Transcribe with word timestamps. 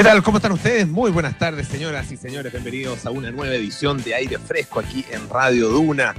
¿Qué 0.00 0.04
tal? 0.04 0.22
¿Cómo 0.22 0.38
están 0.38 0.52
ustedes? 0.52 0.88
Muy 0.88 1.10
buenas 1.10 1.36
tardes, 1.36 1.68
señoras 1.68 2.10
y 2.10 2.16
señores. 2.16 2.50
Bienvenidos 2.50 3.04
a 3.04 3.10
una 3.10 3.30
nueva 3.30 3.54
edición 3.54 4.02
de 4.02 4.14
Aire 4.14 4.38
Fresco 4.38 4.80
aquí 4.80 5.04
en 5.10 5.28
Radio 5.28 5.68
Duna. 5.68 6.14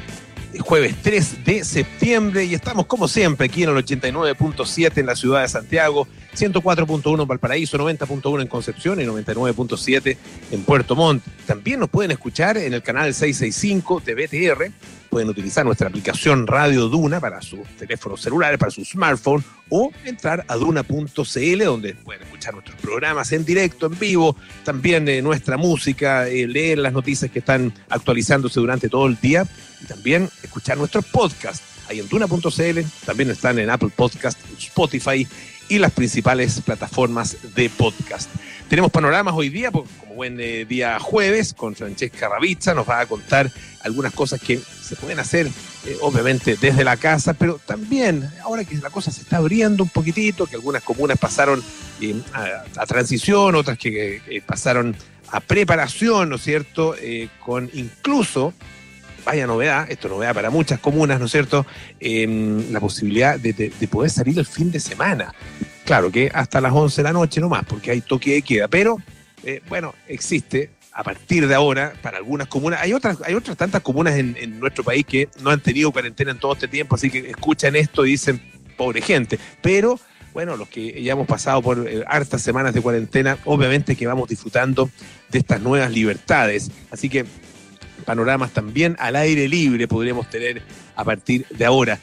Jueves 0.60 0.98
3 1.02 1.44
de 1.44 1.64
septiembre 1.64 2.46
y 2.46 2.54
estamos 2.54 2.86
como 2.86 3.08
siempre 3.08 3.48
aquí 3.48 3.64
en 3.64 3.70
el 3.70 3.84
89.7 3.84 5.00
en 5.00 5.06
la 5.08 5.16
ciudad 5.16 5.42
de 5.42 5.48
Santiago, 5.48 6.08
104.1 6.36 7.22
en 7.24 7.28
Valparaíso, 7.28 7.80
90.1 7.80 8.42
en 8.42 8.48
Concepción 8.48 9.02
y 9.02 9.06
99.7 9.06 10.16
en 10.52 10.64
Puerto 10.64 10.96
Montt. 10.96 11.24
También 11.48 11.80
nos 11.80 11.90
pueden 11.90 12.12
escuchar 12.12 12.58
en 12.58 12.76
el 12.76 12.84
canal 12.84 13.16
665 13.16 14.04
de 14.06 14.14
BTR 14.14 14.72
pueden 15.12 15.28
utilizar 15.28 15.66
nuestra 15.66 15.90
aplicación 15.90 16.48
Radio 16.48 16.88
Duna 16.88 17.20
para 17.20 17.42
sus 17.42 17.68
teléfonos 17.78 18.22
celulares, 18.22 18.58
para 18.58 18.72
su 18.72 18.86
smartphone, 18.86 19.44
o 19.68 19.92
entrar 20.06 20.46
a 20.48 20.56
duna.cl, 20.56 21.64
donde 21.66 21.96
pueden 21.96 22.24
escuchar 22.24 22.54
nuestros 22.54 22.80
programas 22.80 23.30
en 23.34 23.44
directo, 23.44 23.88
en 23.88 24.00
vivo, 24.00 24.38
también 24.64 25.08
eh, 25.10 25.22
nuestra 25.22 25.58
música, 25.58 26.30
eh, 26.30 26.48
leer 26.48 26.78
las 26.78 26.94
noticias 26.94 27.30
que 27.30 27.40
están 27.40 27.74
actualizándose 27.90 28.62
durante 28.62 28.88
todo 28.88 29.06
el 29.06 29.20
día, 29.20 29.46
y 29.82 29.86
también 29.86 30.30
escuchar 30.44 30.78
nuestros 30.78 31.06
podcasts. 31.06 31.62
Ahí 31.90 32.00
en 32.00 32.08
duna.cl, 32.08 32.80
también 33.06 33.32
están 33.32 33.60
en 33.60 33.70
Apple 33.70 33.92
Podcast, 33.94 34.40
Spotify 34.58 35.28
y 35.72 35.80
las 35.80 35.94
principales 35.94 36.60
plataformas 36.60 37.38
de 37.56 37.70
podcast. 37.70 38.30
Tenemos 38.68 38.92
panoramas 38.92 39.34
hoy 39.38 39.48
día, 39.48 39.72
como 39.72 39.86
buen 40.14 40.38
eh, 40.38 40.66
día 40.66 41.00
jueves, 41.00 41.54
con 41.54 41.76
Francesca 41.76 42.28
Ravizza, 42.28 42.74
nos 42.74 42.90
va 42.90 43.00
a 43.00 43.06
contar 43.06 43.50
algunas 43.82 44.12
cosas 44.12 44.42
que 44.42 44.60
se 44.60 44.98
pueden 44.98 45.20
hacer, 45.22 45.48
eh, 45.86 45.98
obviamente, 46.02 46.58
desde 46.60 46.84
la 46.84 46.98
casa, 46.98 47.34
pero 47.36 47.58
también, 47.66 48.30
ahora 48.44 48.66
que 48.66 48.76
la 48.76 48.90
cosa 48.90 49.12
se 49.12 49.22
está 49.22 49.38
abriendo 49.38 49.82
un 49.82 49.90
poquitito, 49.90 50.46
que 50.46 50.58
algunas 50.58 50.84
comunas 50.84 51.18
pasaron 51.18 51.64
eh, 52.02 52.22
a, 52.34 52.86
transición, 52.86 53.56
otras 53.56 53.78
que 53.78 54.44
pasaron 54.46 54.94
a 55.30 55.40
preparación, 55.40 56.32
¿no 56.32 56.36
es 56.36 56.44
cierto?, 56.44 56.96
con 57.46 57.70
incluso 57.72 58.54
vaya 59.26 59.48
novedad, 59.48 59.90
esto 59.90 60.08
es 60.08 60.14
novedad 60.14 60.34
para 60.34 60.50
muchas 60.50 60.80
comunas, 60.80 61.20
¿no 61.20 61.26
es 61.26 61.32
cierto?, 61.32 61.66
la 62.00 62.80
posibilidad 62.80 63.40
de, 63.40 63.54
de, 63.54 63.88
poder 63.88 64.10
salir 64.10 64.38
el 64.40 64.46
fin 64.46 64.72
de 64.72 64.80
semana. 64.80 65.34
Claro 65.86 66.12
que 66.12 66.32
hasta 66.34 66.62
las 66.62 66.74
11 66.74 67.02
de 67.02 67.04
la 67.04 67.14
noche 67.14 67.42
nomás, 67.42 67.66
porque 67.66 67.92
hay 67.92 68.02
toque 68.02 68.34
de 68.34 68.42
queda, 68.42 68.68
pero 68.68 68.98
eh, 69.44 69.62
bueno, 69.68 69.96
existe 70.08 70.70
a 70.94 71.04
partir 71.04 71.48
de 71.48 71.56
ahora 71.56 71.94
para 72.02 72.18
algunas 72.18 72.48
comunas. 72.48 72.82
Hay 72.82 72.94
otras, 72.94 73.18
hay 73.24 73.34
otras 73.34 73.58
tantas 73.58 73.82
comunas 73.82 74.16
en, 74.16 74.60
nuestro 74.60 74.84
país 74.84 75.06
que 75.06 75.30
no 75.42 75.50
han 75.50 75.62
tenido 75.62 75.92
cuarentena 75.92 76.32
en 76.32 76.38
todo 76.38 76.54
este 76.54 76.68
tiempo, 76.68 76.96
así 76.96 77.10
que 77.10 77.30
escuchan 77.30 77.76
esto 77.76 78.06
y 78.06 78.12
dicen, 78.12 78.42
pobre 78.78 79.02
gente. 79.02 79.40
Pero 79.62 80.00
bueno, 80.34 80.56
los 80.58 80.68
que 80.70 81.02
ya 81.02 81.14
hemos 81.14 81.28
pasado 81.28 81.62
por 81.62 81.88
eh, 81.88 82.04
hartas 82.08 82.42
semanas 82.42 82.74
de 82.74 82.82
cuarentena, 82.82 83.38
obviamente 83.46 83.96
que 83.96 84.08
vamos 84.08 84.30
disfrutando 84.30 84.90
de 85.30 85.40
estas 85.40 85.62
nuevas 85.62 85.92
libertades. 85.92 86.70
Así 86.92 87.10
que 87.10 87.26
panoramas 88.02 88.52
también 88.52 88.96
al 89.00 89.16
aire 89.16 89.48
libre 89.48 89.88
podríamos 89.88 90.30
tener 90.30 90.62
a 90.96 91.04
partir 91.04 91.46
de 91.50 91.66
ahora. 91.66 92.00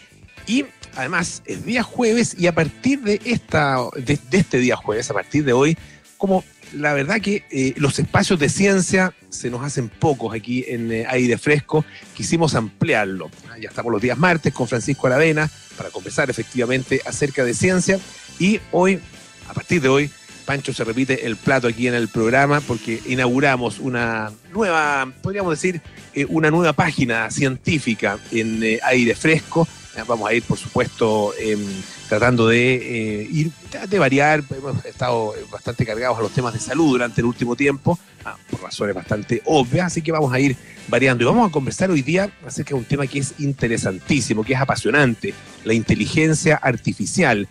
Y 0.47 0.65
además 0.97 1.43
es 1.47 1.65
día 1.65 1.83
jueves 1.83 2.35
y 2.39 2.47
a 2.47 2.55
partir 2.55 3.01
de, 3.01 3.21
esta, 3.25 3.79
de, 3.97 4.19
este 4.33 4.59
día 4.59 4.77
jueves, 4.77 5.11
a 5.11 5.15
partir 5.15 5.45
de 5.45 5.53
hoy, 5.53 5.77
como 6.17 6.45
la 6.73 6.93
verdad 6.93 7.21
que 7.21 7.45
eh, 7.51 7.75
los 7.77 7.99
espacios 7.99 8.39
de 8.39 8.49
ciencia 8.49 9.15
se 9.31 9.51
nos 9.51 9.63
hacen 9.63 9.89
pocos 9.89 10.35
aquí 10.35 10.65
en 10.69 10.91
eh, 10.93 11.07
aire 11.09 11.39
fresco, 11.39 11.85
quisimos 12.15 12.55
ampliarlo. 12.55 13.31
Ya 13.61 13.69
estamos 13.69 13.93
los 13.93 14.03
días 14.03 14.19
martes 14.19 14.53
con 14.53 14.69
Francisco 14.69 15.07
Aravena 15.07 15.51
para 15.77 15.91
conversar 15.91 16.31
efectivamente 16.31 17.01
acerca 17.07 17.45
de 17.45 17.55
ciencia 17.55 17.99
y 18.39 18.61
hoy, 18.73 19.01
a 19.49 19.55
partir 19.55 19.81
de 19.81 19.89
hoy, 19.89 20.11
Pancho 20.49 20.73
se 20.73 20.83
repite 20.83 21.27
el 21.27 21.37
plato 21.37 21.69
aquí 21.69 21.89
en 21.89 21.95
el 21.95 22.09
programa 22.09 22.63
porque 22.63 23.03
inauguramos 23.07 23.79
una 23.79 24.33
nueva, 24.51 25.13
podríamos 25.21 25.51
decir, 25.53 25.83
eh, 26.15 26.25
una 26.27 26.51
nueva 26.51 26.73
página 26.73 27.31
científica 27.31 28.19
en 28.33 28.79
aire 28.83 29.15
fresco 29.15 29.69
Vamos 30.07 30.29
a 30.29 30.35
ir, 30.35 30.43
por 30.43 30.59
supuesto, 30.59 31.33
em, 31.39 31.59
tratando 32.09 32.47
de 32.47 32.75
eh, 32.75 33.29
ir, 33.31 33.51
de 33.89 33.99
variar. 33.99 34.45
Hemos 34.57 34.85
estado 34.85 35.35
bastante 35.51 35.85
cargados 35.85 36.19
a 36.19 36.23
los 36.23 36.33
temas 36.33 36.53
de 36.53 36.61
salud 36.61 36.91
durante 36.91 37.21
el 37.21 37.27
último 37.27 37.57
tiempo, 37.57 37.99
ah, 38.25 38.37
por 38.51 38.63
razones 38.63 38.95
bastante 38.95 39.43
obvias, 39.45 39.87
así 39.87 40.03
que 40.03 40.13
vamos 40.13 40.33
a 40.33 40.39
ir 40.39 40.57
variando. 40.89 41.25
Y 41.25 41.27
vamos 41.27 41.49
a 41.49 41.53
conversar 41.53 41.91
hoy 41.91 42.03
día 42.03 42.31
acerca 42.47 42.71
de 42.71 42.77
un 42.77 42.85
tema 42.85 43.07
que 43.07 43.19
es 43.19 43.35
interesantísimo, 43.39 44.45
que 44.45 44.53
es 44.55 44.61
apasionante, 44.61 45.35
la 45.65 45.75
inteligencia 45.75 46.57
artificial. 46.57 47.49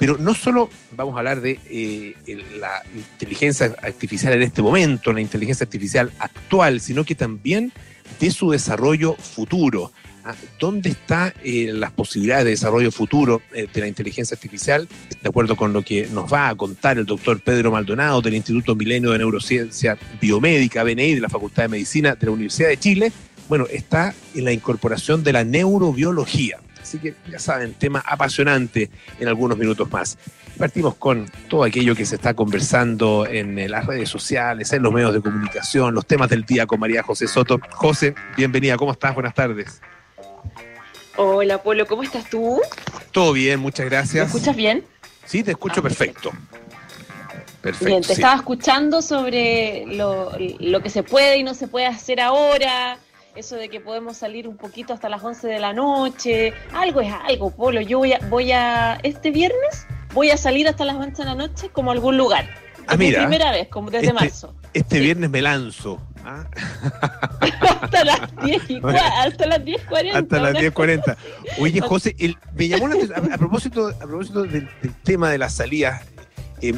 Pero 0.00 0.16
no 0.16 0.34
solo 0.34 0.70
vamos 0.96 1.14
a 1.14 1.18
hablar 1.18 1.42
de 1.42 1.60
eh, 1.68 2.14
la 2.58 2.82
inteligencia 2.94 3.76
artificial 3.82 4.32
en 4.32 4.40
este 4.40 4.62
momento, 4.62 5.12
la 5.12 5.20
inteligencia 5.20 5.64
artificial 5.64 6.10
actual, 6.18 6.80
sino 6.80 7.04
que 7.04 7.14
también 7.14 7.70
de 8.18 8.30
su 8.30 8.50
desarrollo 8.50 9.14
futuro. 9.14 9.92
Ah, 10.24 10.34
¿Dónde 10.58 10.88
están 10.88 11.34
eh, 11.44 11.70
las 11.74 11.92
posibilidades 11.92 12.46
de 12.46 12.50
desarrollo 12.52 12.90
futuro 12.90 13.42
eh, 13.52 13.66
de 13.70 13.80
la 13.80 13.88
inteligencia 13.88 14.34
artificial? 14.34 14.88
De 15.22 15.28
acuerdo 15.28 15.54
con 15.54 15.74
lo 15.74 15.82
que 15.82 16.08
nos 16.10 16.32
va 16.32 16.48
a 16.48 16.54
contar 16.54 16.96
el 16.96 17.04
doctor 17.04 17.42
Pedro 17.42 17.70
Maldonado 17.70 18.22
del 18.22 18.34
Instituto 18.34 18.74
Milenio 18.74 19.10
de 19.10 19.18
Neurociencia 19.18 19.98
Biomédica, 20.18 20.82
BNI, 20.82 21.16
de 21.16 21.20
la 21.20 21.28
Facultad 21.28 21.64
de 21.64 21.68
Medicina 21.68 22.14
de 22.14 22.24
la 22.24 22.32
Universidad 22.32 22.70
de 22.70 22.78
Chile, 22.78 23.12
bueno, 23.50 23.66
está 23.70 24.14
en 24.34 24.46
la 24.46 24.52
incorporación 24.52 25.22
de 25.22 25.34
la 25.34 25.44
neurobiología. 25.44 26.58
Así 26.90 26.98
que 26.98 27.14
ya 27.30 27.38
saben, 27.38 27.74
tema 27.74 28.02
apasionante 28.04 28.90
en 29.20 29.28
algunos 29.28 29.56
minutos 29.56 29.88
más. 29.92 30.18
Partimos 30.58 30.96
con 30.96 31.30
todo 31.48 31.62
aquello 31.62 31.94
que 31.94 32.04
se 32.04 32.16
está 32.16 32.34
conversando 32.34 33.28
en 33.28 33.60
eh, 33.60 33.68
las 33.68 33.86
redes 33.86 34.08
sociales, 34.08 34.72
en 34.72 34.82
los 34.82 34.92
medios 34.92 35.14
de 35.14 35.20
comunicación, 35.20 35.94
los 35.94 36.04
temas 36.04 36.28
del 36.30 36.44
día 36.44 36.66
con 36.66 36.80
María 36.80 37.04
José 37.04 37.28
Soto. 37.28 37.60
José, 37.70 38.16
bienvenida, 38.36 38.76
¿cómo 38.76 38.90
estás? 38.90 39.14
Buenas 39.14 39.34
tardes. 39.34 39.80
Hola, 41.14 41.62
Polo, 41.62 41.86
¿cómo 41.86 42.02
estás 42.02 42.28
tú? 42.28 42.60
Todo 43.12 43.34
bien, 43.34 43.60
muchas 43.60 43.86
gracias. 43.86 44.24
¿Me 44.24 44.36
escuchas 44.38 44.56
bien? 44.56 44.84
Sí, 45.24 45.44
te 45.44 45.52
escucho 45.52 45.78
ah, 45.78 45.84
perfecto. 45.84 46.32
Perfecto. 47.62 47.86
Bien, 47.86 48.02
te 48.02 48.14
estaba 48.14 48.34
escuchando 48.34 49.00
sobre 49.00 49.86
lo, 49.86 50.82
que 50.82 50.90
se 50.90 51.04
puede 51.04 51.36
y 51.36 51.44
no 51.44 51.54
se 51.54 51.68
puede 51.68 51.86
hacer 51.86 52.20
ahora, 52.20 52.98
eso 53.34 53.56
de 53.56 53.68
que 53.68 53.80
podemos 53.80 54.16
salir 54.16 54.48
un 54.48 54.56
poquito 54.56 54.92
hasta 54.92 55.08
las 55.08 55.22
11 55.22 55.48
de 55.48 55.58
la 55.58 55.72
noche. 55.72 56.52
Algo 56.72 57.00
es 57.00 57.12
algo, 57.12 57.50
Polo. 57.50 57.80
Yo 57.80 57.98
voy 57.98 58.12
a, 58.12 58.18
voy 58.28 58.52
a 58.52 58.98
este 59.02 59.30
viernes 59.30 59.86
voy 60.12 60.30
a 60.30 60.36
salir 60.36 60.68
hasta 60.68 60.84
las 60.84 60.96
11 60.96 61.22
de 61.22 61.24
la 61.24 61.34
noche 61.34 61.68
como 61.70 61.90
a 61.90 61.94
algún 61.94 62.16
lugar. 62.16 62.48
Ah, 62.86 62.96
mira. 62.96 63.20
primera 63.20 63.52
vez, 63.52 63.68
como 63.68 63.90
desde 63.90 64.08
este, 64.08 64.18
marzo. 64.18 64.54
Este 64.74 64.98
viernes 64.98 65.30
me 65.30 65.42
lanzo. 65.42 66.00
¿ah? 66.24 66.44
hasta 67.80 68.04
las 68.04 68.36
10 68.44 68.62
hasta 68.84 69.46
las 69.46 69.60
10.40. 69.60 70.14
Hasta 70.14 70.40
las 70.40 70.54
10.40. 70.54 71.16
Oye, 71.60 71.80
José, 71.80 72.16
me 72.54 72.68
llamó 72.68 72.88
la 72.88 72.94
atención, 72.96 73.32
a, 73.32 73.38
propósito, 73.38 73.88
a 73.88 74.06
propósito 74.06 74.42
del, 74.42 74.68
tema 75.04 75.30
de 75.30 75.38
las 75.38 75.54
salidas, 75.54 76.02
eh, 76.62 76.74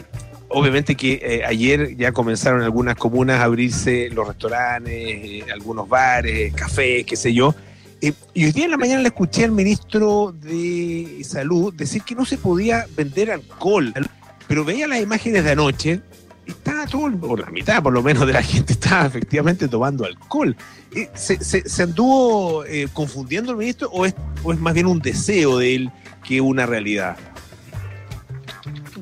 obviamente 0.53 0.95
que 0.95 1.21
eh, 1.23 1.45
ayer 1.45 1.97
ya 1.97 2.13
comenzaron 2.13 2.63
algunas 2.63 2.97
comunas 2.97 3.41
a 3.41 3.45
abrirse 3.45 4.11
los 4.11 4.27
restaurantes, 4.29 4.93
eh, 4.95 5.45
algunos 5.53 5.89
bares, 5.89 6.53
cafés, 6.55 7.05
qué 7.05 7.17
sé 7.17 7.33
yo. 7.33 7.55
y 8.01 8.45
hoy 8.45 8.53
día 8.53 8.65
en 8.65 8.71
la 8.71 8.77
mañana 8.77 9.01
le 9.01 9.09
escuché 9.09 9.45
al 9.45 9.53
ministro 9.53 10.33
de 10.33 11.23
Salud 11.25 11.73
decir 11.75 12.03
que 12.03 12.15
no 12.15 12.25
se 12.25 12.39
podía 12.39 12.87
vender 12.97 13.31
alcohol, 13.31 13.93
pero 14.49 14.65
veía 14.65 14.87
las 14.89 15.01
imágenes 15.01 15.45
de 15.45 15.51
anoche 15.53 16.01
estaba 16.47 16.87
todo, 16.87 17.11
o 17.23 17.37
la 17.37 17.51
mitad 17.51 17.83
por 17.83 17.93
lo 17.93 18.03
menos 18.03 18.27
de 18.27 18.33
la 18.33 18.43
gente 18.43 18.73
estaba 18.73 19.07
efectivamente 19.07 19.69
tomando 19.69 20.05
alcohol. 20.05 20.57
Eh, 20.95 21.11
¿Se, 21.15 21.83
anduvo 21.83 22.65
eh, 22.65 22.89
confundiendo 22.93 23.53
el 23.53 23.59
ministro 23.59 23.89
o 23.91 24.07
es, 24.07 24.15
o 24.43 24.53
es 24.53 24.61
más 24.61 24.75
bien 24.75 24.87
un 24.87 24.99
deseo 24.99 25.59
de 25.59 25.75
él 25.75 25.91
que 26.25 26.41
una 26.41 26.67
realidad? 26.67 27.17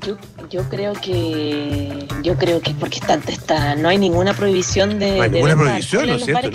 Yo, 0.06 0.16
yo 0.50 0.68
creo 0.68 0.92
que 0.92 2.06
yo 2.22 2.36
creo 2.36 2.60
que 2.60 2.70
es 2.70 2.76
porque 2.76 2.98
está, 2.98 3.14
está, 3.14 3.76
no 3.76 3.88
hay 3.88 3.98
ninguna 3.98 4.34
prohibición 4.34 4.98
de, 4.98 5.16
no 5.16 5.22
hay 5.22 5.30
ninguna 5.30 5.56
prohibición, 5.56 6.06
¿no 6.08 6.14
es 6.16 6.24
cierto? 6.24 6.50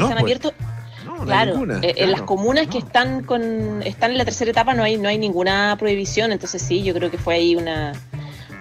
No, 1.05 1.15
pues. 1.15 1.25
claro, 1.25 1.81
eh, 1.81 1.93
en 1.97 2.11
las 2.11 2.21
comunas 2.23 2.67
que 2.67 2.77
están 2.77 3.23
con 3.23 3.81
están 3.83 4.11
en 4.11 4.17
la 4.17 4.25
tercera 4.25 4.51
etapa 4.51 4.73
no 4.73 4.83
hay 4.83 4.97
no 4.97 5.07
hay 5.07 5.17
ninguna 5.17 5.75
prohibición, 5.79 6.31
entonces 6.33 6.61
sí, 6.61 6.83
yo 6.83 6.93
creo 6.93 7.09
que 7.09 7.17
fue 7.17 7.35
ahí 7.35 7.55
una 7.55 7.93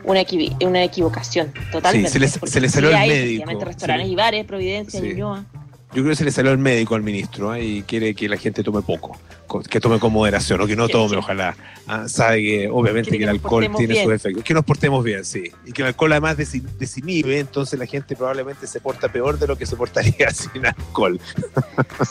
una, 0.04 0.22
una 0.60 0.82
equivocación, 0.84 1.52
totalmente. 1.72 2.10
Sí, 2.10 2.28
se, 2.46 2.60
le, 2.60 2.68
salió 2.68 2.90
el 2.90 3.08
médico. 3.08 3.64
restaurantes 3.64 4.08
y 4.08 4.14
bares, 4.14 4.44
Providencia, 4.44 5.00
sí. 5.00 5.16
Yo 5.94 6.02
creo 6.02 6.08
que 6.08 6.16
se 6.16 6.24
le 6.24 6.32
salió 6.32 6.50
el 6.50 6.58
médico 6.58 6.96
al 6.96 7.02
ministro 7.02 7.54
¿eh? 7.54 7.64
y 7.64 7.82
quiere 7.82 8.16
que 8.16 8.28
la 8.28 8.36
gente 8.36 8.64
tome 8.64 8.82
poco, 8.82 9.16
que 9.70 9.78
tome 9.78 10.00
con 10.00 10.12
moderación, 10.12 10.60
o 10.60 10.66
que 10.66 10.74
no 10.74 10.88
tome, 10.88 11.16
ojalá. 11.16 11.56
¿ah? 11.86 12.08
sabe 12.08 12.42
que 12.42 12.68
obviamente 12.68 13.16
que 13.16 13.22
el 13.22 13.28
alcohol 13.30 13.70
tiene 13.76 14.02
sus 14.02 14.12
efectos. 14.12 14.42
Que 14.42 14.54
nos 14.54 14.64
portemos 14.64 15.04
bien, 15.04 15.24
sí. 15.24 15.52
Y 15.64 15.70
que 15.70 15.82
el 15.82 15.88
alcohol 15.88 16.10
además 16.10 16.36
desinhibe, 16.36 17.38
entonces 17.38 17.78
la 17.78 17.86
gente 17.86 18.16
probablemente 18.16 18.66
se 18.66 18.80
porta 18.80 19.08
peor 19.08 19.38
de 19.38 19.46
lo 19.46 19.56
que 19.56 19.66
se 19.66 19.76
portaría 19.76 20.30
sin 20.32 20.66
alcohol. 20.66 21.20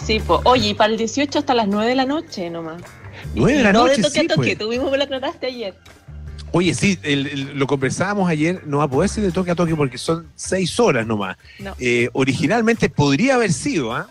Sí, 0.05 0.21
pues. 0.25 0.39
Oye, 0.45 0.69
y 0.69 0.73
para 0.75 0.93
el 0.93 0.97
18 0.97 1.39
hasta 1.39 1.53
las 1.53 1.67
9 1.67 1.89
de 1.89 1.95
la 1.95 2.05
noche 2.05 2.49
nomás. 2.49 2.81
9 3.35 3.57
de 3.57 3.63
la 3.63 3.73
noche, 3.73 3.97
no 3.97 3.97
de 3.97 4.03
toque 4.03 4.19
sí, 4.19 4.25
a 4.25 4.27
toque, 4.29 4.55
pues. 4.55 4.57
tuvimos 4.59 4.97
la 4.97 5.07
trataste 5.07 5.47
ayer. 5.47 5.75
Oye, 6.55 6.75
sí, 6.75 6.99
lo 7.55 7.65
conversábamos 7.65 8.29
ayer, 8.29 8.61
no 8.67 8.77
va 8.77 8.83
a 8.83 8.87
poder 8.87 9.09
ser 9.09 9.23
de 9.23 9.31
toque 9.31 9.49
a 9.49 9.55
toque 9.55 9.75
porque 9.75 9.97
son 9.97 10.27
seis 10.35 10.79
horas 10.79 11.07
nomás. 11.07 11.35
Eh, 11.79 12.09
originalmente 12.13 12.89
podría 12.89 13.35
haber 13.35 13.51
sido, 13.51 13.91
¿ah? 13.91 14.07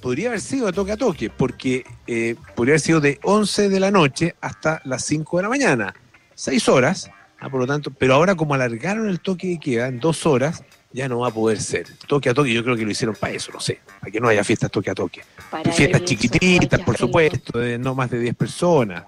Podría 0.00 0.28
haber 0.28 0.40
sido 0.40 0.66
de 0.66 0.72
toque 0.72 0.92
a 0.92 0.96
toque, 0.96 1.28
porque 1.28 1.84
eh, 2.06 2.36
podría 2.54 2.74
haber 2.74 2.80
sido 2.80 3.00
de 3.00 3.18
11 3.24 3.68
de 3.68 3.80
la 3.80 3.90
noche 3.90 4.36
hasta 4.40 4.80
las 4.84 5.04
5 5.06 5.38
de 5.38 5.42
la 5.42 5.48
mañana. 5.48 5.94
Seis 6.36 6.68
horas, 6.68 7.10
¿ah? 7.40 7.50
por 7.50 7.58
lo 7.58 7.66
tanto, 7.66 7.90
pero 7.90 8.14
ahora 8.14 8.36
como 8.36 8.54
alargaron 8.54 9.08
el 9.08 9.18
toque 9.18 9.48
de 9.48 9.58
queda 9.58 9.88
en 9.88 9.98
dos 9.98 10.24
horas, 10.24 10.62
ya 10.92 11.08
no 11.08 11.18
va 11.18 11.28
a 11.28 11.32
poder 11.32 11.60
ser. 11.60 11.88
Toque 12.06 12.28
a 12.28 12.34
toque, 12.34 12.52
yo 12.52 12.62
creo 12.62 12.76
que 12.76 12.84
lo 12.84 12.92
hicieron 12.92 13.16
para 13.16 13.32
eso, 13.32 13.50
no 13.52 13.58
sé, 13.58 13.80
para 13.98 14.12
que 14.12 14.20
no 14.20 14.28
haya 14.28 14.44
fiestas 14.44 14.70
toque 14.70 14.90
a 14.90 14.94
toque. 14.94 15.22
fiestas 15.72 16.04
chiquititas, 16.04 16.78
por 16.82 16.96
supuesto, 16.96 17.58
de 17.58 17.76
no 17.76 17.96
más 17.96 18.08
de 18.08 18.20
10 18.20 18.36
personas. 18.36 19.02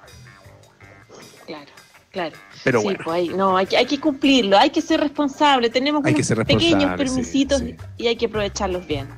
Claro. 2.15 2.37
Pero 2.63 2.79
sí, 2.79 2.85
bueno. 2.85 3.01
Pues 3.05 3.31
no, 3.31 3.57
hay 3.57 3.67
que, 3.67 3.77
hay 3.77 3.87
que 3.87 3.99
cumplirlo, 3.99 4.57
hay 4.57 4.71
que 4.71 4.81
ser 4.81 5.01
responsable. 5.01 5.69
Tenemos 5.69 6.01
pequeños 6.05 6.97
permisitos 6.97 7.61
y 7.99 8.07
hay 8.07 8.15
que 8.15 8.27
aprovecharlos 8.27 8.87
bien. 8.87 9.09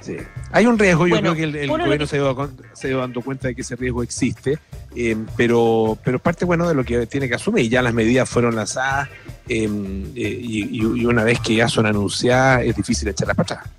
Sí. 0.00 0.16
Hay 0.52 0.66
un 0.66 0.78
riesgo, 0.78 1.08
yo 1.08 1.18
creo 1.18 1.34
que 1.34 1.42
el, 1.42 1.68
gobierno 1.68 2.06
se, 2.06 2.16
ha 2.16 2.88
ido, 2.88 3.00
dando 3.00 3.20
cuenta 3.20 3.48
de 3.48 3.56
que 3.56 3.62
ese 3.62 3.74
riesgo 3.74 4.04
existe, 4.04 4.60
eh, 4.94 5.16
pero, 5.36 5.98
pero 6.04 6.20
parte 6.20 6.44
bueno 6.44 6.68
de 6.68 6.74
lo 6.76 6.84
que 6.84 7.08
tiene 7.08 7.28
que 7.28 7.34
asumir. 7.34 7.64
Y 7.64 7.68
ya 7.68 7.82
las 7.82 7.92
medidas 7.92 8.28
fueron 8.28 8.54
lanzadas 8.54 9.08
eh, 9.48 9.64
eh, 10.14 10.38
y, 10.40 10.78
y, 10.78 11.04
una 11.04 11.24
vez 11.24 11.40
que 11.40 11.56
ya 11.56 11.68
son 11.68 11.86
anunciadas 11.86 12.62
es 12.62 12.76
difícil 12.76 13.08
echarlas 13.08 13.36
para 13.36 13.54
atrás. 13.56 13.72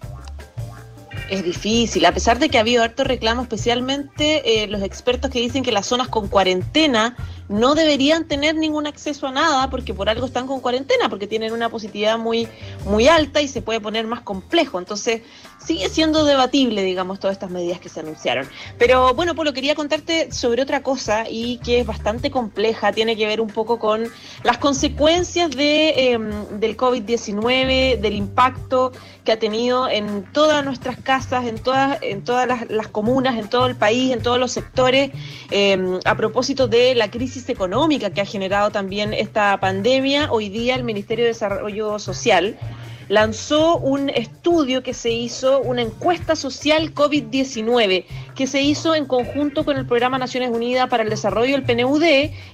Es 1.30 1.44
difícil, 1.46 2.06
a 2.06 2.12
pesar 2.12 2.38
de 2.38 2.50
que 2.50 2.58
ha 2.58 2.62
habido 2.62 2.84
harto 2.84 3.06
reclamo, 3.06 3.44
especialmente 3.44 4.68
los 4.70 4.82
expertos 4.82 5.32
que 5.32 5.40
dicen 5.40 5.64
que 5.64 5.72
las 5.72 5.86
zonas 5.86 6.10
con 6.10 6.28
cuarentena 6.28 7.16
no 7.50 7.76
deberían 7.76 8.28
tener 8.28 8.56
ningún 8.56 8.88
acceso 8.88 9.28
a 9.28 9.32
nada 9.32 9.70
porque 9.70 9.94
por 9.94 10.10
algo 10.10 10.26
están 10.26 10.48
con 10.48 10.60
cuarentena, 10.60 11.10
porque 11.10 11.28
tienen 11.28 11.54
una 11.54 11.70
positividad 11.70 12.18
muy, 12.18 12.48
muy 12.86 13.08
alta 13.08 13.42
y 13.42 13.48
se 13.48 13.62
puede 13.62 13.80
poner 13.80 14.06
más 14.08 14.22
complejo. 14.22 14.80
Entonces, 14.80 15.22
sigue 15.68 15.90
siendo 15.90 16.24
debatible, 16.24 16.82
digamos, 16.82 17.20
todas 17.20 17.36
estas 17.36 17.50
medidas 17.50 17.82
que 17.82 17.90
se 17.90 18.00
anunciaron. 18.00 18.48
Pero 18.78 19.14
bueno, 19.14 19.36
Polo, 19.36 19.52
quería 19.52 19.76
contarte 19.76 20.32
sobre 20.32 20.62
otra 20.62 20.82
cosa 20.82 21.26
y 21.30 21.58
que 21.58 21.82
es 21.82 21.86
bastante 21.86 22.32
compleja, 22.32 22.94
tiene 22.94 23.18
que 23.18 23.28
ver 23.28 23.42
un 23.42 23.50
poco 23.50 23.78
con 23.78 24.06
las 24.44 24.58
consecuencias 24.60 25.52
de, 25.52 26.14
em, 26.14 26.32
del 26.62 26.78
COVID-19, 26.78 28.00
del 28.00 28.16
impacto 28.16 28.94
que 29.26 29.34
ha 29.34 29.40
tenido 29.40 29.90
en 29.90 30.24
todas 30.32 30.64
nuestras 30.64 30.96
casas, 31.02 31.46
en 31.46 31.60
todas, 31.60 32.02
en 32.02 32.24
todas 32.24 32.48
las, 32.70 32.88
comunas, 32.88 33.38
en 33.38 33.50
todo 33.50 33.66
el 33.68 33.76
país, 33.76 34.14
en 34.14 34.22
todos 34.22 34.40
los 34.40 34.54
sectores, 34.54 35.12
em, 35.52 36.00
a 36.06 36.16
propósito 36.16 36.70
de 36.70 36.96
la 36.96 37.12
crisis 37.12 37.50
económica 37.50 38.10
que 38.12 38.22
ha 38.22 38.26
generado 38.26 38.72
también 38.72 39.14
esta 39.14 39.60
pandemia, 39.60 40.32
hoy 40.32 40.48
día 40.48 40.76
el 40.76 40.86
Ministerio 40.86 41.26
de 41.26 41.32
Desarrollo 41.32 42.00
Social 42.00 42.58
lanzó 43.10 43.78
un 43.78 44.10
estudio 44.10 44.84
que 44.84 44.94
se 44.94 45.12
hizo, 45.12 45.62
una 45.62 45.82
encuesta 45.82 46.36
social 46.36 46.94
COVID-19, 46.94 48.06
que 48.36 48.48
se 48.48 48.62
hizo 48.62 48.96
en 48.96 49.06
conjunto 49.06 49.66
con 49.66 49.78
el 49.78 49.86
Programa 49.86 50.18
Naciones 50.18 50.52
Unidas 50.52 50.90
para 50.90 51.04
el 51.04 51.10
Desarrollo, 51.10 51.56
el 51.56 51.64
PNUD, 51.64 52.04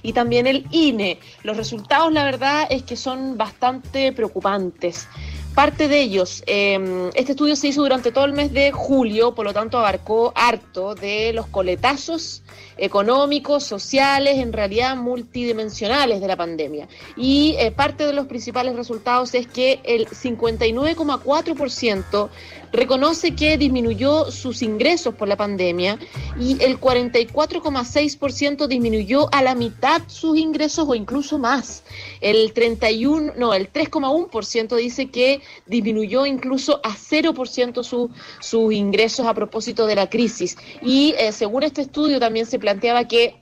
y 0.02 0.12
también 0.12 0.46
el 0.46 0.66
INE. 0.70 1.18
Los 1.42 1.56
resultados, 1.56 2.12
la 2.12 2.24
verdad, 2.24 2.66
es 2.70 2.82
que 2.82 2.96
son 2.96 3.36
bastante 3.36 4.12
preocupantes. 4.12 5.08
Parte 5.54 5.86
de 5.86 6.00
ellos, 6.00 6.42
em, 6.46 7.10
este 7.14 7.32
estudio 7.32 7.54
se 7.54 7.68
hizo 7.68 7.82
durante 7.82 8.10
todo 8.10 8.24
el 8.24 8.32
mes 8.32 8.52
de 8.52 8.72
julio, 8.72 9.36
por 9.36 9.44
lo 9.44 9.52
tanto 9.52 9.78
abarcó 9.78 10.32
harto 10.34 10.96
de 10.96 11.32
los 11.32 11.46
coletazos 11.46 12.42
económicos, 12.76 13.64
sociales, 13.64 14.38
en 14.38 14.52
realidad 14.52 14.96
multidimensionales 14.96 16.20
de 16.20 16.28
la 16.28 16.36
pandemia. 16.36 16.86
Y 17.16 17.56
eh, 17.58 17.70
parte 17.70 18.04
de 18.06 18.12
los 18.12 18.26
principales 18.26 18.76
resultados 18.76 19.34
es 19.34 19.46
que 19.46 19.80
el 19.84 20.06
59,4% 20.06 22.28
reconoce 22.74 23.36
que 23.36 23.56
disminuyó 23.56 24.32
sus 24.32 24.60
ingresos 24.60 25.14
por 25.14 25.28
la 25.28 25.36
pandemia 25.36 25.96
y 26.40 26.60
el 26.60 26.80
44,6% 26.80 28.66
disminuyó 28.66 29.28
a 29.32 29.42
la 29.42 29.54
mitad 29.54 30.02
sus 30.08 30.36
ingresos 30.36 30.84
o 30.88 30.94
incluso 30.96 31.38
más. 31.38 31.84
El 32.20 32.52
31, 32.52 33.34
no, 33.36 33.54
el 33.54 33.72
3,1% 33.72 34.76
dice 34.76 35.08
que 35.08 35.40
disminuyó 35.66 36.26
incluso 36.26 36.80
a 36.82 36.90
0% 36.90 37.84
su, 37.84 38.10
sus 38.40 38.72
ingresos 38.72 39.26
a 39.26 39.34
propósito 39.34 39.86
de 39.86 39.94
la 39.94 40.10
crisis. 40.10 40.56
Y 40.82 41.14
eh, 41.16 41.30
según 41.30 41.62
este 41.62 41.82
estudio 41.82 42.18
también 42.18 42.46
se 42.46 42.58
planteaba 42.64 43.06
que 43.06 43.36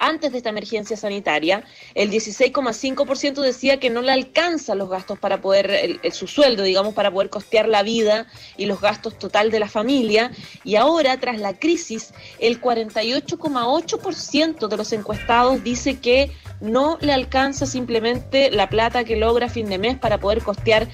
antes 0.00 0.32
de 0.32 0.38
esta 0.38 0.48
emergencia 0.48 0.96
sanitaria, 0.96 1.62
el 1.94 2.10
16,5% 2.10 3.40
decía 3.42 3.78
que 3.78 3.90
no 3.90 4.02
le 4.02 4.10
alcanza 4.10 4.74
los 4.74 4.88
gastos 4.88 5.20
para 5.20 5.40
poder, 5.40 6.00
su 6.10 6.26
sueldo, 6.26 6.64
digamos, 6.64 6.94
para 6.94 7.12
poder 7.12 7.30
costear 7.30 7.68
la 7.68 7.84
vida 7.84 8.26
y 8.56 8.66
los 8.66 8.80
gastos 8.80 9.16
total 9.18 9.52
de 9.52 9.60
la 9.60 9.68
familia. 9.68 10.32
Y 10.64 10.74
ahora, 10.76 11.20
tras 11.20 11.38
la 11.38 11.56
crisis, 11.56 12.12
el 12.40 12.60
48,8% 12.60 14.68
de 14.68 14.76
los 14.76 14.92
encuestados 14.92 15.62
dice 15.62 16.00
que 16.00 16.32
no 16.60 16.98
le 17.00 17.12
alcanza 17.12 17.66
simplemente 17.66 18.50
la 18.50 18.68
plata 18.68 19.04
que 19.04 19.14
logra 19.16 19.48
fin 19.48 19.68
de 19.68 19.78
mes 19.78 19.98
para 19.98 20.18
poder 20.18 20.42
costear 20.42 20.88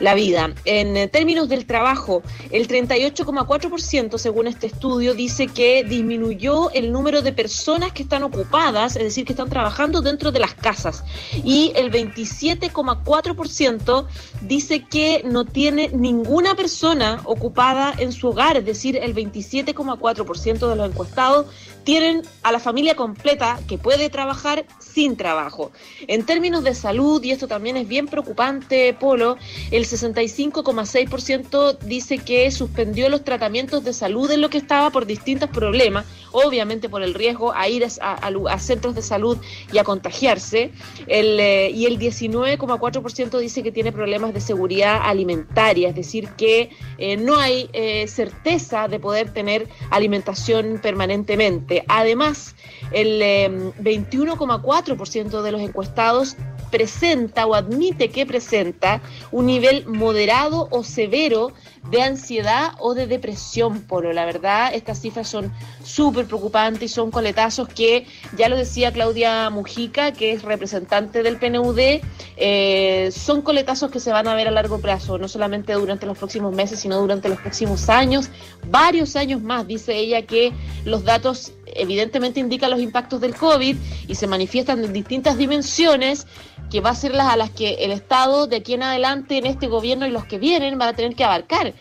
la 0.00 0.14
vida. 0.14 0.52
En 0.64 1.08
términos 1.10 1.48
del 1.48 1.66
trabajo, 1.66 2.22
el 2.50 2.68
38,4% 2.68 4.18
según 4.18 4.46
este 4.46 4.66
estudio 4.66 5.14
dice 5.14 5.46
que 5.46 5.84
disminuyó 5.84 6.70
el 6.72 6.92
número 6.92 7.22
de 7.22 7.32
personas 7.32 7.92
que 7.92 8.02
están 8.02 8.22
ocupadas, 8.22 8.96
es 8.96 9.04
decir, 9.04 9.24
que 9.24 9.32
están 9.32 9.48
trabajando 9.48 10.02
dentro 10.02 10.32
de 10.32 10.40
las 10.40 10.54
casas. 10.54 11.04
Y 11.44 11.72
el 11.76 11.92
27,4% 11.92 14.06
dice 14.42 14.84
que 14.84 15.22
no 15.24 15.44
tiene 15.44 15.90
ninguna 15.90 16.54
persona 16.54 17.20
ocupada 17.24 17.94
en 17.98 18.12
su 18.12 18.28
hogar, 18.28 18.56
es 18.56 18.64
decir, 18.64 18.96
el 18.96 19.14
27,4% 19.14 20.68
de 20.68 20.76
los 20.76 20.90
encuestados 20.90 21.46
tienen 21.84 22.22
a 22.42 22.52
la 22.52 22.60
familia 22.60 22.94
completa 22.94 23.58
que 23.66 23.78
puede 23.78 24.10
trabajar 24.10 24.66
sin 24.92 25.16
trabajo. 25.16 25.72
En 26.06 26.24
términos 26.24 26.64
de 26.64 26.74
salud, 26.74 27.22
y 27.22 27.30
esto 27.30 27.48
también 27.48 27.76
es 27.76 27.88
bien 27.88 28.06
preocupante, 28.06 28.94
Polo, 28.94 29.36
el 29.70 29.84
65,6% 29.84 31.78
dice 31.78 32.18
que 32.18 32.50
suspendió 32.50 33.08
los 33.08 33.24
tratamientos 33.24 33.84
de 33.84 33.92
salud 33.92 34.30
en 34.30 34.40
lo 34.40 34.50
que 34.50 34.58
estaba 34.58 34.90
por 34.90 35.06
distintos 35.06 35.48
problemas, 35.50 36.06
obviamente 36.32 36.88
por 36.88 37.02
el 37.02 37.14
riesgo 37.14 37.52
a 37.54 37.68
ir 37.68 37.84
a, 37.84 38.58
centros 38.58 38.94
de 38.94 39.02
salud 39.02 39.38
y 39.72 39.78
a 39.78 39.84
contagiarse, 39.84 40.70
el, 41.06 41.40
eh, 41.40 41.70
y 41.70 41.86
el 41.86 41.98
19,4% 41.98 43.38
dice 43.38 43.62
que 43.62 43.72
tiene 43.72 43.92
problemas 43.92 44.34
de 44.34 44.40
seguridad 44.40 45.00
alimentaria, 45.02 45.88
es 45.88 45.94
decir, 45.94 46.28
que 46.36 46.70
eh, 46.98 47.16
no 47.16 47.36
hay 47.36 47.68
eh, 47.72 48.06
certeza 48.08 48.88
de 48.88 48.98
poder 48.98 49.32
tener 49.32 49.68
alimentación 49.90 50.80
permanentemente. 50.82 51.84
Además, 51.88 52.54
el 52.92 53.72
21,4% 53.80 55.42
de 55.42 55.52
los 55.52 55.60
encuestados 55.60 56.36
presenta 56.72 57.46
o 57.46 57.54
admite 57.54 58.08
que 58.08 58.26
presenta 58.26 59.02
un 59.30 59.46
nivel 59.46 59.86
moderado 59.86 60.68
o 60.70 60.82
severo 60.82 61.52
de 61.90 62.00
ansiedad 62.00 62.72
o 62.78 62.94
de 62.94 63.06
depresión, 63.06 63.82
Polo. 63.82 64.12
La 64.12 64.24
verdad, 64.24 64.72
estas 64.74 65.00
cifras 65.00 65.28
son 65.28 65.52
súper 65.84 66.26
preocupantes 66.26 66.82
y 66.82 66.88
son 66.88 67.10
coletazos 67.10 67.68
que, 67.68 68.06
ya 68.38 68.48
lo 68.48 68.56
decía 68.56 68.92
Claudia 68.92 69.50
Mujica, 69.50 70.12
que 70.12 70.32
es 70.32 70.42
representante 70.42 71.22
del 71.22 71.38
PNUD, 71.38 72.00
eh, 72.36 73.10
son 73.12 73.42
coletazos 73.42 73.90
que 73.90 74.00
se 74.00 74.10
van 74.10 74.26
a 74.26 74.34
ver 74.34 74.48
a 74.48 74.50
largo 74.50 74.80
plazo, 74.80 75.18
no 75.18 75.28
solamente 75.28 75.74
durante 75.74 76.06
los 76.06 76.16
próximos 76.16 76.54
meses, 76.54 76.80
sino 76.80 76.98
durante 77.00 77.28
los 77.28 77.38
próximos 77.38 77.88
años, 77.88 78.30
varios 78.68 79.14
años 79.16 79.42
más. 79.42 79.66
Dice 79.66 79.96
ella 79.96 80.22
que 80.22 80.52
los 80.84 81.04
datos 81.04 81.52
evidentemente 81.76 82.40
indican 82.40 82.70
los 82.70 82.80
impactos 82.80 83.20
del 83.20 83.34
COVID 83.34 83.76
y 84.08 84.14
se 84.14 84.26
manifiestan 84.26 84.84
en 84.84 84.92
distintas 84.92 85.36
dimensiones 85.38 86.26
que 86.70 86.80
va 86.80 86.90
a 86.90 86.94
ser 86.94 87.14
las 87.14 87.28
a 87.28 87.36
las 87.36 87.50
que 87.50 87.74
el 87.80 87.90
Estado 87.90 88.46
de 88.46 88.56
aquí 88.56 88.74
en 88.74 88.82
adelante 88.82 89.36
en 89.38 89.46
este 89.46 89.68
gobierno 89.68 90.06
y 90.06 90.10
los 90.10 90.24
que 90.24 90.38
vienen 90.38 90.78
van 90.78 90.88
a 90.88 90.96
tener 90.96 91.14
que 91.14 91.24
abarcar 91.24 91.74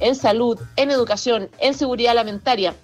en 0.00 0.14
salud, 0.14 0.58
en 0.76 0.90
educación, 0.90 1.50
en 1.58 1.74
seguridad 1.74 2.16
alimentaria. 2.16 2.74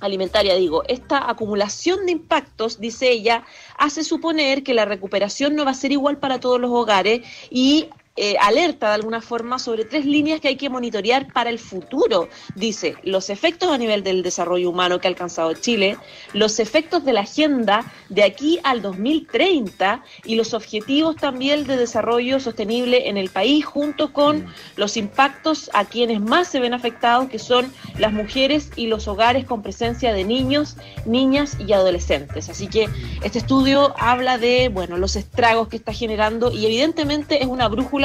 Alimentaria, 0.00 0.54
digo, 0.54 0.82
esta 0.88 1.30
acumulación 1.30 2.06
de 2.06 2.12
impactos, 2.12 2.78
dice 2.78 3.10
ella, 3.10 3.44
hace 3.78 4.04
suponer 4.04 4.62
que 4.62 4.74
la 4.74 4.84
recuperación 4.84 5.54
no 5.54 5.64
va 5.64 5.70
a 5.70 5.74
ser 5.74 5.92
igual 5.92 6.18
para 6.18 6.40
todos 6.40 6.60
los 6.60 6.70
hogares 6.70 7.26
y 7.50 7.88
eh, 8.16 8.36
alerta 8.40 8.90
de 8.90 8.94
alguna 8.94 9.20
forma 9.20 9.58
sobre 9.58 9.84
tres 9.84 10.04
líneas 10.04 10.40
que 10.40 10.46
hay 10.46 10.56
que 10.56 10.70
monitorear 10.70 11.32
para 11.32 11.50
el 11.50 11.58
futuro. 11.58 12.28
Dice, 12.54 12.94
los 13.02 13.28
efectos 13.28 13.72
a 13.72 13.76
nivel 13.76 14.04
del 14.04 14.22
desarrollo 14.22 14.70
humano 14.70 15.00
que 15.00 15.08
ha 15.08 15.10
alcanzado 15.10 15.52
Chile, 15.54 15.98
los 16.32 16.60
efectos 16.60 17.04
de 17.04 17.12
la 17.12 17.22
agenda 17.22 17.92
de 18.10 18.22
aquí 18.22 18.60
al 18.62 18.82
2030 18.82 20.04
y 20.24 20.36
los 20.36 20.54
objetivos 20.54 21.16
también 21.16 21.66
de 21.66 21.76
desarrollo 21.76 22.38
sostenible 22.38 23.08
en 23.08 23.16
el 23.16 23.30
país, 23.30 23.64
junto 23.64 24.12
con 24.12 24.44
mm. 24.44 24.54
los 24.76 24.96
impactos 24.96 25.68
a 25.74 25.84
quienes 25.84 26.20
más 26.20 26.46
se 26.46 26.60
ven 26.60 26.72
afectados, 26.72 27.28
que 27.28 27.40
son 27.40 27.72
las 27.98 28.12
mujeres 28.12 28.70
y 28.76 28.86
los 28.86 29.08
hogares 29.08 29.44
con 29.44 29.60
presencia 29.60 30.12
de 30.12 30.22
niños, 30.22 30.76
niñas 31.04 31.56
y 31.58 31.72
adolescentes. 31.72 32.48
Así 32.48 32.68
que 32.68 32.88
este 33.24 33.38
estudio 33.38 33.92
habla 33.98 34.38
de, 34.38 34.68
bueno, 34.68 34.98
los 34.98 35.16
estragos 35.16 35.66
que 35.66 35.78
está 35.78 35.92
generando 35.92 36.52
y 36.52 36.64
evidentemente 36.64 37.42
es 37.42 37.48
una 37.48 37.66
brújula 37.66 38.03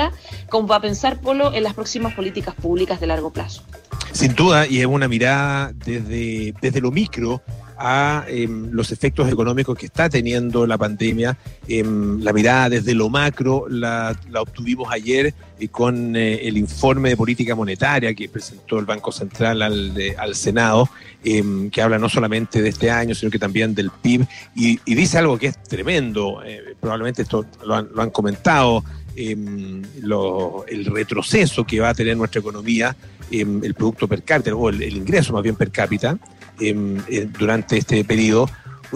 como 0.50 0.68
para 0.68 0.82
pensar, 0.82 1.20
Polo, 1.20 1.53
en 1.53 1.63
las 1.63 1.74
próximas 1.74 2.13
políticas 2.13 2.56
públicas 2.56 3.00
de 3.00 3.08
largo 3.08 3.32
plazo. 3.32 3.63
Sin 4.12 4.34
duda, 4.34 4.65
y 4.68 4.79
es 4.79 4.86
una 4.86 5.08
mirada 5.08 5.72
desde, 5.74 6.53
desde 6.62 6.82
lo 6.82 6.91
micro 6.91 7.41
a 7.79 8.25
em, 8.27 8.70
los 8.72 8.91
efectos 8.91 9.32
económicos 9.32 9.77
que 9.77 9.86
está 9.86 10.10
teniendo 10.10 10.68
la 10.68 10.77
pandemia. 10.77 11.38
Em, 11.68 12.20
la 12.22 12.34
mirada 12.34 12.70
desde 12.70 12.94
lo 12.94 13.10
macro 13.10 13.68
la, 13.70 14.15
obtuvimos 14.38 14.91
ayer 14.91 15.34
eh, 15.60 15.68
con 15.70 16.15
eh, 16.15 16.48
el 16.48 16.58
informe 16.58 17.10
de 17.10 17.18
política 17.18 17.56
monetaria 17.56 18.13
que 18.13 18.27
presentó 18.27 18.79
el 18.79 18.86
Banco 18.86 19.13
Central 19.13 19.62
al, 19.62 20.36
Senado, 20.36 20.89
em, 21.24 21.70
que 21.70 21.82
habla 21.82 21.98
no 21.98 22.10
solamente 22.10 22.62
de 22.62 22.70
este 22.70 22.91
año, 22.91 23.15
sino 23.15 23.32
que 23.32 23.39
también 23.39 23.74
del 23.74 23.89
PIB, 23.89 24.27
y, 24.56 24.77
dice 24.94 25.18
algo 25.18 25.38
que 25.38 25.48
es 25.48 25.63
tremendo, 25.63 26.41
eh, 26.44 26.75
probablemente 26.79 27.22
esto 27.22 27.46
lo 27.65 28.01
han 28.01 28.10
comentado 28.10 28.84
el 29.15 30.85
retroceso 30.85 31.65
que 31.65 31.79
va 31.79 31.89
a 31.89 31.93
tener 31.93 32.15
nuestra 32.17 32.39
economía, 32.39 32.95
el 33.31 33.73
producto 33.73 34.07
per 34.07 34.23
cápita, 34.23 34.55
o 34.55 34.69
el, 34.69 34.81
ingreso 34.95 35.33
más 35.33 35.43
bien 35.43 35.55
per 35.55 35.71
cápita, 35.71 36.17
eh, 36.59 37.27
durante 37.37 37.77
este 37.77 38.03
periodo, 38.03 38.49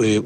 eh, 0.03 0.21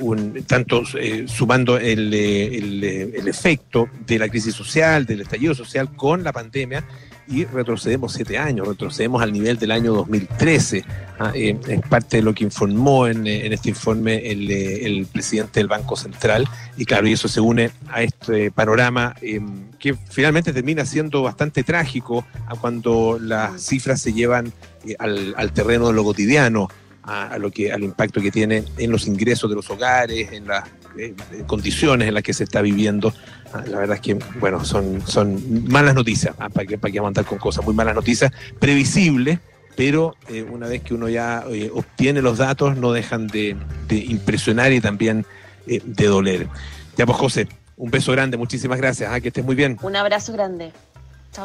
tanto 0.48 0.84
eh, 0.98 1.25
sumando 1.27 1.77
el, 1.77 2.13
el, 2.13 3.27
efecto 3.27 3.89
de 4.06 4.17
la 4.17 4.29
crisis 4.29 4.56
social, 4.56 5.06
del 5.06 5.22
estallido 5.22 5.53
social 5.53 5.94
con 5.96 6.24
la 6.24 6.32
pandemia, 6.32 6.86
y 7.28 7.46
retrocedemos 7.46 8.14
siete 8.14 8.38
años, 8.38 8.68
retrocedemos 8.68 9.22
al 9.22 9.34
nivel 9.34 9.58
del 9.58 9.72
año 9.72 9.94
2013. 9.94 10.84
Ah, 11.20 11.32
eh, 11.34 11.58
es 11.68 11.82
parte 11.82 12.18
de 12.18 12.24
lo 12.24 12.34
que 12.34 12.44
informó 12.44 13.08
en, 13.08 13.26
eh, 13.26 13.48
este 13.54 13.70
informe 13.70 14.32
el, 14.32 14.50
eh, 14.50 14.86
el, 14.86 15.06
presidente 15.08 15.60
del 15.60 15.68
Banco 15.68 15.96
Central 15.96 16.48
y 16.78 16.86
claro, 16.86 17.08
y 17.08 17.14
eso 17.14 17.28
se 17.28 17.42
une 17.42 17.72
a 17.90 18.04
este 18.04 18.52
panorama 18.52 19.16
que 19.80 19.96
finalmente 20.10 20.54
termina 20.54 20.86
siendo 20.86 21.24
bastante 21.24 21.64
trágico 21.64 22.26
a 22.46 22.56
cuando 22.56 23.18
las 23.20 23.62
cifras 23.62 24.00
se 24.00 24.14
llevan 24.14 24.54
al, 25.00 25.34
al 25.38 25.52
terreno 25.54 25.88
de 25.88 25.94
lo 25.94 26.04
cotidiano 26.04 26.70
a, 27.08 27.38
lo 27.38 27.50
que, 27.52 27.72
al 27.72 27.84
impacto 27.84 28.22
que 28.22 28.32
tiene 28.32 28.66
en 28.78 28.92
los 28.92 29.08
ingresos 29.08 29.50
de 29.50 29.56
los 29.56 29.70
hogares, 29.70 30.32
en 30.34 30.46
las 30.46 30.66
eh, 30.98 31.16
condiciones 31.46 32.08
en 32.08 32.14
las 32.14 32.24
que 32.24 32.34
se 32.34 32.44
está 32.44 32.62
viviendo. 32.62 33.14
Ah, 33.54 33.63
la 33.68 33.80
verdad 33.80 33.96
es 33.96 34.01
que, 34.01 34.18
bueno, 34.39 34.63
son, 34.66 35.01
son 35.06 35.68
malas 35.70 35.96
noticias, 35.96 36.36
ah, 36.39 36.50
para 36.50 36.66
que, 36.66 36.77
para 36.77 36.92
que 36.92 37.00
aguantar 37.00 37.25
con 37.25 37.38
cosas, 37.38 37.63
muy 37.66 37.74
malas 37.74 37.96
noticias, 37.96 38.32
previsibles, 38.60 39.39
pero 39.75 40.16
eh, 40.27 40.44
una 40.44 40.68
vez 40.68 40.82
que 40.82 40.94
uno 40.94 41.08
ya 41.08 41.44
eh, 41.50 41.72
obtiene 41.74 42.22
los 42.22 42.38
datos, 42.38 42.77
no 42.77 42.92
dejan 42.92 43.27
de, 43.27 43.56
impresionar 43.89 44.72
y 44.72 44.82
también 44.82 45.25
de 45.66 46.06
doler. 46.06 46.48
Ya 46.98 47.06
pues, 47.06 47.18
José, 47.18 47.48
un 47.75 47.92
beso 47.92 48.12
grande, 48.12 48.38
muchísimas 48.38 48.77
gracias, 48.80 49.12
ah, 49.12 49.20
que 49.20 49.30
estés 49.30 49.46
muy 49.46 49.56
bien. 49.56 49.77
Un 49.82 49.96
abrazo 49.96 50.34
grande. 50.34 50.72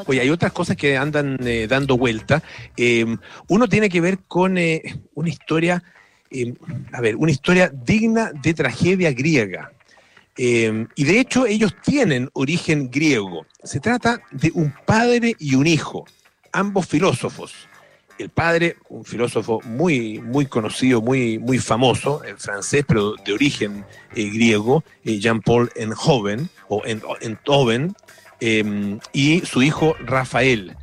Oye, 0.06 0.20
hay 0.20 0.30
otras 0.30 0.52
cosas 0.52 0.76
que 0.76 0.96
andan 0.96 1.38
eh, 1.46 1.66
dando 1.68 1.98
vuelta. 1.98 2.42
Em, 2.76 3.18
uno 3.48 3.68
tiene 3.68 3.88
que 3.88 4.00
ver 4.00 4.18
con 4.26 4.56
eh, 4.58 4.82
una 5.14 5.28
historia, 5.28 5.82
em, 6.30 6.54
a 6.92 7.00
ver, 7.00 7.16
una 7.16 7.30
historia 7.30 7.68
digna 7.68 8.32
de 8.42 8.54
tragedia 8.54 9.12
griega. 9.12 9.72
Em, 10.36 10.88
y 10.94 11.04
de 11.04 11.20
hecho 11.20 11.46
ellos 11.46 11.74
tienen 11.82 12.30
origen 12.32 12.90
griego. 12.90 13.46
Se 13.62 13.80
trata 13.80 14.22
de 14.30 14.50
un 14.54 14.72
padre 14.86 15.36
y 15.38 15.54
un 15.54 15.66
hijo, 15.66 16.06
ambos 16.52 16.86
filósofos. 16.86 17.52
El 18.18 18.28
padre, 18.28 18.76
un 18.88 19.04
filósofo 19.04 19.60
muy, 19.64 20.20
muy 20.20 20.46
conocido, 20.46 21.00
muy, 21.00 21.38
muy 21.38 21.58
famoso, 21.58 22.22
el 22.24 22.36
francés, 22.36 22.84
pero 22.86 23.14
de 23.14 23.32
origen 23.32 23.84
eh, 24.14 24.30
griego, 24.30 24.84
Jean-Paul 25.04 25.70
Enhoven, 25.74 26.48
o 26.68 26.82
Enthoven, 27.20 27.94
Em, 28.44 28.98
y 29.12 29.40
su 29.42 29.62
hijo 29.62 29.94
Rafael. 30.04 30.76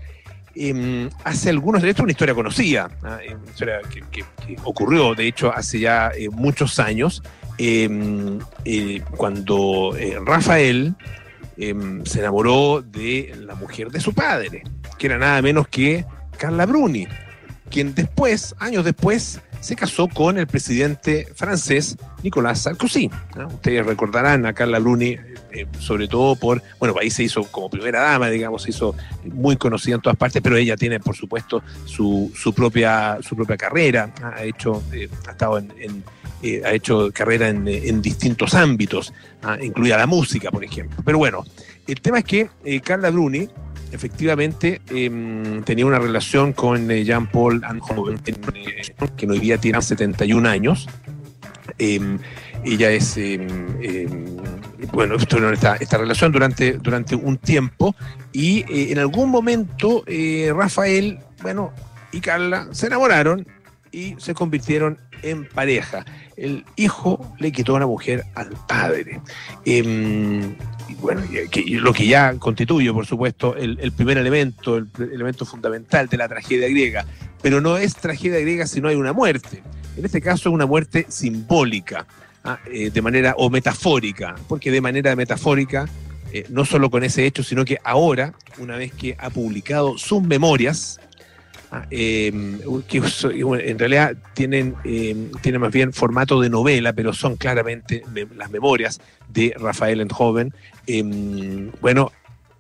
Em, 0.56 1.10
hace 1.26 1.50
algunos, 1.50 1.82
de 1.82 1.90
es 1.90 2.00
una 2.00 2.12
historia 2.12 2.34
conocida, 2.34 2.90
¿ah? 3.04 3.20
una 3.30 3.52
historia 3.52 3.82
que, 3.90 4.24
ocurrió, 4.64 5.14
de 5.14 5.28
hecho, 5.28 5.54
hace 5.54 5.82
ya 5.82 6.10
eh, 6.18 6.30
muchos 6.30 6.80
años, 6.80 7.22
em, 7.60 8.40
eh, 8.66 9.02
cuando 9.16 9.96
eh, 9.98 10.18
Rafael 10.26 10.96
se 12.06 12.20
enamoró 12.20 12.82
de 12.82 13.36
la 13.38 13.54
mujer 13.54 13.92
de 13.92 14.00
su 14.00 14.14
padre, 14.14 14.64
que 14.98 15.08
era 15.08 15.18
nada 15.18 15.42
menos 15.42 15.68
que 15.68 16.06
Carla 16.38 16.66
Bruni, 16.66 17.06
quien 17.70 17.94
después, 17.94 18.56
años 18.60 18.86
después, 18.86 19.42
se 19.60 19.76
casó 19.76 20.08
con 20.08 20.38
el 20.38 20.48
presidente 20.48 21.28
francés 21.36 21.98
Nicolás 22.24 22.62
Sarkozy. 22.62 23.10
Ustedes 23.54 23.86
recordarán 23.86 24.46
a 24.46 24.54
Carla 24.54 24.80
Bruni, 24.80 25.18
eh, 25.52 25.68
sobre 25.80 26.08
todo 26.08 26.36
por, 26.36 26.62
bueno, 26.80 26.96
ahí 27.00 27.10
se 27.10 27.24
hizo 27.24 27.44
como 27.44 27.70
primera 27.70 28.02
dama, 28.02 28.30
digamos, 28.30 28.64
se 28.64 28.70
hizo 28.70 28.96
muy 29.26 29.58
conocida 29.58 29.96
en 29.96 30.02
todas 30.02 30.18
partes, 30.18 30.42
pero 30.42 30.56
ella 30.56 30.78
tiene, 30.78 31.00
por 31.00 31.16
supuesto, 31.16 31.62
su, 31.86 32.32
su 32.36 32.54
propia, 32.54 33.18
su 33.22 33.36
propia 33.36 33.58
carrera, 33.58 34.14
ha 34.22 34.44
hecho, 34.44 34.82
ha 35.28 35.32
estado 35.32 35.58
en, 35.58 36.04
eh, 36.44 36.62
ha 36.66 36.74
hecho 36.74 37.12
carrera 37.14 37.50
en, 37.50 38.02
distintos 38.02 38.54
ámbitos, 38.54 39.14
incluida 39.62 39.98
la 39.98 40.08
música, 40.08 40.52
por 40.52 40.64
ejemplo. 40.64 41.02
Pero 41.04 41.18
bueno, 41.18 41.46
el 41.88 42.02
tema 42.02 42.20
es 42.20 42.26
que 42.26 42.50
Carla 42.84 43.10
Bruni 43.10 43.50
efectivamente 43.92 44.82
em, 44.90 45.64
tenía 45.64 45.86
una 45.86 46.00
relación 46.00 46.54
con 46.54 46.90
eh, 46.92 47.04
Jean-Paul 47.04 47.64
eh, 48.26 48.94
que 49.18 49.28
hoy 49.28 49.40
día 49.40 49.58
tiene 49.58 49.82
71 49.82 50.48
años. 50.48 50.88
Em, 51.78 52.20
ella 52.64 52.92
es, 52.92 53.16
em, 53.18 53.48
bueno, 54.92 55.18
tuvieron 55.18 55.54
esta, 55.54 55.76
esta 55.76 55.98
relación 55.98 56.32
durante, 56.32 56.74
durante 56.74 57.16
un 57.16 57.38
tiempo 57.38 57.96
y 58.32 58.60
eh, 58.62 58.92
en 58.92 59.00
algún 59.00 59.30
momento 59.30 60.04
Rafael, 60.54 61.20
bueno, 61.42 61.74
y 62.12 62.20
Carla 62.20 62.68
se 62.72 62.88
enamoraron 62.88 63.48
y 63.92 64.16
se 64.18 64.34
convirtieron 64.34 65.00
en 65.24 65.46
pareja. 65.46 66.06
El 66.38 66.66
hijo 66.76 67.36
le 67.40 67.52
quitó 67.52 67.74
a 67.74 67.78
una 67.78 67.88
mujer 67.88 68.26
al 68.36 68.50
padre 68.68 69.22
bueno, 71.02 71.22
lo 71.82 71.94
que 71.94 72.08
ya 72.08 72.36
constituye, 72.36 72.92
por 72.92 73.06
supuesto, 73.06 73.56
el, 73.56 73.92
primer 73.92 74.18
elemento, 74.18 74.78
el, 74.78 74.88
elemento 74.98 75.46
fundamental 75.46 76.08
de 76.08 76.18
la 76.18 76.28
tragedia 76.28 76.68
griega. 76.68 77.06
Pero 77.42 77.62
no 77.62 77.78
es 77.78 77.96
tragedia 77.96 78.40
griega 78.40 78.68
si 78.68 78.82
no 78.82 78.90
hay 78.90 78.96
una 78.96 79.14
muerte. 79.14 79.62
En 79.98 80.06
este 80.06 80.22
caso 80.22 80.50
es 80.50 80.56
una 80.56 80.66
muerte 80.66 81.06
simbólica, 81.10 82.06
¿ah? 82.44 82.60
eh, 82.72 82.90
de 82.90 83.02
manera 83.02 83.36
o 83.38 83.50
metafórica, 83.50 84.36
porque 84.48 84.72
de 84.72 84.82
manera 84.82 85.16
metafórica, 85.16 85.88
eh, 86.34 86.46
no 86.50 86.66
solo 86.66 86.90
con 86.90 87.04
ese 87.04 87.26
hecho, 87.26 87.44
sino 87.44 87.66
que 87.66 87.78
ahora, 87.84 88.34
una 88.58 88.76
vez 88.76 88.94
que 88.94 89.16
ha 89.20 89.30
publicado 89.30 89.98
sus 89.98 90.22
memorias, 90.22 91.00
Em, 91.92 92.60
que 92.88 92.98
en 92.98 93.80
realidad 93.80 94.18
tienen, 94.34 94.76
tienen 95.42 95.62
más 95.62 95.72
bien 95.72 95.94
formato 95.94 96.42
de 96.42 96.50
novela, 96.50 96.94
pero 96.94 97.14
son 97.14 97.36
claramente 97.36 98.04
las 98.36 98.50
memorias 98.50 99.00
de 99.28 99.56
Rafael 99.58 100.02
Enthoven. 100.02 100.54
Em, 100.88 101.72
bueno, 101.80 102.12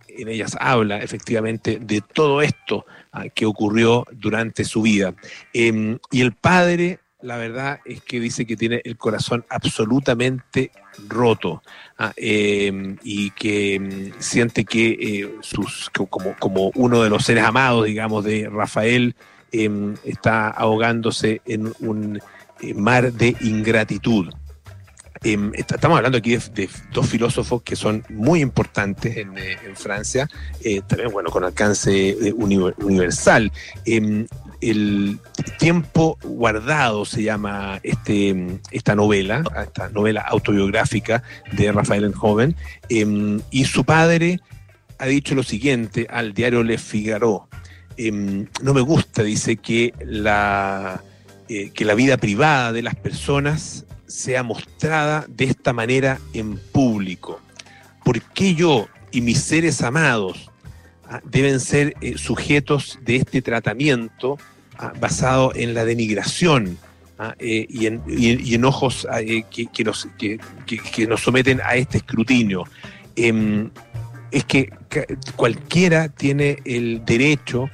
en 0.08 0.28
ellas 0.28 0.56
habla 0.60 1.00
efectivamente 1.00 1.80
de 1.82 2.02
todo 2.02 2.42
esto 2.42 2.86
ah, 3.12 3.30
que 3.30 3.46
ocurrió 3.46 4.06
durante 4.12 4.64
su 4.64 4.82
vida. 4.84 5.16
y 5.54 6.22
el 6.22 6.34
padre 6.34 7.00
la 7.22 7.38
verdad 7.38 7.80
es 7.86 8.02
que 8.02 8.20
dice 8.20 8.46
que 8.46 8.56
tiene 8.56 8.82
el 8.86 8.98
corazón 8.98 9.46
absolutamente 9.50 10.72
roto 11.08 11.62
ah, 11.98 12.14
em, 12.16 12.98
y 13.04 13.32
que 13.32 13.76
em, 13.76 14.12
siente 14.20 14.66
que 14.66 14.90
eh, 14.90 15.36
sus, 15.42 15.90
como, 15.90 16.36
como 16.40 16.72
uno 16.76 17.04
de 17.04 17.10
los 17.10 17.26
seres 17.26 17.44
amados, 17.44 17.86
digamos, 17.86 18.24
de 18.24 18.50
Rafael, 18.50 19.16
em, 19.52 19.96
está 20.04 20.50
ahogándose 20.50 21.42
en 21.46 21.74
un 21.80 22.20
eh, 22.62 22.74
mar 22.74 23.12
de 23.14 23.36
ingratitud. 23.42 24.30
estamos 25.22 25.98
hablando 25.98 26.18
aquí 26.18 26.38
de, 26.38 26.70
dos 26.94 27.08
filósofos 27.08 27.62
que 27.62 27.76
son 27.76 28.04
muy 28.10 28.42
importantes 28.42 29.18
en, 29.18 29.38
eh, 29.38 29.58
Francia, 29.76 30.30
también 30.88 31.12
bueno, 31.12 31.30
con 31.30 31.44
alcance 31.44 32.16
universal 32.36 33.52
el 34.62 35.20
tiempo 35.58 36.18
guardado 36.24 37.06
se 37.06 37.24
llama 37.24 37.80
este, 37.84 38.60
esta 38.72 38.96
novela, 38.96 39.44
esta 39.64 39.90
novela 39.90 40.22
autobiográfica 40.22 41.24
de 41.52 41.72
Rafael 41.72 42.04
Enhoven, 42.04 42.56
em, 42.90 43.40
y 43.52 43.66
su 43.66 43.84
padre 43.86 44.40
ha 44.98 45.06
dicho 45.06 45.36
lo 45.36 45.44
siguiente 45.44 46.08
al 46.10 46.34
diario 46.34 46.64
Le 46.64 46.78
Figaro. 46.78 47.48
Em, 47.98 48.48
no 48.62 48.74
me 48.74 48.82
gusta, 48.82 49.24
dice, 49.24 49.58
que 49.58 49.94
la, 50.06 51.02
eh, 51.48 51.72
que 51.72 51.86
la 51.86 51.96
vida 51.96 52.18
privada 52.18 52.72
de 52.74 52.82
las 52.82 52.96
personas 52.96 53.86
sea 54.08 54.44
mostrada 54.44 55.26
de 55.28 55.46
esta 55.46 55.72
manera 55.72 56.20
en 56.34 56.58
público. 56.58 57.40
¿Por 58.04 58.22
qué 58.22 58.56
yo 58.56 58.88
y 59.12 59.22
mis 59.22 59.40
seres 59.40 59.82
amados 59.82 60.50
deben 61.24 61.60
ser 61.60 61.96
eh, 62.02 62.18
sujetos 62.18 63.00
de 63.04 63.18
este 63.18 63.42
tratamiento 63.42 64.38
ah, 64.78 64.94
basado 65.00 65.52
en 65.56 65.74
la 65.74 65.86
denigración 65.86 66.78
ah, 67.18 67.36
eh, 67.40 67.66
y, 67.70 67.88
en, 67.88 68.02
y, 68.08 68.56
ojos 68.64 69.08
que, 69.50 69.84
nos, 69.84 70.08
que, 70.18 71.08
nos 71.08 71.22
someten 71.22 71.62
a 71.64 71.76
este 71.76 71.98
escrutinio? 71.98 72.66
Em, 73.16 73.70
es 74.32 74.44
que 74.46 74.72
cualquiera 75.36 76.10
tiene 76.10 76.60
el 76.64 77.04
derecho 77.04 77.70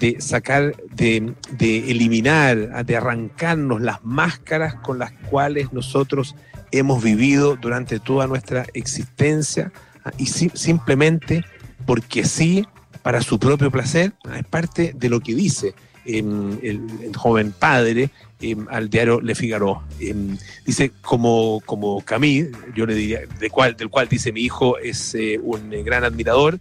de 0.00 0.20
sacar, 0.20 0.74
de, 0.92 1.34
eliminar, 1.60 2.84
de 2.84 2.96
arrancarnos 2.96 3.80
las 3.80 4.04
máscaras 4.04 4.74
con 4.76 4.98
las 4.98 5.12
cuales 5.30 5.72
nosotros 5.72 6.34
hemos 6.72 7.02
vivido 7.02 7.56
durante 7.56 8.00
toda 8.00 8.26
nuestra 8.26 8.66
existencia 8.74 9.72
y 10.16 10.26
simplemente 10.26 11.44
porque 11.88 12.22
sí, 12.22 12.66
para 13.00 13.22
su 13.22 13.38
propio 13.38 13.70
placer, 13.70 14.12
es 14.36 14.44
parte 14.44 14.92
de 14.94 15.08
lo 15.08 15.20
que 15.20 15.34
dice 15.34 15.72
em, 16.04 16.58
el, 16.62 17.16
joven 17.16 17.54
padre 17.58 18.10
em, 18.42 18.66
al 18.68 18.90
diario 18.90 19.22
Le 19.22 19.34
Figaro. 19.34 19.82
Em, 19.98 20.36
dice, 20.66 20.92
como, 21.00 21.62
como 21.64 22.02
Camille, 22.02 22.50
yo 22.74 22.84
le 22.84 22.94
diría, 22.94 23.20
de 23.40 23.48
cual, 23.48 23.74
del 23.74 23.88
cual 23.88 24.06
dice 24.06 24.32
mi 24.32 24.42
hijo 24.42 24.76
es 24.76 25.14
eh, 25.14 25.40
un 25.42 25.70
gran 25.82 26.04
admirador, 26.04 26.60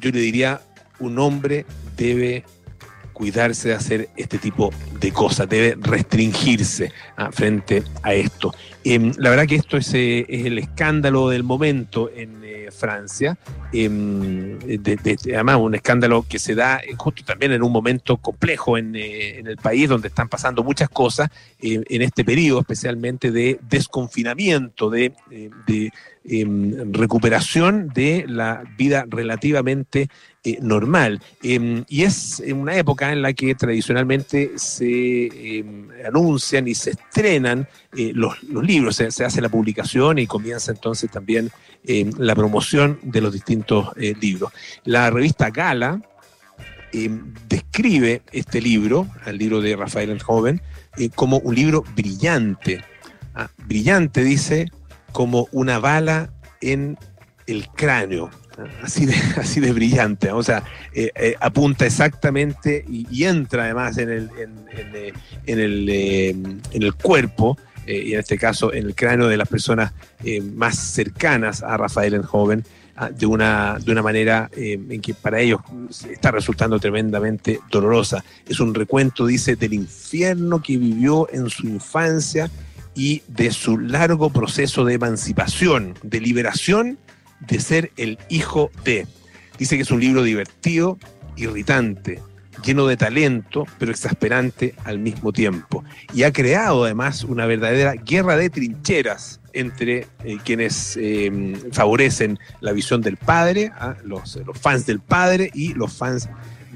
yo 0.00 0.10
le 0.10 0.20
diría, 0.20 0.62
un 0.98 1.18
hombre 1.18 1.66
debe 1.98 2.44
cuidarse 3.12 3.68
de 3.68 3.74
hacer 3.74 4.08
este 4.16 4.38
tipo 4.38 4.70
de 4.98 5.12
cosas, 5.12 5.46
debe 5.46 5.76
restringirse 5.78 6.90
ah, 7.18 7.30
frente 7.32 7.82
a 8.02 8.14
esto. 8.14 8.54
La 8.82 9.28
verdad 9.28 9.46
que 9.46 9.56
esto 9.56 9.76
es, 9.76 9.92
eh, 9.92 10.24
el 10.28 10.58
escándalo 10.58 11.28
del 11.28 11.42
momento 11.42 12.10
en 12.14 12.43
eh, 12.44 12.70
Francia, 12.70 13.36
em, 13.72 14.58
además 15.34 15.56
un 15.60 15.74
escándalo 15.74 16.24
que 16.28 16.38
se 16.38 16.54
da 16.54 16.80
justo 16.96 17.24
también 17.24 17.52
en 17.52 17.62
un 17.62 17.72
momento 17.72 18.16
complejo 18.18 18.78
en, 18.78 18.94
eh, 18.94 19.40
el 19.40 19.56
país 19.56 19.88
donde 19.88 20.08
están 20.08 20.28
pasando 20.28 20.62
muchas 20.62 20.88
cosas, 20.88 21.30
en 21.60 22.02
este 22.02 22.24
periodo 22.24 22.60
especialmente 22.60 23.30
de 23.30 23.58
desconfinamiento, 23.62 24.90
de 24.90 25.12
Em, 26.26 26.90
recuperación 26.94 27.90
de 27.92 28.24
la 28.26 28.64
vida 28.78 29.04
relativamente 29.06 30.08
eh, 30.42 30.56
normal. 30.62 31.20
Em, 31.42 31.84
y 31.86 32.04
es 32.04 32.42
una 32.50 32.78
época 32.78 33.12
en 33.12 33.20
la 33.20 33.34
que 33.34 33.54
tradicionalmente 33.54 34.52
se 34.56 35.58
em, 35.58 35.88
anuncian 36.06 36.66
y 36.66 36.74
se 36.74 36.92
estrenan 36.92 37.68
eh, 37.94 38.12
los, 38.14 38.42
libros, 38.42 38.96
se, 38.96 39.22
hace 39.22 39.42
la 39.42 39.50
publicación 39.50 40.18
y 40.18 40.26
comienza 40.26 40.72
entonces 40.72 41.10
también 41.10 41.50
la 41.84 42.34
promoción 42.34 42.98
de 43.02 43.20
los 43.20 43.32
distintos 43.32 43.90
eh, 43.96 44.14
libros. 44.20 44.52
La 44.84 45.10
revista 45.10 45.50
Gala 45.50 46.00
describe 47.48 48.22
este 48.30 48.60
libro, 48.60 49.08
el 49.26 49.36
libro 49.36 49.60
de 49.60 49.74
Rafael 49.74 50.10
el 50.10 50.22
Joven, 50.22 50.62
como 51.14 51.38
un 51.38 51.54
libro 51.54 51.82
brillante. 51.96 52.84
Ah, 53.34 53.50
brillante, 53.66 54.22
dice, 54.22 54.70
como 55.12 55.48
una 55.52 55.80
bala 55.80 56.30
en 56.60 56.96
el 57.46 57.68
cráneo, 57.68 58.30
así 58.82 59.06
de, 59.06 59.14
así 59.36 59.60
de 59.60 59.72
brillante, 59.72 60.30
o 60.30 60.42
sea, 60.42 60.62
eh, 60.92 61.10
eh, 61.14 61.34
apunta 61.40 61.86
exactamente 61.86 62.84
y, 62.88 63.24
entra 63.24 63.64
además 63.64 63.98
en 63.98 64.10
el, 64.10 64.30
en, 64.38 64.66
eh, 64.72 65.12
el, 65.46 65.88
en 65.88 66.82
el 66.82 66.94
cuerpo, 66.94 67.58
y 67.86 68.14
en 68.14 68.20
este 68.20 68.38
caso 68.38 68.72
en 68.72 68.86
el 68.86 68.94
cráneo 68.94 69.28
de 69.28 69.36
las 69.36 69.48
personas 69.48 69.92
más 70.54 70.76
cercanas 70.78 71.62
a 71.62 71.76
Rafael 71.76 72.14
el 72.14 72.24
joven, 72.24 72.64
ah, 72.96 73.10
de 73.10 73.26
una, 73.26 73.78
de 73.78 73.92
una 73.92 74.02
manera 74.02 74.50
en 74.54 75.00
que 75.00 75.14
para 75.14 75.40
ellos 75.40 75.60
está 76.10 76.30
resultando 76.30 76.78
tremendamente 76.78 77.60
dolorosa. 77.70 78.24
Es 78.48 78.60
un 78.60 78.74
recuento, 78.74 79.26
dice, 79.26 79.56
del 79.56 79.74
infierno 79.74 80.62
que 80.62 80.76
vivió 80.78 81.28
en 81.32 81.50
su 81.50 81.66
infancia 81.66 82.50
y 82.94 83.22
de 83.26 83.50
su 83.50 83.78
largo 83.78 84.30
proceso 84.30 84.84
de 84.84 84.94
emancipación, 84.94 85.94
de 86.02 86.20
liberación 86.20 86.98
de 87.40 87.60
ser 87.60 87.90
el 87.96 88.18
hijo 88.28 88.70
de. 88.84 89.06
Dice 89.58 89.76
que 89.76 89.82
es 89.82 89.90
un 89.90 90.00
libro 90.00 90.22
divertido, 90.22 90.98
irritante, 91.36 92.20
lleno 92.64 92.86
de 92.86 92.96
talento, 92.96 93.66
pero 93.78 93.90
exasperante 93.90 94.74
al 94.84 94.98
mismo 94.98 95.32
tiempo. 95.32 95.84
Y 96.12 96.22
ha 96.22 96.32
creado 96.32 96.84
además 96.84 97.24
una 97.24 97.46
verdadera 97.46 97.92
guerra 97.94 98.36
de 98.36 98.50
trincheras 98.50 99.40
entre 99.52 100.06
eh, 100.24 100.38
quienes 100.44 100.96
eh, 101.00 101.30
favorecen 101.72 102.38
la 102.60 102.72
visión 102.72 103.00
del 103.00 103.16
padre, 103.16 103.70
¿ah? 103.76 103.94
los, 104.04 104.36
los, 104.36 104.58
fans 104.58 104.86
del 104.86 105.00
padre 105.00 105.50
y 105.54 105.74
los 105.74 105.92
fans 105.92 106.28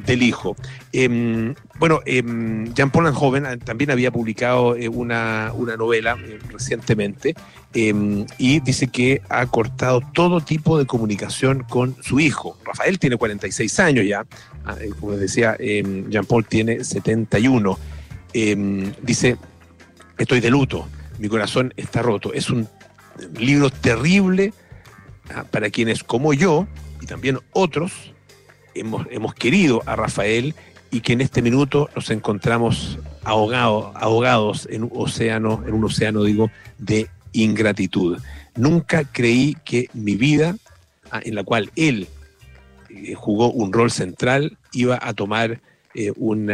del 0.06 0.22
hijo. 0.22 0.56
Em, 0.92 1.54
bueno, 1.78 2.00
em, 2.06 2.72
Jean-Paul 2.74 3.12
Joven 3.12 3.46
ah, 3.46 3.56
también 3.56 3.90
había 3.90 4.10
publicado 4.10 4.76
eh, 4.76 4.88
una, 4.88 5.52
novela 5.78 6.16
eh, 6.24 6.38
recientemente 6.50 7.34
em, 7.74 8.26
y 8.38 8.60
dice 8.60 8.88
que 8.88 9.22
ha 9.28 9.46
cortado 9.46 10.00
todo 10.12 10.40
tipo 10.40 10.78
de 10.78 10.86
comunicación 10.86 11.64
con 11.68 11.96
su 12.02 12.20
hijo. 12.20 12.56
Rafael 12.64 12.98
tiene 12.98 13.16
46 13.16 13.80
años 13.80 14.06
ya, 14.06 14.26
ah, 14.64 14.76
eh, 14.80 14.90
como 14.98 15.12
decía, 15.12 15.56
Jean-Paul 15.58 16.46
tiene 16.46 16.84
71. 16.84 17.78
dice, 19.02 19.36
estoy 20.16 20.40
de 20.40 20.50
luto, 20.50 20.88
mi 21.18 21.28
corazón 21.28 21.72
está 21.76 22.02
roto. 22.02 22.32
Es 22.32 22.50
un 22.50 22.68
libro 23.38 23.70
terrible 23.70 24.52
ah, 25.34 25.44
para 25.44 25.70
quienes 25.70 26.04
como 26.04 26.32
yo 26.32 26.66
y 27.00 27.06
también 27.06 27.38
otros 27.52 28.12
hemos, 28.74 29.34
querido 29.34 29.82
a 29.86 29.96
Rafael 29.96 30.54
y 30.90 31.00
que 31.00 31.12
en 31.12 31.20
este 31.20 31.42
minuto 31.42 31.88
nos 31.94 32.10
encontramos 32.10 32.98
ahogados, 33.24 33.92
ahogados 33.94 34.68
en 34.70 34.84
un 34.84 34.90
océano, 34.94 35.62
en 35.66 35.74
un 35.74 35.84
océano, 35.84 36.24
digo, 36.24 36.50
de 36.78 37.08
ingratitud. 37.32 38.18
Nunca 38.56 39.04
creí 39.04 39.56
que 39.64 39.88
mi 39.92 40.16
vida, 40.16 40.56
ah, 41.10 41.20
en 41.22 41.34
la 41.34 41.44
cual 41.44 41.70
él 41.76 42.08
eh, 42.90 43.14
jugó 43.14 43.52
un 43.52 43.72
rol 43.72 43.90
central, 43.90 44.56
iba 44.72 44.98
a 45.00 45.12
tomar 45.12 45.60
eh, 45.94 46.12
un, 46.16 46.46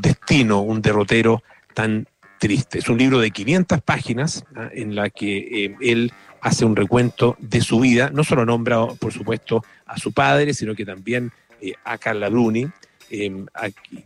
destino, 0.00 0.60
un 0.60 0.82
derrotero 0.82 1.42
tan 1.74 2.06
triste. 2.38 2.78
Es 2.78 2.88
un 2.88 2.98
libro 2.98 3.18
de 3.18 3.30
500 3.30 3.80
páginas 3.82 4.44
ah, 4.54 4.68
en 4.72 4.94
la 4.94 5.10
que 5.10 5.64
eh, 5.64 5.76
él 5.80 6.12
hace 6.46 6.64
un 6.64 6.76
recuento 6.76 7.36
de 7.40 7.60
su 7.60 7.80
vida, 7.80 8.10
no 8.12 8.22
solo 8.22 8.46
nombra, 8.46 8.86
por 9.00 9.12
supuesto, 9.12 9.64
a 9.84 9.98
su 9.98 10.12
padre, 10.12 10.54
sino 10.54 10.76
que 10.76 10.84
también 10.84 11.32
eh, 11.60 11.72
a 11.84 11.98
Carla 11.98 12.28
Bruni, 12.28 12.68
em, 13.10 13.46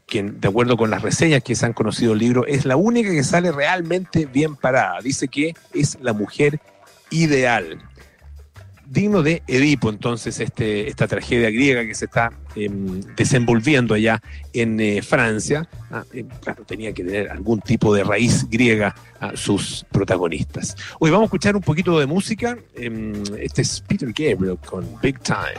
quien, 0.06 0.40
de 0.40 0.48
acuerdo 0.48 0.78
con 0.78 0.88
las 0.88 1.02
reseñas 1.02 1.42
que 1.42 1.54
se 1.54 1.66
han 1.66 1.74
conocido 1.74 2.14
el 2.14 2.18
libro, 2.18 2.46
es 2.46 2.64
la 2.64 2.76
única 2.76 3.10
que 3.10 3.24
sale 3.24 3.52
realmente 3.52 4.24
bien 4.24 4.56
parada. 4.56 5.00
Dice 5.02 5.28
que 5.28 5.54
es 5.74 5.98
la 6.00 6.14
mujer 6.14 6.60
ideal 7.10 7.78
digno 8.90 9.22
de 9.22 9.42
Edipo, 9.46 9.88
entonces, 9.88 10.40
este, 10.40 10.88
esta 10.88 11.06
tragedia 11.06 11.48
griega 11.50 11.86
que 11.86 11.94
se 11.94 12.06
está 12.06 12.32
em, 12.56 13.00
desenvolviendo 13.16 13.94
allá 13.94 14.20
en 14.52 14.80
eh, 14.80 15.00
Francia. 15.00 15.68
Ah, 15.92 16.04
em, 16.12 16.26
claro, 16.42 16.64
tenía 16.64 16.92
que 16.92 17.04
tener 17.04 17.30
algún 17.30 17.60
tipo 17.60 17.94
de 17.94 18.02
raíz 18.02 18.50
griega 18.50 18.94
a 19.20 19.36
sus 19.36 19.86
protagonistas. 19.92 20.76
Hoy 20.98 21.10
vamos 21.10 21.24
a 21.24 21.26
escuchar 21.26 21.54
un 21.54 21.62
poquito 21.62 22.00
de 22.00 22.06
música. 22.06 22.58
Em, 22.74 23.22
este 23.38 23.62
es 23.62 23.80
Peter 23.80 24.08
Gabriel 24.12 24.58
con 24.66 24.84
Big 25.00 25.20
Time. 25.20 25.54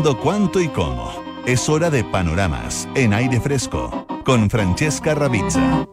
Cuándo, 0.00 0.18
cuánto 0.18 0.60
y 0.62 0.68
cómo. 0.68 1.12
Es 1.44 1.68
hora 1.68 1.90
de 1.90 2.02
panoramas 2.04 2.88
en 2.94 3.12
aire 3.12 3.38
fresco 3.38 4.06
con 4.24 4.48
Francesca 4.48 5.14
Ravizza. 5.14 5.86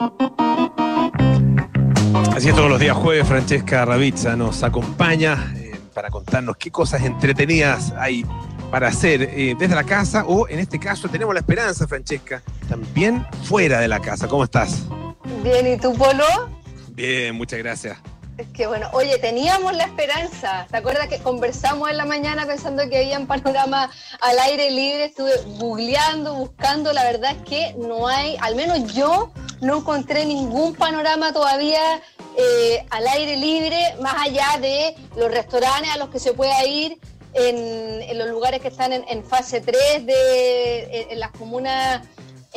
Así 2.33 2.47
es, 2.47 2.55
todos 2.55 2.69
los 2.69 2.79
días 2.79 2.95
jueves 2.95 3.27
Francesca 3.27 3.83
Ravizza 3.83 4.37
nos 4.37 4.63
acompaña 4.63 5.53
eh, 5.57 5.77
para 5.93 6.09
contarnos 6.09 6.55
qué 6.55 6.71
cosas 6.71 7.03
entretenidas 7.03 7.93
hay 7.97 8.25
para 8.71 8.87
hacer 8.87 9.23
eh, 9.23 9.55
desde 9.59 9.75
la 9.75 9.83
casa 9.83 10.23
o 10.25 10.47
en 10.47 10.59
este 10.59 10.79
caso 10.79 11.09
tenemos 11.09 11.33
la 11.33 11.41
esperanza, 11.41 11.85
Francesca, 11.85 12.41
también 12.69 13.25
fuera 13.43 13.81
de 13.81 13.89
la 13.89 13.99
casa. 13.99 14.29
¿Cómo 14.29 14.45
estás? 14.45 14.85
Bien, 15.43 15.67
¿y 15.67 15.77
tú, 15.77 15.93
Polo? 15.93 16.23
Bien, 16.93 17.35
muchas 17.35 17.59
gracias. 17.59 17.97
Es 18.37 18.47
que 18.49 18.67
bueno, 18.67 18.87
oye, 18.93 19.17
teníamos 19.17 19.75
la 19.75 19.85
esperanza. 19.85 20.67
¿Te 20.69 20.77
acuerdas 20.77 21.07
que 21.07 21.17
conversamos 21.17 21.89
en 21.89 21.97
la 21.97 22.05
mañana 22.05 22.45
pensando 22.45 22.87
que 22.87 22.97
había 22.97 23.17
un 23.17 23.25
panorama 23.25 23.89
al 24.21 24.39
aire 24.39 24.69
libre? 24.69 25.05
Estuve 25.05 25.31
googleando, 25.57 26.35
buscando. 26.35 26.93
La 26.93 27.03
verdad 27.03 27.31
es 27.31 27.41
que 27.49 27.75
no 27.79 28.07
hay, 28.07 28.37
al 28.41 28.55
menos 28.55 28.93
yo 28.93 29.31
no 29.61 29.77
encontré 29.77 30.25
ningún 30.25 30.75
panorama 30.75 31.33
todavía 31.33 31.99
eh, 32.37 32.85
al 32.91 33.07
aire 33.07 33.37
libre, 33.37 33.95
más 34.01 34.13
allá 34.19 34.59
de 34.61 34.95
los 35.15 35.31
restaurantes 35.31 35.89
a 35.91 35.97
los 35.97 36.09
que 36.09 36.19
se 36.19 36.33
pueda 36.33 36.63
ir, 36.63 36.99
en, 37.33 38.17
los 38.19 38.29
lugares 38.29 38.61
que 38.61 38.67
están 38.67 38.93
en, 38.93 39.23
fase 39.23 39.61
3 39.61 40.05
de 40.05 41.09
las 41.15 41.31
comunas 41.31 42.01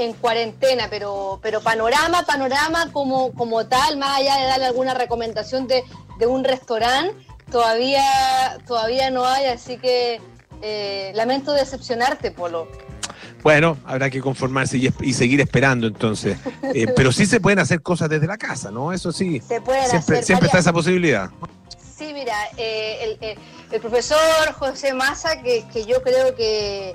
en 0.01 0.13
cuarentena, 0.15 0.89
pero, 0.91 1.39
pero 1.43 1.61
panorama, 1.61 2.25
panorama 2.25 2.91
como, 2.93 3.33
como 3.33 3.67
tal, 3.67 3.97
más 3.97 4.19
allá 4.19 4.37
de 4.37 4.45
darle 4.47 4.67
alguna 4.67 4.95
recomendación 4.95 5.67
de, 5.67 5.85
un 6.27 6.45
restaurante, 6.45 7.15
todavía, 7.51 8.03
todavía 8.67 9.11
no 9.11 9.25
hay, 9.25 9.47
así 9.47 9.79
que 9.79 10.21
eh, 10.63 11.13
lamento 11.15 11.53
decepcionarte, 11.53 12.31
Polo. 12.31 12.69
Bueno, 13.43 13.79
habrá 13.87 14.11
que 14.11 14.21
conformarse 14.21 14.77
y, 14.77 15.13
seguir 15.15 15.41
esperando 15.41 15.87
entonces. 15.87 16.37
Eh, 16.73 16.87
pero 16.95 17.11
sí 17.11 17.27
se 17.27 17.41
pueden 17.41 17.59
hacer 17.59 17.83
cosas 17.83 18.09
desde 18.09 18.29
la 18.29 18.39
casa, 18.39 18.71
¿no? 18.71 18.93
Eso 18.93 19.11
sí. 19.11 19.41
Se 19.41 19.61
pueden 19.61 19.89
siempre, 19.89 20.15
hacer 20.19 20.25
siempre 20.25 20.47
está 20.47 20.59
esa 20.61 20.73
posibilidad. 20.73 21.29
Sí, 21.99 22.13
mira, 22.15 22.35
eh, 22.57 23.17
el, 23.21 23.39
el, 23.73 23.81
profesor 23.81 24.19
José 24.53 24.95
Massa, 24.95 25.43
que, 25.43 25.65
que 25.73 25.85
yo 25.85 26.01
creo 26.03 26.37
que 26.37 26.95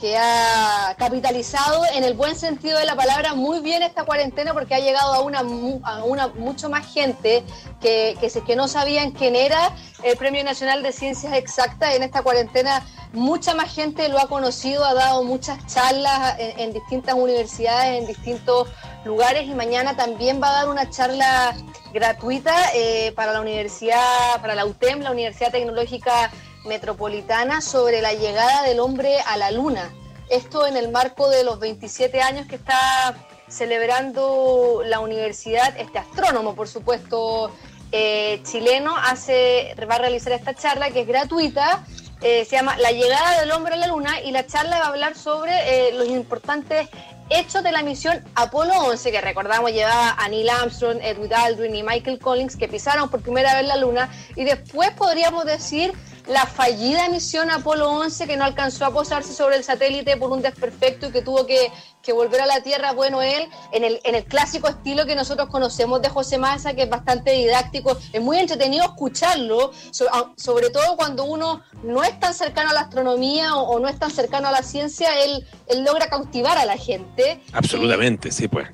que 0.00 0.16
ha 0.16 0.94
capitalizado 0.96 1.82
en 1.94 2.04
el 2.04 2.14
buen 2.14 2.36
sentido 2.36 2.78
de 2.78 2.84
la 2.84 2.94
palabra 2.94 3.34
muy 3.34 3.60
bien 3.60 3.82
esta 3.82 4.04
cuarentena 4.04 4.54
porque 4.54 4.74
ha 4.74 4.78
llegado 4.78 5.12
a 5.12 5.20
una, 5.20 5.40
a 5.82 6.04
una 6.04 6.28
mucho 6.28 6.70
más 6.70 6.86
gente 6.86 7.42
que, 7.80 8.16
que, 8.20 8.28
que 8.42 8.56
no 8.56 8.68
sabían 8.68 9.10
quién 9.10 9.34
era 9.34 9.74
el 10.04 10.16
Premio 10.16 10.44
Nacional 10.44 10.82
de 10.82 10.92
Ciencias 10.92 11.32
Exactas. 11.32 11.94
En 11.94 12.02
esta 12.02 12.22
cuarentena 12.22 12.84
mucha 13.12 13.54
más 13.54 13.74
gente 13.74 14.08
lo 14.08 14.18
ha 14.18 14.28
conocido, 14.28 14.84
ha 14.84 14.94
dado 14.94 15.24
muchas 15.24 15.66
charlas 15.66 16.36
en, 16.38 16.72
distintas 16.72 17.14
universidades, 17.14 18.00
en 18.00 18.06
distintos 18.06 18.68
lugares 19.04 19.46
y 19.48 19.54
mañana 19.54 19.96
también 19.96 20.40
va 20.42 20.50
a 20.50 20.52
dar 20.52 20.68
una 20.68 20.90
charla 20.90 21.56
gratuita 21.92 22.54
eh, 22.74 23.12
para 23.16 23.32
la 23.32 23.40
universidad, 23.40 24.40
para 24.40 24.54
la 24.54 24.66
UTEM, 24.66 25.00
la 25.00 25.10
Universidad 25.10 25.50
Tecnológica 25.50 26.30
metropolitana 26.68 27.60
sobre 27.60 28.00
la 28.00 28.12
llegada 28.12 28.62
del 28.62 28.78
hombre 28.78 29.20
a 29.26 29.36
la 29.36 29.50
luna. 29.50 29.90
Esto 30.30 30.66
en 30.66 30.76
el 30.76 30.90
marco 30.90 31.28
de 31.30 31.42
los 31.42 31.58
27 31.58 32.20
años 32.20 32.46
que 32.46 32.56
está 32.56 33.16
celebrando 33.48 34.82
la 34.84 35.00
universidad, 35.00 35.74
este 35.78 35.98
astrónomo, 35.98 36.54
por 36.54 36.68
supuesto, 36.68 37.50
eh, 37.90 38.40
chileno, 38.44 38.94
hace, 38.96 39.74
va 39.90 39.94
a 39.94 39.98
realizar 39.98 40.32
esta 40.34 40.54
charla 40.54 40.90
que 40.90 41.00
es 41.00 41.06
gratuita. 41.06 41.84
Eh, 42.20 42.44
se 42.44 42.56
llama 42.56 42.76
La 42.78 42.90
llegada 42.90 43.40
del 43.40 43.52
hombre 43.52 43.74
a 43.74 43.76
la 43.76 43.86
luna 43.86 44.20
y 44.20 44.32
la 44.32 44.44
charla 44.44 44.80
va 44.80 44.86
a 44.86 44.88
hablar 44.88 45.16
sobre 45.16 45.52
eh, 45.88 45.92
los 45.92 46.08
importantes 46.08 46.88
hechos 47.30 47.62
de 47.62 47.72
la 47.72 47.82
misión 47.82 48.22
Apolo 48.34 48.72
11, 48.74 49.10
que 49.10 49.20
recordamos 49.20 49.72
llevaba 49.72 50.16
a 50.18 50.28
Neil 50.28 50.48
Armstrong, 50.48 50.98
Edwin 51.02 51.32
Aldrin 51.32 51.74
y 51.74 51.82
Michael 51.82 52.18
Collins, 52.18 52.56
que 52.56 52.68
pisaron 52.68 53.08
por 53.08 53.22
primera 53.22 53.54
vez 53.54 53.66
la 53.66 53.76
luna, 53.76 54.10
y 54.36 54.44
después 54.44 54.90
podríamos 54.92 55.44
decir 55.44 55.92
la 56.28 56.44
fallida 56.46 57.08
misión 57.08 57.50
Apolo 57.50 57.90
11 57.90 58.26
que 58.26 58.36
no 58.36 58.44
alcanzó 58.44 58.84
a 58.84 58.92
posarse 58.92 59.32
sobre 59.32 59.56
el 59.56 59.64
satélite 59.64 60.16
por 60.18 60.30
un 60.30 60.42
desperfecto 60.42 61.08
y 61.08 61.10
que 61.10 61.22
tuvo 61.22 61.46
que, 61.46 61.72
volver 62.12 62.40
a 62.40 62.46
la 62.46 62.62
Tierra, 62.62 62.92
bueno, 62.92 63.22
él, 63.22 63.48
en 63.72 63.84
el, 63.84 64.00
en 64.04 64.14
el 64.14 64.24
clásico 64.24 64.68
estilo 64.68 65.06
que 65.06 65.14
nosotros 65.14 65.48
conocemos 65.48 66.02
de 66.02 66.08
José 66.08 66.38
Massa, 66.38 66.74
que 66.74 66.82
es 66.82 66.90
bastante 66.90 67.32
didáctico, 67.32 67.96
es 68.12 68.20
muy 68.20 68.38
entretenido 68.38 68.84
escucharlo, 68.84 69.72
sobre 69.90 70.70
todo 70.70 70.96
cuando 70.96 71.24
uno 71.24 71.62
no 71.82 72.04
es 72.04 72.18
tan 72.20 72.34
cercano 72.34 72.70
a 72.70 72.72
la 72.72 72.80
astronomía 72.80 73.56
o, 73.56 73.78
no 73.78 73.88
es 73.88 73.98
tan 73.98 74.10
cercano 74.10 74.48
a 74.48 74.52
la 74.52 74.62
ciencia, 74.62 75.08
él, 75.24 75.46
él 75.66 75.84
logra 75.84 76.08
cautivar 76.08 76.58
a 76.58 76.64
la 76.64 76.76
gente. 76.76 77.40
Absolutamente, 77.52 78.30
sí, 78.30 78.48
pues. 78.48 78.68